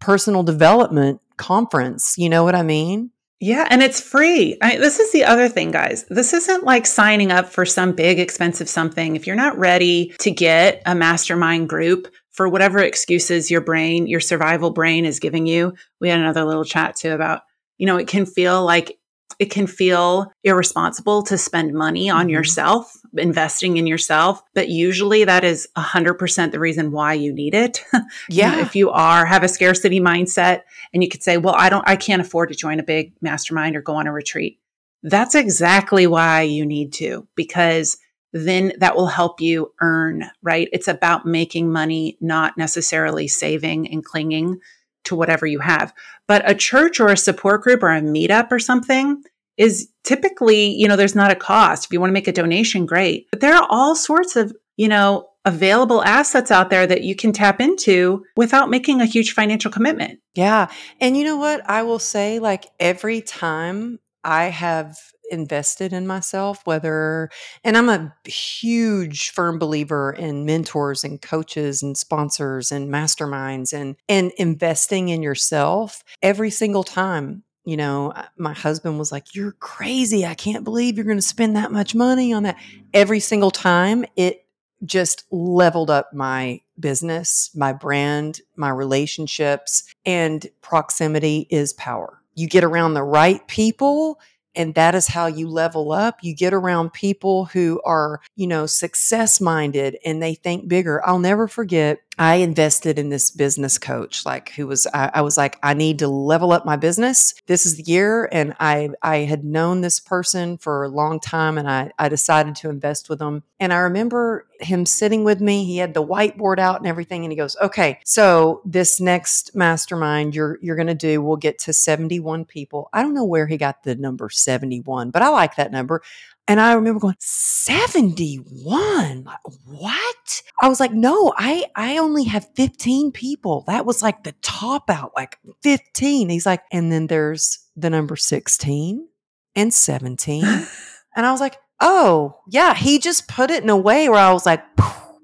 personal 0.00 0.42
development 0.42 1.20
conference. 1.36 2.18
You 2.18 2.30
know 2.30 2.42
what 2.42 2.56
I 2.56 2.64
mean? 2.64 3.12
Yeah, 3.42 3.66
and 3.70 3.82
it's 3.82 4.02
free. 4.02 4.58
I, 4.60 4.76
this 4.76 5.00
is 5.00 5.12
the 5.12 5.24
other 5.24 5.48
thing, 5.48 5.70
guys. 5.70 6.04
This 6.10 6.34
isn't 6.34 6.64
like 6.64 6.84
signing 6.84 7.32
up 7.32 7.48
for 7.48 7.64
some 7.64 7.92
big 7.92 8.18
expensive 8.18 8.68
something. 8.68 9.16
If 9.16 9.26
you're 9.26 9.34
not 9.34 9.58
ready 9.58 10.12
to 10.18 10.30
get 10.30 10.82
a 10.84 10.94
mastermind 10.94 11.70
group 11.70 12.08
for 12.32 12.50
whatever 12.50 12.80
excuses 12.80 13.50
your 13.50 13.62
brain, 13.62 14.06
your 14.06 14.20
survival 14.20 14.70
brain 14.70 15.06
is 15.06 15.20
giving 15.20 15.46
you, 15.46 15.72
we 16.00 16.10
had 16.10 16.20
another 16.20 16.44
little 16.44 16.64
chat 16.64 16.96
too 16.96 17.12
about, 17.12 17.40
you 17.78 17.86
know, 17.86 17.96
it 17.96 18.08
can 18.08 18.26
feel 18.26 18.62
like 18.62 18.98
it 19.40 19.50
can 19.50 19.66
feel 19.66 20.30
irresponsible 20.44 21.22
to 21.22 21.38
spend 21.38 21.72
money 21.72 22.10
on 22.10 22.26
mm-hmm. 22.26 22.34
yourself, 22.34 22.94
investing 23.16 23.78
in 23.78 23.86
yourself, 23.86 24.42
but 24.54 24.68
usually 24.68 25.24
that 25.24 25.44
is 25.44 25.66
100% 25.78 26.52
the 26.52 26.60
reason 26.60 26.92
why 26.92 27.14
you 27.14 27.32
need 27.32 27.54
it. 27.54 27.82
Yeah. 28.28 28.50
you 28.50 28.56
know, 28.56 28.62
if 28.62 28.76
you 28.76 28.90
are 28.90 29.24
have 29.24 29.42
a 29.42 29.48
scarcity 29.48 29.98
mindset 29.98 30.62
and 30.92 31.02
you 31.02 31.08
could 31.08 31.22
say, 31.22 31.38
"Well, 31.38 31.54
I 31.56 31.70
don't 31.70 31.88
I 31.88 31.96
can't 31.96 32.20
afford 32.20 32.50
to 32.50 32.54
join 32.54 32.78
a 32.78 32.84
big 32.84 33.14
mastermind 33.22 33.76
or 33.76 33.82
go 33.82 33.94
on 33.94 34.06
a 34.06 34.12
retreat." 34.12 34.60
That's 35.02 35.34
exactly 35.34 36.06
why 36.06 36.42
you 36.42 36.66
need 36.66 36.92
to 36.94 37.26
because 37.34 37.96
then 38.34 38.74
that 38.78 38.94
will 38.94 39.06
help 39.06 39.40
you 39.40 39.72
earn, 39.80 40.24
right? 40.42 40.68
It's 40.72 40.86
about 40.86 41.24
making 41.24 41.72
money, 41.72 42.18
not 42.20 42.58
necessarily 42.58 43.26
saving 43.26 43.90
and 43.90 44.04
clinging 44.04 44.60
to 45.04 45.16
whatever 45.16 45.46
you 45.46 45.60
have. 45.60 45.94
But 46.28 46.48
a 46.48 46.54
church 46.54 47.00
or 47.00 47.08
a 47.08 47.16
support 47.16 47.62
group 47.62 47.82
or 47.82 47.90
a 47.90 48.02
meetup 48.02 48.52
or 48.52 48.58
something 48.58 49.22
is 49.60 49.90
typically, 50.04 50.70
you 50.70 50.88
know, 50.88 50.96
there's 50.96 51.14
not 51.14 51.30
a 51.30 51.36
cost. 51.36 51.84
If 51.84 51.92
you 51.92 52.00
want 52.00 52.08
to 52.08 52.14
make 52.14 52.26
a 52.26 52.32
donation, 52.32 52.86
great. 52.86 53.26
But 53.30 53.40
there 53.40 53.54
are 53.54 53.66
all 53.68 53.94
sorts 53.94 54.34
of, 54.34 54.56
you 54.78 54.88
know, 54.88 55.28
available 55.44 56.02
assets 56.02 56.50
out 56.50 56.70
there 56.70 56.86
that 56.86 57.02
you 57.02 57.14
can 57.14 57.32
tap 57.32 57.60
into 57.60 58.24
without 58.36 58.70
making 58.70 59.02
a 59.02 59.06
huge 59.06 59.32
financial 59.32 59.70
commitment. 59.70 60.18
Yeah. 60.34 60.68
And 60.98 61.14
you 61.14 61.24
know 61.24 61.36
what? 61.36 61.60
I 61.68 61.82
will 61.82 61.98
say, 61.98 62.38
like, 62.38 62.68
every 62.80 63.20
time 63.20 63.98
I 64.24 64.44
have 64.44 64.96
invested 65.30 65.92
in 65.92 66.06
myself, 66.06 66.62
whether, 66.64 67.28
and 67.62 67.76
I'm 67.76 67.90
a 67.90 68.14
huge 68.24 69.30
firm 69.30 69.58
believer 69.58 70.12
in 70.12 70.46
mentors 70.46 71.04
and 71.04 71.20
coaches 71.20 71.82
and 71.82 71.98
sponsors 71.98 72.72
and 72.72 72.88
masterminds 72.88 73.74
and, 73.74 73.96
and 74.08 74.32
investing 74.38 75.10
in 75.10 75.22
yourself 75.22 76.02
every 76.22 76.50
single 76.50 76.82
time. 76.82 77.44
You 77.70 77.76
know, 77.76 78.10
uh, 78.10 78.24
my 78.36 78.52
husband 78.52 78.98
was 78.98 79.12
like, 79.12 79.32
You're 79.34 79.52
crazy. 79.52 80.26
I 80.26 80.34
can't 80.34 80.64
believe 80.64 80.96
you're 80.96 81.04
going 81.04 81.18
to 81.18 81.22
spend 81.22 81.54
that 81.54 81.70
much 81.70 81.94
money 81.94 82.32
on 82.32 82.42
that. 82.42 82.56
Every 82.92 83.20
single 83.20 83.52
time 83.52 84.04
it 84.16 84.44
just 84.84 85.24
leveled 85.30 85.88
up 85.88 86.12
my 86.12 86.62
business, 86.80 87.50
my 87.54 87.72
brand, 87.72 88.40
my 88.56 88.70
relationships, 88.70 89.84
and 90.04 90.46
proximity 90.62 91.46
is 91.48 91.72
power. 91.74 92.20
You 92.34 92.48
get 92.48 92.64
around 92.64 92.94
the 92.94 93.04
right 93.04 93.46
people 93.46 94.18
and 94.56 94.74
that 94.74 94.94
is 94.94 95.06
how 95.06 95.26
you 95.26 95.48
level 95.48 95.92
up 95.92 96.18
you 96.22 96.34
get 96.34 96.52
around 96.52 96.92
people 96.92 97.44
who 97.46 97.80
are 97.84 98.20
you 98.36 98.46
know 98.46 98.66
success 98.66 99.40
minded 99.40 99.96
and 100.04 100.22
they 100.22 100.34
think 100.34 100.68
bigger 100.68 101.06
i'll 101.06 101.18
never 101.18 101.46
forget 101.46 102.00
I 102.20 102.34
invested 102.34 102.98
in 102.98 103.08
this 103.08 103.30
business 103.30 103.78
coach, 103.78 104.26
like 104.26 104.50
who 104.50 104.66
was, 104.66 104.86
I, 104.92 105.10
I, 105.14 105.20
was 105.22 105.38
like, 105.38 105.58
I 105.62 105.72
need 105.72 106.00
to 106.00 106.08
level 106.08 106.52
up 106.52 106.66
my 106.66 106.76
business. 106.76 107.32
This 107.46 107.64
is 107.64 107.76
the 107.76 107.82
year. 107.84 108.28
And 108.30 108.54
I, 108.60 108.90
I 109.00 109.20
had 109.20 109.42
known 109.42 109.80
this 109.80 109.98
person 109.98 110.58
for 110.58 110.84
a 110.84 110.90
long 110.90 111.18
time 111.18 111.56
and 111.56 111.66
I, 111.66 111.92
I 111.98 112.10
decided 112.10 112.56
to 112.56 112.68
invest 112.68 113.08
with 113.08 113.22
him. 113.22 113.42
And 113.58 113.72
I 113.72 113.78
remember 113.78 114.46
him 114.60 114.84
sitting 114.84 115.24
with 115.24 115.40
me. 115.40 115.64
He 115.64 115.78
had 115.78 115.94
the 115.94 116.06
whiteboard 116.06 116.58
out 116.58 116.76
and 116.76 116.86
everything. 116.86 117.24
And 117.24 117.32
he 117.32 117.36
goes, 117.36 117.56
okay, 117.56 117.98
so 118.04 118.60
this 118.66 119.00
next 119.00 119.56
mastermind 119.56 120.34
you're, 120.34 120.58
you're 120.60 120.76
going 120.76 120.88
to 120.88 120.94
do, 120.94 121.22
we'll 121.22 121.38
get 121.38 121.58
to 121.60 121.72
71 121.72 122.44
people. 122.44 122.90
I 122.92 123.00
don't 123.00 123.14
know 123.14 123.24
where 123.24 123.46
he 123.46 123.56
got 123.56 123.82
the 123.82 123.94
number 123.94 124.28
71, 124.28 125.10
but 125.10 125.22
I 125.22 125.28
like 125.28 125.56
that 125.56 125.72
number. 125.72 126.02
And 126.50 126.60
I 126.60 126.72
remember 126.72 126.98
going, 126.98 127.14
71? 127.20 129.24
What? 129.66 130.42
I 130.60 130.68
was 130.68 130.80
like, 130.80 130.92
no, 130.92 131.32
I, 131.36 131.66
I 131.76 131.98
only 131.98 132.24
have 132.24 132.48
15 132.56 133.12
people. 133.12 133.62
That 133.68 133.86
was 133.86 134.02
like 134.02 134.24
the 134.24 134.34
top 134.42 134.90
out, 134.90 135.12
like 135.14 135.38
15. 135.62 136.28
He's 136.28 136.46
like, 136.46 136.64
and 136.72 136.90
then 136.90 137.06
there's 137.06 137.64
the 137.76 137.88
number 137.88 138.16
16 138.16 139.06
and 139.54 139.72
17. 139.72 140.44
and 141.14 141.24
I 141.24 141.30
was 141.30 141.40
like, 141.40 141.56
oh, 141.80 142.40
yeah. 142.48 142.74
He 142.74 142.98
just 142.98 143.28
put 143.28 143.52
it 143.52 143.62
in 143.62 143.70
a 143.70 143.76
way 143.76 144.08
where 144.08 144.18
I 144.18 144.32
was 144.32 144.44
like, 144.44 144.64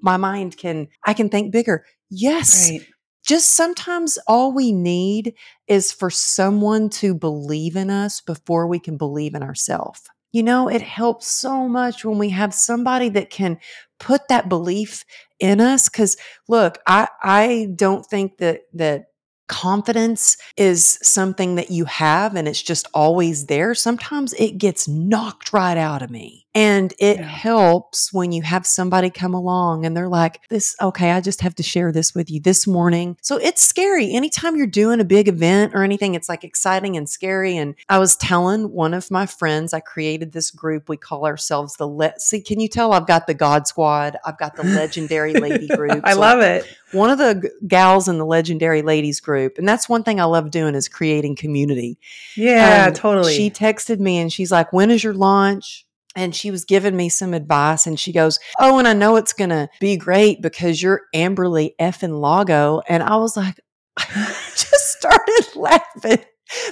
my 0.01 0.15
mind 0.15 0.55
can, 0.55 0.87
I 1.05 1.13
can 1.13 1.27
think 1.27 1.51
bigger. 1.51 1.83
Yes. 2.09 2.71
Right 2.71 2.87
just 3.27 3.49
sometimes 3.49 4.17
all 4.25 4.53
we 4.53 4.71
need 4.71 5.33
is 5.67 5.91
for 5.91 6.09
someone 6.09 6.89
to 6.89 7.13
believe 7.13 7.75
in 7.75 7.89
us 7.89 8.21
before 8.21 8.67
we 8.67 8.79
can 8.79 8.95
believe 8.95 9.35
in 9.35 9.43
ourselves. 9.43 10.01
You 10.31 10.43
know, 10.43 10.67
it 10.67 10.81
helps 10.81 11.27
so 11.27 11.67
much 11.67 12.03
when 12.03 12.17
we 12.17 12.29
have 12.29 12.53
somebody 12.53 13.09
that 13.09 13.29
can 13.29 13.59
put 13.99 14.27
that 14.27 14.49
belief 14.49 15.05
in 15.39 15.61
us. 15.61 15.89
Cause 15.89 16.17
look, 16.47 16.77
I, 16.85 17.07
I 17.23 17.69
don't 17.75 18.05
think 18.05 18.37
that, 18.37 18.61
that 18.73 19.05
confidence 19.47 20.37
is 20.57 20.99
something 21.01 21.55
that 21.55 21.71
you 21.71 21.85
have 21.85 22.35
and 22.35 22.47
it's 22.47 22.61
just 22.61 22.87
always 22.93 23.45
there. 23.45 23.73
Sometimes 23.73 24.33
it 24.33 24.57
gets 24.57 24.87
knocked 24.87 25.53
right 25.53 25.77
out 25.77 26.01
of 26.01 26.11
me. 26.11 26.46
And 26.57 26.91
it 26.97 27.17
Yeah. 27.19 27.23
helps 27.23 28.11
when 28.11 28.31
you 28.31 28.41
have 28.41 28.65
somebody 28.65 29.11
come 29.11 29.35
along 29.35 29.85
and 29.85 29.95
they're 29.95 30.07
like, 30.07 30.39
this, 30.49 30.75
okay, 30.81 31.11
I 31.11 31.21
just 31.21 31.41
have 31.41 31.53
to 31.55 31.61
share 31.63 31.91
this 31.91 32.15
with 32.15 32.31
you 32.31 32.39
this 32.39 32.65
morning. 32.65 33.15
So 33.21 33.37
it's 33.37 33.61
scary. 33.61 34.11
Anytime 34.11 34.55
you're 34.55 34.65
doing 34.65 34.99
a 34.99 35.05
big 35.05 35.27
event 35.27 35.73
or 35.75 35.83
anything, 35.83 36.15
it's 36.15 36.27
like 36.27 36.43
exciting 36.43 36.97
and 36.97 37.07
scary. 37.07 37.55
And 37.55 37.75
I 37.89 37.99
was 37.99 38.15
telling 38.15 38.71
one 38.71 38.95
of 38.95 39.11
my 39.11 39.27
friends, 39.27 39.71
I 39.71 39.81
created 39.81 40.31
this 40.31 40.49
group. 40.49 40.89
We 40.89 40.97
call 40.97 41.27
ourselves 41.27 41.75
the 41.75 41.87
Let 41.87 42.21
See, 42.23 42.41
can 42.41 42.59
you 42.59 42.67
tell 42.67 42.91
I've 42.91 43.05
got 43.05 43.27
the 43.27 43.35
God 43.35 43.67
Squad? 43.67 44.17
I've 44.25 44.39
got 44.39 44.55
the 44.55 44.63
legendary 44.63 45.33
lady 45.35 45.67
group. 45.75 46.01
I 46.07 46.13
So 46.13 46.19
love 46.21 46.39
it. 46.39 46.65
one 46.91 47.11
of 47.11 47.19
the 47.19 47.35
g- 47.35 47.67
gals 47.67 48.07
in 48.07 48.17
the 48.17 48.25
legendary 48.25 48.81
ladies 48.81 49.19
group 49.19 49.57
and 49.59 49.67
that's 49.67 49.87
one 49.89 50.03
thing 50.03 50.19
i 50.19 50.23
love 50.23 50.49
doing 50.51 50.73
is 50.73 50.87
creating 50.87 51.35
community 51.35 51.97
Yeah, 52.35 52.87
Um, 52.87 52.93
totally. 52.93 53.33
she 53.35 53.51
texted 53.51 53.99
me 53.99 54.17
and 54.17 54.31
she's 54.33 54.51
like 54.51 54.71
when 54.73 54.89
is 54.89 55.03
your 55.03 55.13
launch 55.13 55.85
and 56.17 56.35
she 56.35 56.51
was 56.51 56.65
giving 56.65 56.97
me 56.97 57.07
some 57.07 57.33
advice 57.33 57.87
and 57.87 57.99
she 57.99 58.11
goes 58.11 58.39
oh 58.59 58.77
and 58.79 58.87
i 58.87 58.93
know 58.93 59.15
it's 59.15 59.33
gonna 59.33 59.69
be 59.79 59.95
great 59.95 60.41
because 60.41 60.81
you're 60.81 61.03
amberly 61.15 61.71
effing 61.79 62.19
lago 62.19 62.81
and 62.89 63.01
i 63.03 63.15
was 63.15 63.37
like 63.37 63.59
I 63.97 64.25
just 64.51 64.97
started 64.97 65.45
laughing. 65.55 66.25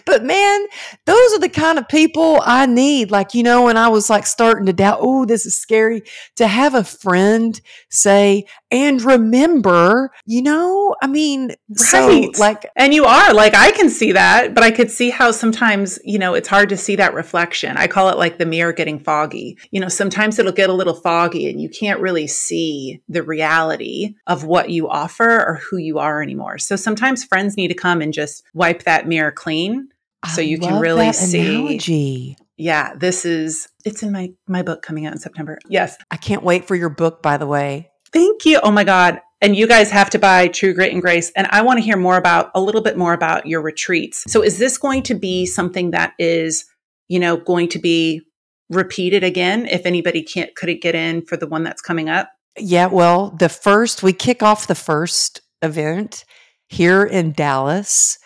But 0.06 0.24
man 0.24 0.66
those 1.06 1.34
are 1.34 1.40
the 1.40 1.50
kind 1.50 1.78
of 1.78 1.88
people 1.90 2.42
i 2.46 2.66
need 2.66 3.12
like 3.12 3.34
you 3.34 3.44
know 3.44 3.64
when 3.64 3.76
i 3.76 3.90
was 3.90 4.10
like 4.10 4.26
starting 4.26 4.66
to 4.68 4.72
doubt 4.72 5.00
oh 5.02 5.26
this 5.26 5.46
is 5.46 5.58
scary 5.58 6.02
to 6.38 6.48
have 6.48 6.76
a 6.76 6.84
friend 6.86 7.60
say 7.90 8.46
and 8.76 9.02
remember 9.04 10.12
you 10.26 10.42
know 10.42 10.96
i 11.02 11.08
mean 11.08 11.52
so 11.76 12.08
Right. 12.08 12.38
like 12.38 12.66
And 12.76 12.94
you 12.94 13.06
are 13.06 13.34
like, 13.34 13.56
I 13.56 13.72
can 13.72 13.90
see 13.90 14.12
that, 14.12 14.54
but 14.54 14.64
I 14.64 14.70
could 14.72 14.92
see 14.92 15.10
how 15.10 15.32
sometimes, 15.32 15.98
you 16.04 16.20
know, 16.20 16.34
it's 16.36 16.48
hard 16.48 16.70
to 16.70 16.78
see 16.78 16.96
that 16.98 17.14
reflection. 17.14 17.76
I 17.78 17.88
call 17.88 18.10
it 18.10 18.18
like 18.18 18.38
the 18.38 18.46
mirror 18.46 18.74
getting 18.74 19.00
foggy. 19.00 19.58
You 19.72 19.80
know, 19.82 19.88
sometimes 19.88 20.38
it'll 20.40 20.52
get 20.52 20.70
a 20.70 20.74
little 20.74 20.94
foggy 20.94 21.50
and 21.50 21.60
you 21.60 21.70
can't 21.70 22.00
really 22.00 22.28
see 22.28 23.02
the 23.10 23.24
reality 23.24 24.16
of 24.28 24.44
what 24.46 24.70
you 24.70 24.88
offer 24.90 25.30
or 25.48 25.62
who 25.70 25.78
you 25.78 25.98
are 26.00 26.22
anymore. 26.22 26.58
So 26.60 26.76
sometimes 26.76 27.24
friends 27.24 27.58
need 27.58 27.70
to 27.70 27.74
come 27.74 28.02
and 28.02 28.14
just 28.14 28.44
wipe 28.54 28.84
that 28.84 29.08
mirror 29.08 29.32
clean. 29.32 29.90
So 30.34 30.42
I 30.42 30.46
you 30.46 30.60
can 30.60 30.80
really 30.80 31.12
see- 31.14 31.56
analogy. 31.56 32.38
Yeah, 32.58 32.94
this 32.96 33.26
is, 33.26 33.68
it's 33.86 34.02
in 34.04 34.12
my, 34.12 34.32
my 34.48 34.62
book 34.64 34.82
coming 34.82 35.06
out 35.06 35.14
in 35.14 35.20
September. 35.20 35.58
Yes. 35.70 35.98
i 36.12 36.18
can't 36.18 36.44
wait 36.44 36.66
for 36.66 36.76
your 36.76 36.90
book 36.90 37.22
by 37.22 37.38
the 37.38 37.48
way 37.48 37.90
Thank 38.16 38.46
you. 38.46 38.62
Oh 38.64 38.72
my 38.72 38.86
God. 38.86 39.20
And 39.42 39.58
you 39.58 39.68
guys 39.68 39.92
have 39.92 40.10
to 40.12 40.20
buy 40.20 40.48
True 40.48 40.74
Grit 40.74 40.94
and 40.94 41.02
Grace. 41.02 41.32
And 41.36 41.48
I 41.52 41.62
want 41.64 41.80
to 41.80 41.84
hear 41.84 41.98
more 41.98 42.16
about 42.16 42.50
a 42.56 42.62
little 42.62 42.80
bit 42.80 42.98
more 42.98 43.12
about 43.12 43.46
your 43.46 43.62
retreats. 43.62 44.24
So 44.32 44.42
is 44.42 44.58
this 44.58 44.78
going 44.78 45.04
to 45.04 45.16
be 45.16 45.46
something 45.46 45.92
that 45.92 46.14
is, 46.18 46.64
you 47.10 47.20
know, 47.20 47.36
going 47.36 47.68
to 47.70 47.80
be 47.80 48.22
repeated 48.70 49.26
again 49.26 49.66
if 49.66 49.86
anybody 49.86 50.24
can't 50.24 50.56
couldn't 50.56 50.82
get 50.82 50.96
in 50.96 51.26
for 51.26 51.36
the 51.36 51.46
one 51.46 51.64
that's 51.64 51.82
coming 51.82 52.08
up? 52.08 52.30
Yeah, 52.58 52.86
well, 52.86 53.32
the 53.32 53.50
first, 53.50 54.02
we 54.02 54.14
kick 54.14 54.42
off 54.42 54.68
the 54.68 54.76
first 54.76 55.42
event 55.62 56.24
here 56.70 57.04
in 57.04 57.34
Dallas. 57.34 58.18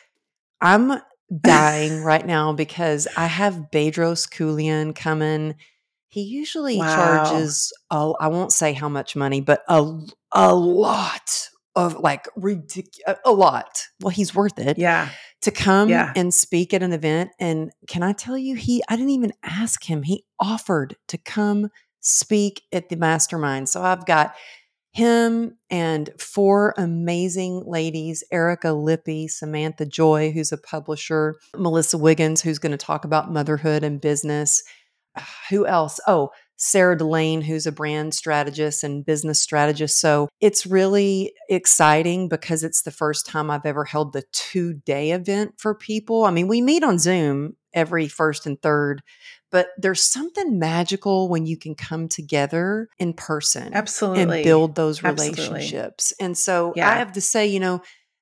I'm 0.61 1.01
dying 1.41 2.03
right 2.03 2.27
now 2.27 2.53
because 2.53 3.07
I 3.17 3.25
have 3.25 3.69
Bedros 3.73 4.29
Keuilian 4.29 4.95
coming. 4.95 5.55
He 6.09 6.21
usually 6.23 6.77
Wow. 6.77 6.95
charges, 6.95 7.71
a, 7.91 8.11
I 8.19 8.27
won't 8.27 8.51
say 8.51 8.73
how 8.73 8.89
much 8.89 9.15
money, 9.15 9.41
but 9.41 9.61
a, 9.69 9.85
a 10.31 10.53
lot 10.55 11.49
of 11.75 11.99
like 11.99 12.27
ridiculous, 12.35 13.19
a 13.23 13.31
lot. 13.31 13.83
Well, 14.01 14.09
he's 14.09 14.33
worth 14.33 14.57
it 14.57 14.77
Yeah. 14.77 15.09
to 15.43 15.51
come 15.51 15.87
Yeah. 15.89 16.11
and 16.15 16.33
speak 16.33 16.73
at 16.73 16.81
an 16.83 16.93
event. 16.93 17.29
And 17.39 17.71
can 17.87 18.01
I 18.03 18.13
tell 18.13 18.37
you, 18.37 18.55
he, 18.55 18.81
I 18.89 18.95
didn't 18.95 19.11
even 19.11 19.33
ask 19.43 19.83
him. 19.83 20.03
He 20.03 20.25
offered 20.39 20.95
to 21.09 21.17
come 21.17 21.69
speak 22.01 22.63
at 22.73 22.89
the 22.89 22.95
mastermind. 22.95 23.69
So 23.69 23.83
I've 23.83 24.05
got 24.05 24.33
him 24.91 25.57
and 25.69 26.09
four 26.17 26.73
amazing 26.75 27.63
ladies 27.67 28.23
Erica 28.31 28.73
Lippy, 28.73 29.27
Samantha 29.27 29.85
Joy, 29.85 30.31
who's 30.31 30.51
a 30.51 30.57
publisher, 30.57 31.35
Melissa 31.55 31.97
Wiggins, 31.99 32.41
who's 32.41 32.57
going 32.57 32.71
to 32.71 32.77
talk 32.77 33.05
about 33.05 33.31
motherhood 33.31 33.83
and 33.83 34.01
business. 34.01 34.63
Who 35.49 35.65
else? 35.65 35.99
Oh, 36.07 36.31
Sarah 36.61 36.97
Delane, 36.97 37.41
who's 37.41 37.65
a 37.65 37.71
brand 37.71 38.13
strategist 38.13 38.83
and 38.83 39.05
business 39.05 39.41
strategist. 39.41 39.99
So 40.01 40.27
it's 40.41 40.65
really 40.65 41.33
exciting 41.47 42.27
because 42.27 42.63
it's 42.63 42.81
the 42.81 42.91
first 42.91 43.25
time 43.25 43.49
I've 43.49 43.65
ever 43.65 43.85
held 43.85 44.11
the 44.11 44.23
two 44.33 44.73
day 44.73 45.11
event 45.11 45.53
for 45.57 45.73
people. 45.73 46.25
I 46.25 46.31
mean, 46.31 46.49
we 46.49 46.61
meet 46.61 46.83
on 46.83 46.99
Zoom 46.99 47.55
every 47.73 48.09
first 48.09 48.45
and 48.45 48.61
third, 48.61 49.01
but 49.51 49.69
there's 49.77 50.03
something 50.03 50.59
magical 50.59 51.29
when 51.29 51.45
you 51.45 51.57
can 51.57 51.75
come 51.75 52.09
together 52.09 52.89
in 52.97 53.13
person 53.13 53.73
Absolutely. 53.73 54.21
and 54.39 54.43
build 54.43 54.75
those 54.75 55.01
Absolutely. 55.01 55.45
relationships. 55.45 56.11
And 56.19 56.37
so 56.37 56.73
Yeah. 56.75 56.89
I 56.89 56.95
have 56.95 57.13
to 57.13 57.21
say, 57.21 57.47
you 57.47 57.61
know, 57.61 57.81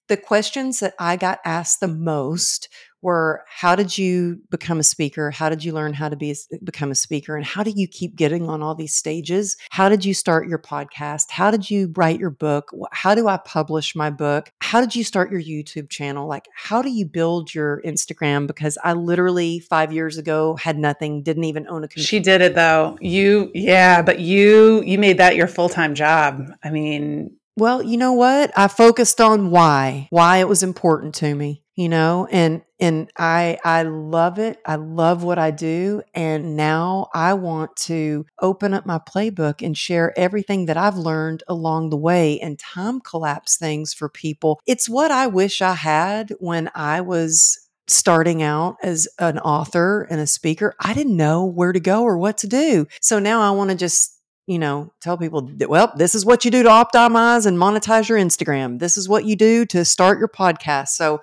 the 0.10 0.18
questions 0.18 0.80
that 0.80 0.94
I 1.00 1.16
got 1.16 1.40
asked 1.44 1.80
the 1.80 1.88
most 1.88 2.70
were 3.02 3.44
how 3.48 3.76
did 3.76 3.98
you 3.98 4.42
become 4.50 4.80
a 4.80 4.84
speaker? 4.84 5.32
How 5.32 5.50
did 5.50 5.64
you 5.64 5.74
learn 5.74 5.94
how 5.94 6.10
to 6.10 6.16
be 6.16 6.32
a, 6.32 6.36
become 6.64 6.92
a 6.92 6.96
speaker? 6.96 7.36
And 7.36 7.46
how 7.46 7.64
do 7.64 7.72
you 7.76 7.88
keep 7.88 8.16
getting 8.16 8.50
on 8.50 8.62
all 8.62 8.76
these 8.76 8.96
stages? 8.96 9.56
How 9.72 9.90
did 9.90 10.06
you 10.06 10.14
start 10.14 10.48
your 10.48 10.60
podcast? 10.60 11.32
How 11.32 11.52
did 11.52 11.70
you 11.70 11.94
write 11.96 12.20
your 12.20 12.30
book? 12.30 12.72
How 12.92 13.16
do 13.16 13.28
I 13.28 13.38
publish 13.38 13.96
my 13.96 14.10
book? 14.10 14.52
How 14.62 14.82
did 14.82 14.96
you 14.96 15.04
start 15.04 15.32
your 15.32 15.42
YouTube 15.42 15.90
channel? 15.90 16.28
Like 16.28 16.46
how 16.56 16.82
do 16.82 16.90
you 16.90 17.06
build 17.06 17.54
your 17.54 17.82
Instagram 17.86 18.48
because 18.48 18.78
I 18.84 18.94
literally 18.94 19.60
5 19.60 19.94
years 19.94 20.18
ago 20.18 20.56
had 20.56 20.78
nothing, 20.78 21.24
didn't 21.24 21.44
even 21.46 21.68
own 21.68 21.84
a 21.84 21.88
computer. 21.88 22.08
She 22.08 22.20
did 22.20 22.42
it 22.42 22.56
though. 22.56 22.98
You 23.02 23.52
yeah, 23.54 24.02
but 24.02 24.20
you 24.20 24.82
you 24.84 24.98
made 24.98 25.18
that 25.20 25.36
your 25.36 25.48
full-time 25.48 25.96
job. 25.96 26.44
I 26.64 26.70
mean, 26.70 27.38
Well, 27.58 27.82
you 27.82 27.98
know 27.98 28.14
what? 28.14 28.52
I 28.56 28.68
focused 28.68 29.20
on 29.20 29.50
why, 29.50 30.08
why 30.12 30.38
it 30.38 30.48
was 30.48 30.62
important 30.64 31.16
to 31.16 31.34
me, 31.34 31.64
you 31.78 31.88
know, 31.88 32.28
and 32.32 32.64
and 32.80 33.10
I 33.18 33.60
I 33.64 33.84
love 33.84 34.40
it. 34.40 34.60
I 34.66 34.76
love 34.76 35.24
what 35.24 35.38
I 35.38 35.52
do 35.52 36.02
and 36.14 36.58
now 36.58 37.10
I 37.14 37.36
want 37.36 37.76
to 37.86 38.26
open 38.42 38.74
up 38.74 38.88
my 38.88 38.98
playbook 38.98 39.64
and 39.64 39.78
share 39.78 40.12
everything 40.18 40.66
that 40.66 40.76
I've 40.76 40.98
learned 40.98 41.44
along 41.48 41.92
the 41.92 41.98
way 41.98 42.40
and 42.40 42.58
time 42.58 43.00
collapse 43.00 43.58
things 43.58 43.94
for 43.94 44.10
people. 44.10 44.60
It's 44.66 44.90
what 44.90 45.12
I 45.12 45.28
wish 45.28 45.62
I 45.62 45.76
had 45.76 46.34
when 46.40 46.72
I 46.74 47.02
was 47.02 47.60
starting 47.88 48.42
out 48.42 48.78
as 48.82 49.08
an 49.20 49.38
author 49.40 50.08
and 50.10 50.20
a 50.20 50.28
speaker. 50.28 50.74
I 50.80 50.96
didn't 50.96 51.16
know 51.16 51.46
where 51.46 51.74
to 51.74 51.80
go 51.80 52.04
or 52.04 52.18
what 52.18 52.40
to 52.40 52.48
do. 52.48 52.88
So 53.02 53.20
now 53.20 53.42
I 53.42 53.52
want 53.52 53.70
to 53.70 53.78
just 53.78 54.18
you 54.48 54.58
know, 54.58 54.94
tell 55.02 55.18
people, 55.18 55.52
well, 55.68 55.92
this 55.98 56.16
is 56.16 56.26
what 56.26 56.46
you 56.46 56.52
do 56.52 56.64
to 56.64 56.70
optimize 56.70 57.46
and 57.46 57.58
monetize 57.58 58.08
your 58.08 58.18
Instagram. 58.18 58.80
This 58.80 58.98
is 58.98 59.10
what 59.10 59.26
you 59.26 59.36
do 59.36 59.66
to 59.66 59.84
start 59.84 60.20
your 60.20 60.30
podcast. 60.30 60.88
So 60.90 61.20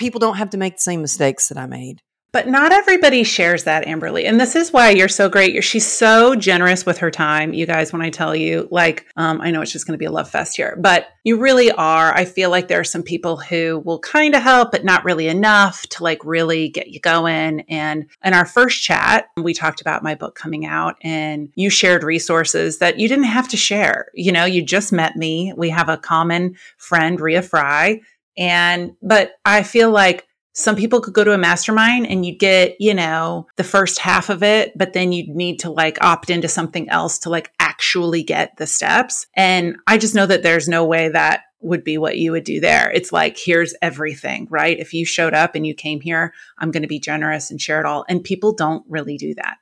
people 0.00 0.18
don't 0.18 0.36
have 0.36 0.50
to 0.50 0.58
make 0.58 0.74
the 0.74 0.80
same 0.80 1.02
mistakes 1.02 1.48
that 1.48 1.58
I 1.58 1.66
made. 1.66 2.00
But 2.32 2.46
not 2.46 2.70
everybody 2.70 3.24
shares 3.24 3.64
that, 3.64 3.84
Amberly. 3.86 4.24
And 4.24 4.38
this 4.40 4.54
is 4.54 4.72
why 4.72 4.90
you're 4.90 5.08
so 5.08 5.28
great. 5.28 5.52
You're, 5.52 5.62
she's 5.62 5.86
so 5.86 6.36
generous 6.36 6.86
with 6.86 6.98
her 6.98 7.10
time. 7.10 7.52
You 7.52 7.66
guys, 7.66 7.92
when 7.92 8.02
I 8.02 8.10
tell 8.10 8.36
you, 8.36 8.68
like, 8.70 9.06
um, 9.16 9.40
I 9.40 9.50
know 9.50 9.62
it's 9.62 9.72
just 9.72 9.84
going 9.84 9.94
to 9.94 9.98
be 9.98 10.04
a 10.04 10.12
love 10.12 10.30
fest 10.30 10.56
here, 10.56 10.78
but 10.80 11.08
you 11.24 11.38
really 11.38 11.72
are. 11.72 12.14
I 12.14 12.24
feel 12.24 12.50
like 12.50 12.68
there 12.68 12.78
are 12.78 12.84
some 12.84 13.02
people 13.02 13.36
who 13.36 13.82
will 13.84 13.98
kind 13.98 14.36
of 14.36 14.42
help, 14.42 14.70
but 14.70 14.84
not 14.84 15.04
really 15.04 15.26
enough 15.26 15.82
to 15.88 16.04
like 16.04 16.24
really 16.24 16.68
get 16.68 16.88
you 16.88 17.00
going. 17.00 17.62
And 17.62 18.06
in 18.24 18.32
our 18.32 18.46
first 18.46 18.80
chat, 18.80 19.26
we 19.36 19.52
talked 19.52 19.80
about 19.80 20.04
my 20.04 20.14
book 20.14 20.36
coming 20.36 20.64
out 20.64 20.96
and 21.02 21.50
you 21.56 21.68
shared 21.68 22.04
resources 22.04 22.78
that 22.78 23.00
you 23.00 23.08
didn't 23.08 23.24
have 23.24 23.48
to 23.48 23.56
share. 23.56 24.06
You 24.14 24.30
know, 24.30 24.44
you 24.44 24.62
just 24.62 24.92
met 24.92 25.16
me. 25.16 25.52
We 25.56 25.70
have 25.70 25.88
a 25.88 25.96
common 25.96 26.54
friend, 26.78 27.20
Ria 27.20 27.42
Fry. 27.42 28.02
And, 28.36 28.92
but 29.02 29.32
I 29.44 29.62
feel 29.62 29.90
like 29.90 30.26
some 30.52 30.76
people 30.76 31.00
could 31.00 31.14
go 31.14 31.24
to 31.24 31.32
a 31.32 31.38
mastermind 31.38 32.06
and 32.06 32.26
you'd 32.26 32.38
get, 32.38 32.76
you 32.80 32.92
know, 32.92 33.46
the 33.56 33.64
first 33.64 33.98
half 33.98 34.30
of 34.30 34.42
it, 34.42 34.76
but 34.76 34.92
then 34.92 35.12
you'd 35.12 35.28
need 35.28 35.60
to 35.60 35.70
like 35.70 36.02
opt 36.02 36.28
into 36.28 36.48
something 36.48 36.88
else 36.88 37.18
to 37.20 37.30
like 37.30 37.52
actually 37.60 38.22
get 38.22 38.56
the 38.56 38.66
steps. 38.66 39.26
And 39.34 39.76
I 39.86 39.96
just 39.96 40.14
know 40.14 40.26
that 40.26 40.42
there's 40.42 40.68
no 40.68 40.84
way 40.84 41.08
that 41.08 41.42
would 41.60 41.84
be 41.84 41.98
what 41.98 42.16
you 42.16 42.32
would 42.32 42.44
do 42.44 42.58
there. 42.58 42.90
It's 42.90 43.12
like, 43.12 43.38
here's 43.38 43.74
everything, 43.82 44.48
right? 44.50 44.78
If 44.78 44.92
you 44.92 45.04
showed 45.04 45.34
up 45.34 45.54
and 45.54 45.66
you 45.66 45.74
came 45.74 46.00
here, 46.00 46.32
I'm 46.58 46.70
going 46.70 46.82
to 46.82 46.88
be 46.88 47.00
generous 47.00 47.50
and 47.50 47.60
share 47.60 47.80
it 47.80 47.86
all. 47.86 48.04
And 48.08 48.24
people 48.24 48.54
don't 48.54 48.84
really 48.88 49.16
do 49.16 49.34
that. 49.34 49.58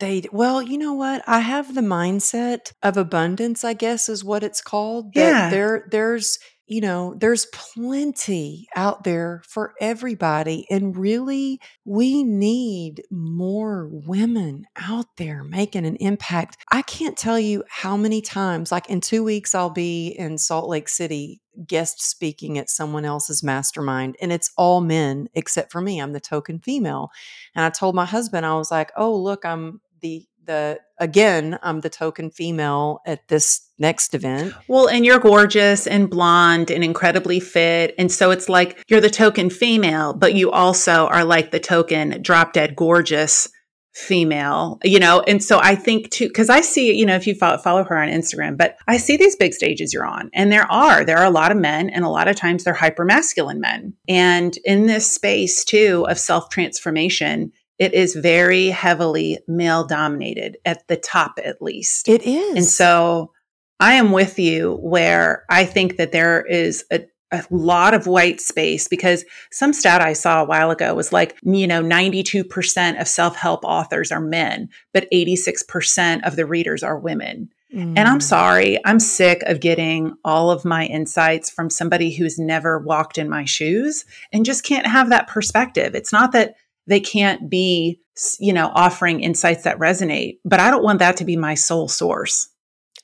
They 0.00 0.24
well, 0.32 0.60
you 0.60 0.78
know 0.78 0.94
what? 0.94 1.22
I 1.28 1.40
have 1.40 1.74
the 1.74 1.80
mindset 1.80 2.72
of 2.82 2.96
abundance, 2.96 3.62
I 3.62 3.74
guess 3.74 4.08
is 4.08 4.24
what 4.24 4.42
it's 4.42 4.60
called. 4.60 5.14
That 5.14 5.28
Yeah. 5.28 5.50
there 5.50 5.86
there's 5.90 6.38
you 6.72 6.80
know, 6.80 7.14
there's 7.18 7.46
plenty 7.52 8.66
out 8.74 9.04
there 9.04 9.42
for 9.46 9.74
everybody. 9.78 10.66
And 10.70 10.96
really, 10.96 11.60
we 11.84 12.24
need 12.24 13.02
more 13.10 13.90
women 13.92 14.64
out 14.76 15.04
there 15.18 15.44
making 15.44 15.84
an 15.84 15.96
impact. 15.96 16.56
I 16.72 16.80
can't 16.80 17.18
tell 17.18 17.38
you 17.38 17.62
how 17.68 17.98
many 17.98 18.22
times, 18.22 18.72
like 18.72 18.88
in 18.88 19.02
two 19.02 19.22
weeks, 19.22 19.54
I'll 19.54 19.68
be 19.68 20.08
in 20.18 20.38
Salt 20.38 20.66
Lake 20.66 20.88
City 20.88 21.42
guest 21.66 22.00
speaking 22.00 22.56
at 22.56 22.70
someone 22.70 23.04
else's 23.04 23.42
mastermind, 23.42 24.16
and 24.22 24.32
it's 24.32 24.50
all 24.56 24.80
men 24.80 25.28
except 25.34 25.70
for 25.70 25.82
me. 25.82 26.00
I'm 26.00 26.14
the 26.14 26.20
token 26.20 26.58
female. 26.58 27.10
And 27.54 27.66
I 27.66 27.68
told 27.68 27.94
my 27.94 28.06
husband, 28.06 28.46
I 28.46 28.54
was 28.54 28.70
like, 28.70 28.92
oh, 28.96 29.14
look, 29.14 29.44
I'm 29.44 29.82
the 30.00 30.26
the 30.44 30.80
again, 30.98 31.58
I'm 31.62 31.80
the 31.80 31.90
token 31.90 32.30
female 32.30 33.00
at 33.06 33.26
this 33.28 33.68
next 33.78 34.14
event. 34.14 34.54
Well, 34.68 34.88
and 34.88 35.04
you're 35.04 35.18
gorgeous 35.18 35.86
and 35.86 36.08
blonde 36.08 36.70
and 36.70 36.84
incredibly 36.84 37.40
fit. 37.40 37.94
And 37.98 38.10
so 38.10 38.30
it's 38.30 38.48
like 38.48 38.82
you're 38.88 39.00
the 39.00 39.10
token 39.10 39.50
female, 39.50 40.14
but 40.14 40.34
you 40.34 40.50
also 40.50 41.06
are 41.08 41.24
like 41.24 41.50
the 41.50 41.60
token 41.60 42.22
drop 42.22 42.52
dead 42.52 42.76
gorgeous 42.76 43.48
female, 43.94 44.78
you 44.82 44.98
know? 44.98 45.22
And 45.26 45.42
so 45.42 45.58
I 45.62 45.74
think 45.74 46.10
too, 46.10 46.30
cause 46.30 46.48
I 46.48 46.62
see, 46.62 46.94
you 46.94 47.04
know, 47.04 47.14
if 47.14 47.26
you 47.26 47.34
follow, 47.34 47.58
follow 47.58 47.84
her 47.84 47.98
on 47.98 48.08
Instagram, 48.08 48.56
but 48.56 48.76
I 48.88 48.96
see 48.96 49.18
these 49.18 49.36
big 49.36 49.52
stages 49.52 49.92
you're 49.92 50.06
on 50.06 50.30
and 50.32 50.50
there 50.50 50.70
are, 50.70 51.04
there 51.04 51.18
are 51.18 51.26
a 51.26 51.30
lot 51.30 51.50
of 51.50 51.58
men 51.58 51.90
and 51.90 52.04
a 52.04 52.08
lot 52.08 52.26
of 52.26 52.36
times 52.36 52.64
they're 52.64 52.72
hyper 52.72 53.04
masculine 53.04 53.60
men. 53.60 53.92
And 54.08 54.56
in 54.64 54.86
this 54.86 55.12
space 55.12 55.62
too 55.64 56.06
of 56.08 56.18
self 56.18 56.48
transformation, 56.48 57.52
it 57.82 57.94
is 57.94 58.14
very 58.14 58.68
heavily 58.68 59.40
male 59.48 59.84
dominated 59.84 60.56
at 60.64 60.86
the 60.86 60.96
top, 60.96 61.40
at 61.44 61.60
least. 61.60 62.08
It 62.08 62.24
is. 62.24 62.56
And 62.56 62.64
so 62.64 63.32
I 63.80 63.94
am 63.94 64.12
with 64.12 64.38
you 64.38 64.76
where 64.80 65.44
I 65.50 65.64
think 65.64 65.96
that 65.96 66.12
there 66.12 66.46
is 66.46 66.84
a, 66.92 67.00
a 67.32 67.42
lot 67.50 67.92
of 67.92 68.06
white 68.06 68.40
space 68.40 68.86
because 68.86 69.24
some 69.50 69.72
stat 69.72 70.00
I 70.00 70.12
saw 70.12 70.40
a 70.42 70.46
while 70.46 70.70
ago 70.70 70.94
was 70.94 71.12
like, 71.12 71.36
you 71.42 71.66
know, 71.66 71.82
92% 71.82 73.00
of 73.00 73.08
self 73.08 73.34
help 73.34 73.64
authors 73.64 74.12
are 74.12 74.20
men, 74.20 74.68
but 74.94 75.08
86% 75.12 76.24
of 76.24 76.36
the 76.36 76.46
readers 76.46 76.84
are 76.84 77.00
women. 77.00 77.48
Mm. 77.74 77.94
And 77.96 78.00
I'm 78.00 78.20
mm. 78.20 78.22
sorry, 78.22 78.78
I'm 78.84 79.00
sick 79.00 79.42
of 79.46 79.58
getting 79.58 80.14
all 80.24 80.52
of 80.52 80.64
my 80.64 80.86
insights 80.86 81.50
from 81.50 81.68
somebody 81.68 82.14
who's 82.14 82.38
never 82.38 82.78
walked 82.78 83.18
in 83.18 83.28
my 83.28 83.44
shoes 83.44 84.04
and 84.32 84.44
just 84.44 84.62
can't 84.62 84.86
have 84.86 85.08
that 85.08 85.26
perspective. 85.26 85.96
It's 85.96 86.12
not 86.12 86.30
that 86.30 86.54
they 86.86 87.00
can't 87.00 87.48
be, 87.50 88.00
you 88.38 88.52
know, 88.52 88.70
offering 88.74 89.20
insights 89.20 89.64
that 89.64 89.78
resonate, 89.78 90.38
but 90.44 90.60
I 90.60 90.70
don't 90.70 90.82
want 90.82 90.98
that 90.98 91.16
to 91.18 91.24
be 91.24 91.36
my 91.36 91.54
sole 91.54 91.88
source. 91.88 92.48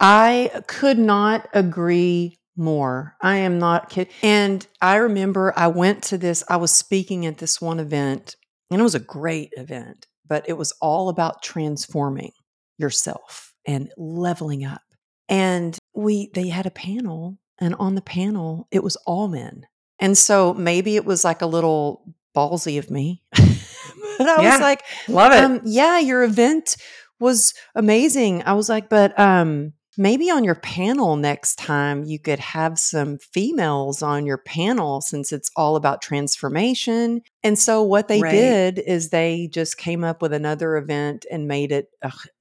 I 0.01 0.62
could 0.66 0.99
not 0.99 1.49
agree 1.53 2.39
more. 2.57 3.16
I 3.22 3.37
am 3.37 3.59
not 3.59 3.89
kidding. 3.89 4.12
And 4.22 4.66
I 4.83 4.97
remember 4.97 5.53
I 5.57 5.68
went 5.68 6.03
to 6.05 6.18
this, 6.18 6.43
I 6.49 6.57
was 6.57 6.72
speaking 6.72 7.24
at 7.24 7.39
this 7.39 7.61
one 7.61 7.79
event, 7.79 8.37
and 8.70 8.81
it 8.81 8.85
was 8.85 8.95
a 8.95 9.01
great 9.01 9.53
event, 9.57 10.07
but 10.26 10.49
it 10.49 10.55
was 10.55 10.72
all 10.81 11.09
about 11.09 11.43
transforming 11.43 12.33
yourself 12.76 13.55
and 13.66 13.91
leveling 13.97 14.64
up. 14.64 14.83
And 15.29 15.79
we 15.95 16.31
they 16.35 16.49
had 16.49 16.66
a 16.66 16.70
panel, 16.70 17.39
and 17.59 17.74
on 17.76 17.95
the 17.95 18.03
panel, 18.03 18.66
it 18.70 18.83
was 18.83 18.97
all 19.07 19.29
men. 19.29 19.66
And 20.01 20.16
so 20.16 20.55
maybe 20.55 20.97
it 20.97 21.05
was 21.05 21.24
like 21.24 21.43
a 21.43 21.47
little 21.47 22.14
ballsy 22.39 22.78
of 22.78 22.91
me. 22.91 23.22
but 23.32 24.28
I 24.28 24.43
yeah, 24.43 24.53
was 24.53 24.61
like, 24.61 24.84
love 25.09 25.32
it. 25.32 25.43
Um, 25.43 25.61
yeah, 25.64 25.99
your 25.99 26.22
event 26.22 26.76
was 27.18 27.53
amazing. 27.74 28.43
I 28.45 28.53
was 28.53 28.68
like, 28.68 28.89
but 28.89 29.18
um, 29.18 29.72
maybe 29.99 30.30
on 30.30 30.44
your 30.44 30.55
panel 30.55 31.16
next 31.16 31.57
time 31.57 32.05
you 32.05 32.18
could 32.18 32.38
have 32.38 32.78
some 32.78 33.18
females 33.18 34.01
on 34.01 34.24
your 34.24 34.38
panel 34.38 35.01
since 35.01 35.32
it's 35.32 35.51
all 35.57 35.76
about 35.76 36.01
transformation. 36.01 37.20
And 37.42 37.59
so 37.59 37.82
what 37.82 38.09
they 38.09 38.20
right. 38.20 38.30
did 38.30 38.78
is 38.78 39.11
they 39.11 39.49
just 39.53 39.76
came 39.76 40.05
up 40.05 40.22
with 40.22 40.32
another 40.32 40.76
event 40.76 41.26
and 41.30 41.49
made 41.49 41.72
it 41.72 41.88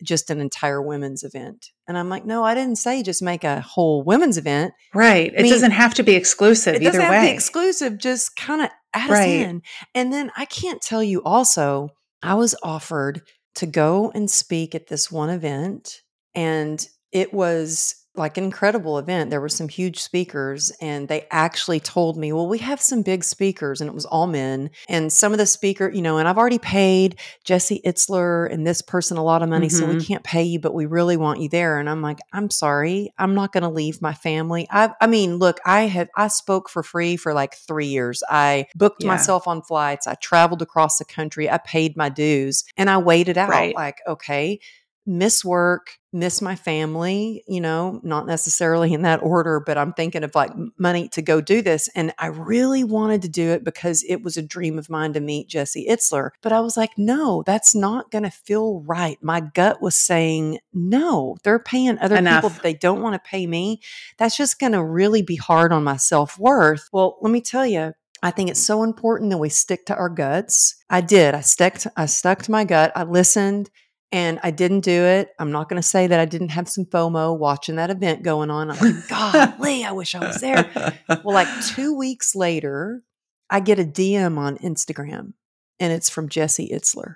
just 0.03 0.29
an 0.29 0.39
entire 0.39 0.81
women's 0.81 1.23
event. 1.23 1.71
And 1.87 1.97
I'm 1.97 2.09
like, 2.09 2.25
no, 2.25 2.43
I 2.43 2.53
didn't 2.53 2.77
say 2.77 3.01
just 3.01 3.21
make 3.21 3.43
a 3.43 3.61
whole 3.61 4.03
women's 4.03 4.37
event. 4.37 4.73
Right. 4.93 5.31
I 5.33 5.39
it 5.39 5.43
mean, 5.43 5.51
doesn't 5.51 5.71
have 5.71 5.95
to 5.95 6.03
be 6.03 6.15
exclusive 6.15 6.75
it 6.75 6.81
either 6.83 6.91
doesn't 6.91 7.09
way. 7.09 7.15
Have 7.15 7.23
to 7.23 7.29
be 7.31 7.33
exclusive. 7.33 7.97
Just 7.97 8.35
kind 8.35 8.61
of 8.61 8.69
add 8.93 9.09
right. 9.09 9.21
us 9.21 9.27
in. 9.27 9.61
And 9.95 10.13
then 10.13 10.31
I 10.37 10.45
can't 10.45 10.81
tell 10.81 11.03
you 11.03 11.23
also, 11.23 11.89
I 12.21 12.35
was 12.35 12.55
offered 12.61 13.21
to 13.55 13.65
go 13.65 14.11
and 14.13 14.29
speak 14.29 14.75
at 14.75 14.87
this 14.87 15.11
one 15.11 15.29
event 15.29 16.01
and 16.35 16.87
it 17.11 17.33
was 17.33 17.95
like 18.17 18.37
an 18.37 18.43
incredible 18.43 18.97
event. 18.97 19.29
There 19.29 19.39
were 19.39 19.47
some 19.47 19.69
huge 19.69 19.99
speakers, 19.99 20.71
and 20.81 21.07
they 21.07 21.27
actually 21.31 21.79
told 21.79 22.17
me, 22.17 22.33
Well, 22.33 22.47
we 22.47 22.57
have 22.57 22.81
some 22.81 23.03
big 23.03 23.23
speakers, 23.23 23.79
and 23.79 23.87
it 23.87 23.93
was 23.93 24.05
all 24.05 24.27
men. 24.27 24.71
And 24.89 25.13
some 25.13 25.31
of 25.31 25.37
the 25.37 25.45
speaker, 25.45 25.89
you 25.89 26.01
know, 26.01 26.17
and 26.17 26.27
I've 26.27 26.37
already 26.37 26.57
paid 26.57 27.19
Jesse 27.43 27.81
Itzler 27.85 28.51
and 28.51 28.65
this 28.65 28.81
person 28.81 29.17
a 29.17 29.23
lot 29.23 29.43
of 29.43 29.49
money, 29.49 29.67
mm-hmm. 29.67 29.77
so 29.77 29.85
we 29.85 29.93
mm-hmm. 29.93 30.07
can't 30.07 30.23
pay 30.23 30.43
you, 30.43 30.59
but 30.59 30.73
we 30.73 30.85
really 30.85 31.15
want 31.15 31.39
you 31.39 31.47
there. 31.47 31.79
And 31.79 31.89
I'm 31.89 32.01
like, 32.01 32.19
I'm 32.33 32.49
sorry, 32.49 33.13
I'm 33.17 33.35
not 33.35 33.53
going 33.53 33.63
to 33.63 33.69
leave 33.69 34.01
my 34.01 34.13
family. 34.13 34.67
I, 34.71 34.91
I 34.99 35.07
mean, 35.07 35.37
look, 35.37 35.59
I 35.65 35.81
had 35.81 36.09
I 36.15 36.27
spoke 36.27 36.69
for 36.69 36.83
free 36.83 37.17
for 37.17 37.33
like 37.33 37.55
three 37.55 37.87
years. 37.87 38.23
I 38.27 38.65
booked 38.75 39.03
yeah. 39.03 39.09
myself 39.09 39.47
on 39.47 39.61
flights. 39.61 40.07
I 40.07 40.15
traveled 40.15 40.61
across 40.61 40.97
the 40.97 41.05
country. 41.05 41.49
I 41.49 41.59
paid 41.59 41.95
my 41.95 42.09
dues, 42.09 42.63
and 42.75 42.89
I 42.89 42.97
waited 42.97 43.37
out. 43.37 43.49
Right. 43.49 43.75
Like, 43.75 43.99
okay 44.07 44.59
miss 45.07 45.43
work, 45.43 45.97
miss 46.11 46.41
my 46.41 46.55
family, 46.55 47.43
you 47.47 47.61
know, 47.61 48.01
not 48.03 48.27
necessarily 48.27 48.93
in 48.93 49.03
that 49.03 49.23
order, 49.23 49.61
but 49.65 49.77
I'm 49.77 49.93
thinking 49.93 50.23
of 50.23 50.35
like 50.35 50.51
money 50.77 51.07
to 51.09 51.21
go 51.21 51.39
do 51.39 51.61
this. 51.61 51.89
And 51.95 52.13
I 52.19 52.27
really 52.27 52.83
wanted 52.83 53.21
to 53.21 53.29
do 53.29 53.51
it 53.51 53.63
because 53.63 54.03
it 54.07 54.21
was 54.21 54.35
a 54.35 54.41
dream 54.41 54.77
of 54.77 54.89
mine 54.89 55.13
to 55.13 55.21
meet 55.21 55.47
Jesse 55.47 55.87
Itzler. 55.89 56.31
But 56.41 56.51
I 56.51 56.59
was 56.59 56.75
like, 56.75 56.91
no, 56.97 57.43
that's 57.45 57.73
not 57.73 58.11
going 58.11 58.25
to 58.25 58.31
feel 58.31 58.81
right. 58.81 59.17
My 59.21 59.39
gut 59.39 59.81
was 59.81 59.95
saying, 59.95 60.59
no, 60.73 61.37
they're 61.43 61.57
paying 61.57 61.97
other 61.99 62.17
Enough. 62.17 62.43
people, 62.43 62.59
they 62.61 62.73
don't 62.73 63.01
want 63.01 63.13
to 63.13 63.29
pay 63.29 63.47
me. 63.47 63.79
That's 64.17 64.35
just 64.35 64.59
going 64.59 64.73
to 64.73 64.83
really 64.83 65.21
be 65.21 65.37
hard 65.37 65.71
on 65.71 65.83
my 65.83 65.97
self 65.97 66.37
worth. 66.37 66.89
Well, 66.91 67.17
let 67.21 67.31
me 67.31 67.41
tell 67.41 67.65
you, 67.65 67.93
I 68.21 68.31
think 68.31 68.49
it's 68.49 68.63
so 68.63 68.83
important 68.83 69.29
that 69.29 69.37
we 69.37 69.49
stick 69.49 69.85
to 69.85 69.95
our 69.95 70.09
guts. 70.09 70.75
I 70.89 71.01
did. 71.01 71.35
I 71.35 71.41
stuck 71.41 71.75
to, 71.75 71.91
I 71.95 72.07
stuck 72.07 72.43
to 72.43 72.51
my 72.51 72.65
gut. 72.65 72.91
I 72.95 73.03
listened 73.03 73.69
and 74.11 74.39
I 74.43 74.51
didn't 74.51 74.81
do 74.81 75.03
it. 75.03 75.29
I'm 75.37 75.51
not 75.51 75.69
going 75.69 75.81
to 75.81 75.87
say 75.87 76.07
that 76.07 76.19
I 76.19 76.25
didn't 76.25 76.49
have 76.49 76.69
some 76.69 76.85
FOMO 76.85 77.37
watching 77.37 77.75
that 77.75 77.89
event 77.89 78.23
going 78.23 78.49
on. 78.49 78.71
I'm 78.71 78.77
like, 78.77 79.07
golly, 79.09 79.83
I 79.83 79.91
wish 79.91 80.15
I 80.15 80.19
was 80.19 80.39
there. 80.39 80.93
well, 81.09 81.33
like 81.33 81.47
two 81.75 81.95
weeks 81.95 82.35
later, 82.35 83.03
I 83.49 83.59
get 83.59 83.79
a 83.79 83.83
DM 83.83 84.37
on 84.37 84.57
Instagram 84.57 85.33
and 85.79 85.93
it's 85.93 86.09
from 86.09 86.29
Jesse 86.29 86.69
Itzler. 86.73 87.15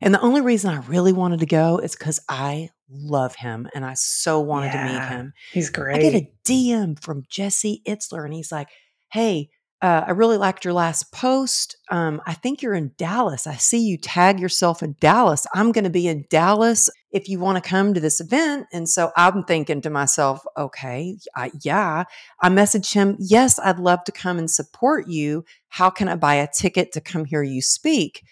And 0.00 0.12
the 0.12 0.20
only 0.20 0.40
reason 0.40 0.70
I 0.70 0.84
really 0.86 1.12
wanted 1.12 1.40
to 1.40 1.46
go 1.46 1.78
is 1.78 1.94
because 1.94 2.20
I 2.28 2.70
love 2.90 3.36
him 3.36 3.68
and 3.72 3.84
I 3.84 3.94
so 3.94 4.40
wanted 4.40 4.72
yeah, 4.74 4.86
to 4.86 4.92
meet 4.92 5.08
him. 5.08 5.32
He's 5.52 5.70
great. 5.70 5.96
I 5.96 6.10
get 6.10 6.14
a 6.14 6.30
DM 6.44 7.00
from 7.00 7.22
Jesse 7.30 7.82
Itzler 7.86 8.24
and 8.24 8.34
he's 8.34 8.50
like, 8.50 8.68
hey, 9.12 9.50
uh, 9.82 10.04
I 10.06 10.12
really 10.12 10.36
liked 10.36 10.64
your 10.64 10.74
last 10.74 11.12
post. 11.12 11.76
Um, 11.90 12.22
I 12.24 12.34
think 12.34 12.62
you're 12.62 12.72
in 12.72 12.92
Dallas. 12.96 13.48
I 13.48 13.56
see 13.56 13.80
you 13.80 13.98
tag 13.98 14.38
yourself 14.38 14.80
in 14.80 14.94
Dallas. 15.00 15.44
I'm 15.56 15.72
going 15.72 15.82
to 15.82 15.90
be 15.90 16.06
in 16.06 16.24
Dallas 16.30 16.88
if 17.10 17.28
you 17.28 17.40
want 17.40 17.62
to 17.62 17.68
come 17.68 17.92
to 17.92 17.98
this 17.98 18.20
event. 18.20 18.68
And 18.72 18.88
so 18.88 19.10
I'm 19.16 19.42
thinking 19.42 19.80
to 19.80 19.90
myself, 19.90 20.44
okay, 20.56 21.18
I, 21.34 21.50
yeah. 21.64 22.04
I 22.40 22.48
message 22.48 22.92
him, 22.92 23.16
yes, 23.18 23.58
I'd 23.58 23.80
love 23.80 24.04
to 24.04 24.12
come 24.12 24.38
and 24.38 24.48
support 24.48 25.08
you. 25.08 25.44
How 25.68 25.90
can 25.90 26.08
I 26.08 26.14
buy 26.14 26.36
a 26.36 26.48
ticket 26.48 26.92
to 26.92 27.00
come 27.00 27.24
hear 27.24 27.42
you 27.42 27.60
speak? 27.60 28.22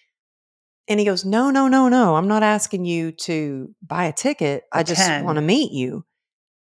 And 0.86 1.01
he 1.01 1.07
goes, 1.07 1.24
no, 1.24 1.51
no, 1.51 1.66
no, 1.66 1.88
no. 1.88 2.14
I'm 2.14 2.28
not 2.28 2.44
asking 2.44 2.84
you 2.84 3.11
to 3.22 3.74
buy 3.82 4.05
a 4.05 4.12
ticket. 4.12 4.62
I 4.72 4.84
just 4.84 5.09
want 5.24 5.36
to 5.36 5.42
meet 5.42 5.72
you. 5.72 6.05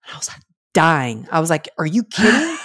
And 0.06 0.16
I 0.16 0.18
was 0.18 0.28
like 0.28 0.42
dying. 0.74 1.28
I 1.32 1.40
was 1.40 1.52
like, 1.52 1.70
are 1.78 1.86
you 1.86 2.04
kidding? 2.04 2.58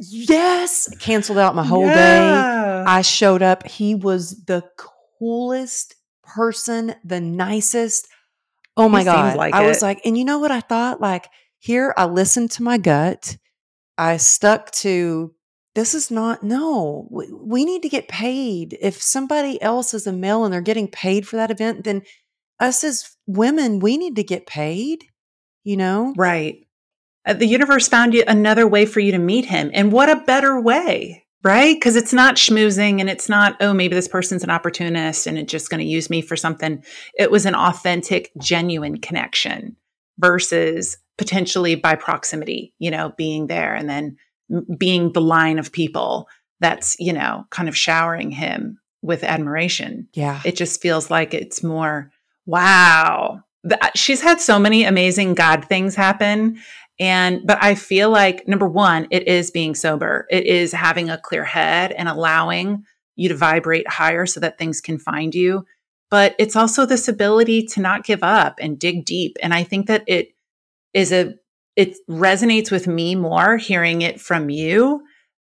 Yes, 0.00 0.88
canceled 0.98 1.38
out 1.38 1.54
my 1.54 1.64
whole 1.64 1.86
yeah. 1.86 1.94
day. 1.94 2.84
I 2.86 3.02
showed 3.02 3.42
up. 3.42 3.66
He 3.66 3.94
was 3.94 4.44
the 4.44 4.64
coolest 5.18 5.94
person, 6.22 6.94
the 7.04 7.20
nicest. 7.20 8.08
Oh 8.76 8.88
my 8.88 9.00
he 9.00 9.04
God. 9.04 9.36
Like 9.36 9.54
I 9.54 9.64
it. 9.64 9.68
was 9.68 9.82
like, 9.82 10.00
and 10.04 10.16
you 10.16 10.24
know 10.24 10.38
what 10.38 10.50
I 10.50 10.60
thought? 10.60 11.00
Like, 11.00 11.28
here 11.58 11.92
I 11.96 12.06
listened 12.06 12.50
to 12.52 12.62
my 12.62 12.78
gut. 12.78 13.36
I 13.98 14.16
stuck 14.16 14.70
to 14.72 15.34
this 15.74 15.94
is 15.94 16.10
not, 16.10 16.42
no, 16.42 17.06
we, 17.10 17.32
we 17.32 17.64
need 17.64 17.82
to 17.82 17.88
get 17.88 18.08
paid. 18.08 18.76
If 18.80 19.00
somebody 19.00 19.60
else 19.62 19.94
is 19.94 20.06
a 20.06 20.12
male 20.12 20.44
and 20.44 20.52
they're 20.52 20.60
getting 20.60 20.88
paid 20.88 21.28
for 21.28 21.36
that 21.36 21.50
event, 21.50 21.84
then 21.84 22.02
us 22.58 22.82
as 22.82 23.16
women, 23.26 23.78
we 23.78 23.96
need 23.96 24.16
to 24.16 24.24
get 24.24 24.46
paid, 24.46 25.04
you 25.62 25.76
know? 25.76 26.14
Right. 26.16 26.66
Uh, 27.30 27.34
the 27.34 27.46
universe 27.46 27.86
found 27.86 28.12
you 28.12 28.24
another 28.26 28.66
way 28.66 28.84
for 28.84 28.98
you 28.98 29.12
to 29.12 29.18
meet 29.18 29.44
him. 29.44 29.70
And 29.72 29.92
what 29.92 30.08
a 30.08 30.16
better 30.26 30.60
way, 30.60 31.24
right? 31.44 31.76
Because 31.76 31.94
it's 31.94 32.12
not 32.12 32.34
schmoozing 32.34 32.98
and 32.98 33.08
it's 33.08 33.28
not, 33.28 33.56
oh, 33.60 33.72
maybe 33.72 33.94
this 33.94 34.08
person's 34.08 34.42
an 34.42 34.50
opportunist 34.50 35.28
and 35.28 35.38
it's 35.38 35.52
just 35.52 35.70
going 35.70 35.78
to 35.78 35.86
use 35.86 36.10
me 36.10 36.22
for 36.22 36.34
something. 36.34 36.82
It 37.16 37.30
was 37.30 37.46
an 37.46 37.54
authentic, 37.54 38.32
genuine 38.38 38.98
connection 38.98 39.76
versus 40.18 40.96
potentially 41.18 41.76
by 41.76 41.94
proximity, 41.94 42.74
you 42.80 42.90
know, 42.90 43.12
being 43.16 43.46
there 43.46 43.74
and 43.74 43.88
then 43.88 44.16
being 44.76 45.12
the 45.12 45.20
line 45.20 45.60
of 45.60 45.70
people 45.70 46.26
that's, 46.58 46.96
you 46.98 47.12
know, 47.12 47.44
kind 47.50 47.68
of 47.68 47.76
showering 47.76 48.32
him 48.32 48.80
with 49.02 49.22
admiration. 49.22 50.08
Yeah. 50.14 50.40
It 50.44 50.56
just 50.56 50.82
feels 50.82 51.10
like 51.10 51.32
it's 51.32 51.62
more, 51.62 52.10
wow. 52.44 53.44
She's 53.94 54.20
had 54.20 54.40
so 54.40 54.58
many 54.58 54.84
amazing 54.84 55.34
God 55.34 55.66
things 55.66 55.94
happen 55.94 56.58
and, 57.00 57.44
but 57.44 57.58
I 57.60 57.74
feel 57.74 58.10
like 58.10 58.46
number 58.46 58.68
one, 58.68 59.08
it 59.10 59.26
is 59.26 59.50
being 59.50 59.74
sober. 59.74 60.26
It 60.30 60.46
is 60.46 60.70
having 60.72 61.10
a 61.10 61.18
clear 61.18 61.44
head 61.44 61.90
and 61.90 62.08
allowing 62.08 62.84
you 63.16 63.28
to 63.30 63.34
vibrate 63.34 63.88
higher 63.88 64.26
so 64.26 64.38
that 64.40 64.58
things 64.58 64.80
can 64.80 64.98
find 64.98 65.34
you. 65.34 65.64
but 66.10 66.34
it's 66.38 66.56
also 66.56 66.84
this 66.84 67.08
ability 67.08 67.62
to 67.62 67.80
not 67.80 68.04
give 68.04 68.22
up 68.22 68.58
and 68.60 68.78
dig 68.78 69.04
deep. 69.04 69.36
And 69.42 69.54
I 69.54 69.62
think 69.62 69.86
that 69.86 70.02
it 70.06 70.34
is 70.92 71.12
a, 71.12 71.34
it 71.76 71.96
resonates 72.08 72.70
with 72.70 72.86
me 72.86 73.14
more 73.14 73.56
hearing 73.56 74.02
it 74.02 74.20
from 74.20 74.50
you 74.50 75.02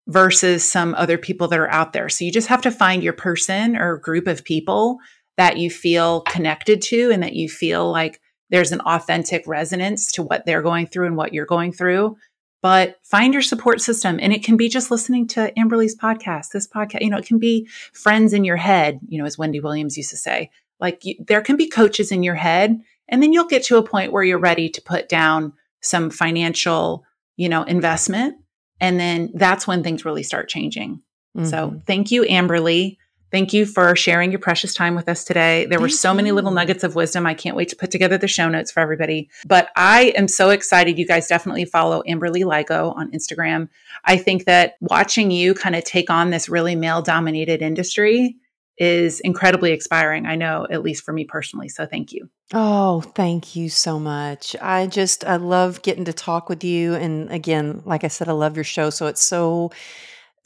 versus 0.07 0.63
some 0.63 0.93
other 0.95 1.17
people 1.17 1.47
that 1.47 1.59
are 1.59 1.69
out 1.71 1.93
there. 1.93 2.09
So 2.09 2.25
you 2.25 2.31
just 2.31 2.49
have 2.49 2.61
to 2.63 2.71
find 2.71 3.01
your 3.01 3.13
person 3.13 3.77
or 3.77 3.97
group 3.97 4.27
of 4.27 4.43
people 4.43 4.97
that 5.37 5.57
you 5.57 5.69
feel 5.69 6.21
connected 6.21 6.81
to 6.81 7.11
and 7.11 7.23
that 7.23 7.33
you 7.33 7.47
feel 7.47 7.89
like 7.89 8.19
there's 8.49 8.71
an 8.71 8.81
authentic 8.81 9.47
resonance 9.47 10.11
to 10.13 10.23
what 10.23 10.45
they're 10.45 10.61
going 10.61 10.87
through 10.87 11.07
and 11.07 11.17
what 11.17 11.33
you're 11.33 11.45
going 11.45 11.71
through. 11.71 12.17
But 12.61 12.97
find 13.03 13.33
your 13.33 13.41
support 13.41 13.79
system. 13.79 14.19
And 14.21 14.33
it 14.33 14.43
can 14.43 14.57
be 14.57 14.67
just 14.67 14.91
listening 14.91 15.27
to 15.27 15.51
Amberly's 15.57 15.95
podcast, 15.95 16.49
this 16.51 16.67
podcast, 16.67 17.01
you 17.01 17.09
know, 17.09 17.17
it 17.17 17.25
can 17.25 17.39
be 17.39 17.67
friends 17.93 18.33
in 18.33 18.43
your 18.43 18.57
head, 18.57 18.99
you 19.07 19.17
know, 19.17 19.25
as 19.25 19.37
Wendy 19.37 19.61
Williams 19.61 19.95
used 19.95 20.09
to 20.09 20.17
say. 20.17 20.49
Like 20.79 21.05
you, 21.05 21.15
there 21.25 21.41
can 21.41 21.55
be 21.55 21.67
coaches 21.67 22.11
in 22.11 22.21
your 22.21 22.35
head. 22.35 22.81
And 23.07 23.23
then 23.23 23.31
you'll 23.31 23.47
get 23.47 23.63
to 23.65 23.77
a 23.77 23.83
point 23.83 24.11
where 24.11 24.23
you're 24.23 24.37
ready 24.37 24.69
to 24.69 24.81
put 24.81 25.07
down 25.07 25.53
some 25.81 26.09
financial, 26.09 27.05
you 27.37 27.47
know, 27.47 27.63
investment 27.63 28.35
and 28.79 28.99
then 28.99 29.31
that's 29.33 29.67
when 29.67 29.83
things 29.83 30.05
really 30.05 30.23
start 30.23 30.49
changing. 30.49 31.01
Mm-hmm. 31.37 31.45
So 31.45 31.81
thank 31.85 32.11
you, 32.11 32.23
Amberly. 32.23 32.97
Thank 33.31 33.53
you 33.53 33.65
for 33.65 33.95
sharing 33.95 34.31
your 34.31 34.39
precious 34.39 34.73
time 34.73 34.95
with 34.95 35.07
us 35.07 35.23
today. 35.23 35.65
There 35.65 35.77
thank 35.77 35.81
were 35.81 35.89
so 35.89 36.11
you. 36.11 36.17
many 36.17 36.31
little 36.31 36.51
nuggets 36.51 36.83
of 36.83 36.95
wisdom. 36.95 37.25
I 37.25 37.33
can't 37.33 37.55
wait 37.55 37.69
to 37.69 37.75
put 37.75 37.91
together 37.91 38.17
the 38.17 38.27
show 38.27 38.49
notes 38.49 38.71
for 38.71 38.79
everybody. 38.79 39.29
But 39.45 39.69
I 39.75 40.13
am 40.15 40.27
so 40.27 40.49
excited. 40.49 40.97
You 40.97 41.05
guys 41.05 41.27
definitely 41.27 41.65
follow 41.65 42.01
Amberly 42.07 42.43
Lago 42.43 42.91
on 42.91 43.11
Instagram. 43.11 43.69
I 44.03 44.17
think 44.17 44.45
that 44.45 44.75
watching 44.81 45.31
you 45.31 45.53
kind 45.53 45.75
of 45.75 45.83
take 45.83 46.09
on 46.09 46.29
this 46.31 46.49
really 46.49 46.75
male 46.75 47.01
dominated 47.01 47.61
industry 47.61 48.35
is 48.79 49.19
incredibly 49.19 49.73
inspiring. 49.73 50.25
I 50.25 50.35
know, 50.35 50.65
at 50.71 50.81
least 50.81 51.03
for 51.03 51.11
me 51.11 51.25
personally. 51.25 51.67
So 51.67 51.85
thank 51.85 52.13
you. 52.13 52.29
Oh, 52.53 53.01
thank 53.01 53.55
you 53.55 53.69
so 53.69 53.99
much. 53.99 54.55
I 54.61 54.87
just, 54.87 55.25
I 55.25 55.35
love 55.35 55.81
getting 55.81 56.05
to 56.05 56.13
talk 56.13 56.47
with 56.47 56.63
you. 56.63 56.95
And 56.95 57.29
again, 57.29 57.81
like 57.85 58.05
I 58.05 58.07
said, 58.07 58.29
I 58.29 58.31
love 58.31 58.55
your 58.55 58.63
show. 58.63 58.89
So 58.89 59.07
it's 59.07 59.21
so, 59.21 59.71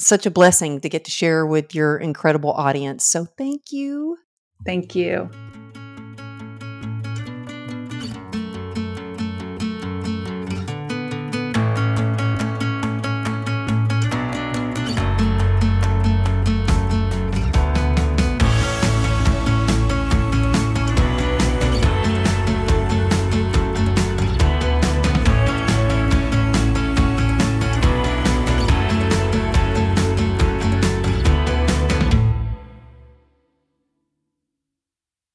such 0.06 0.26
a 0.26 0.32
blessing 0.32 0.82
to 0.82 0.90
get 0.90 1.06
to 1.06 1.12
share 1.12 1.46
with 1.46 1.74
your 1.74 1.98
incredible 1.98 2.52
audience. 2.52 3.06
So 3.06 3.26
thank 3.26 3.72
you. 3.72 4.18
Thank 4.66 4.96
you. 4.96 5.30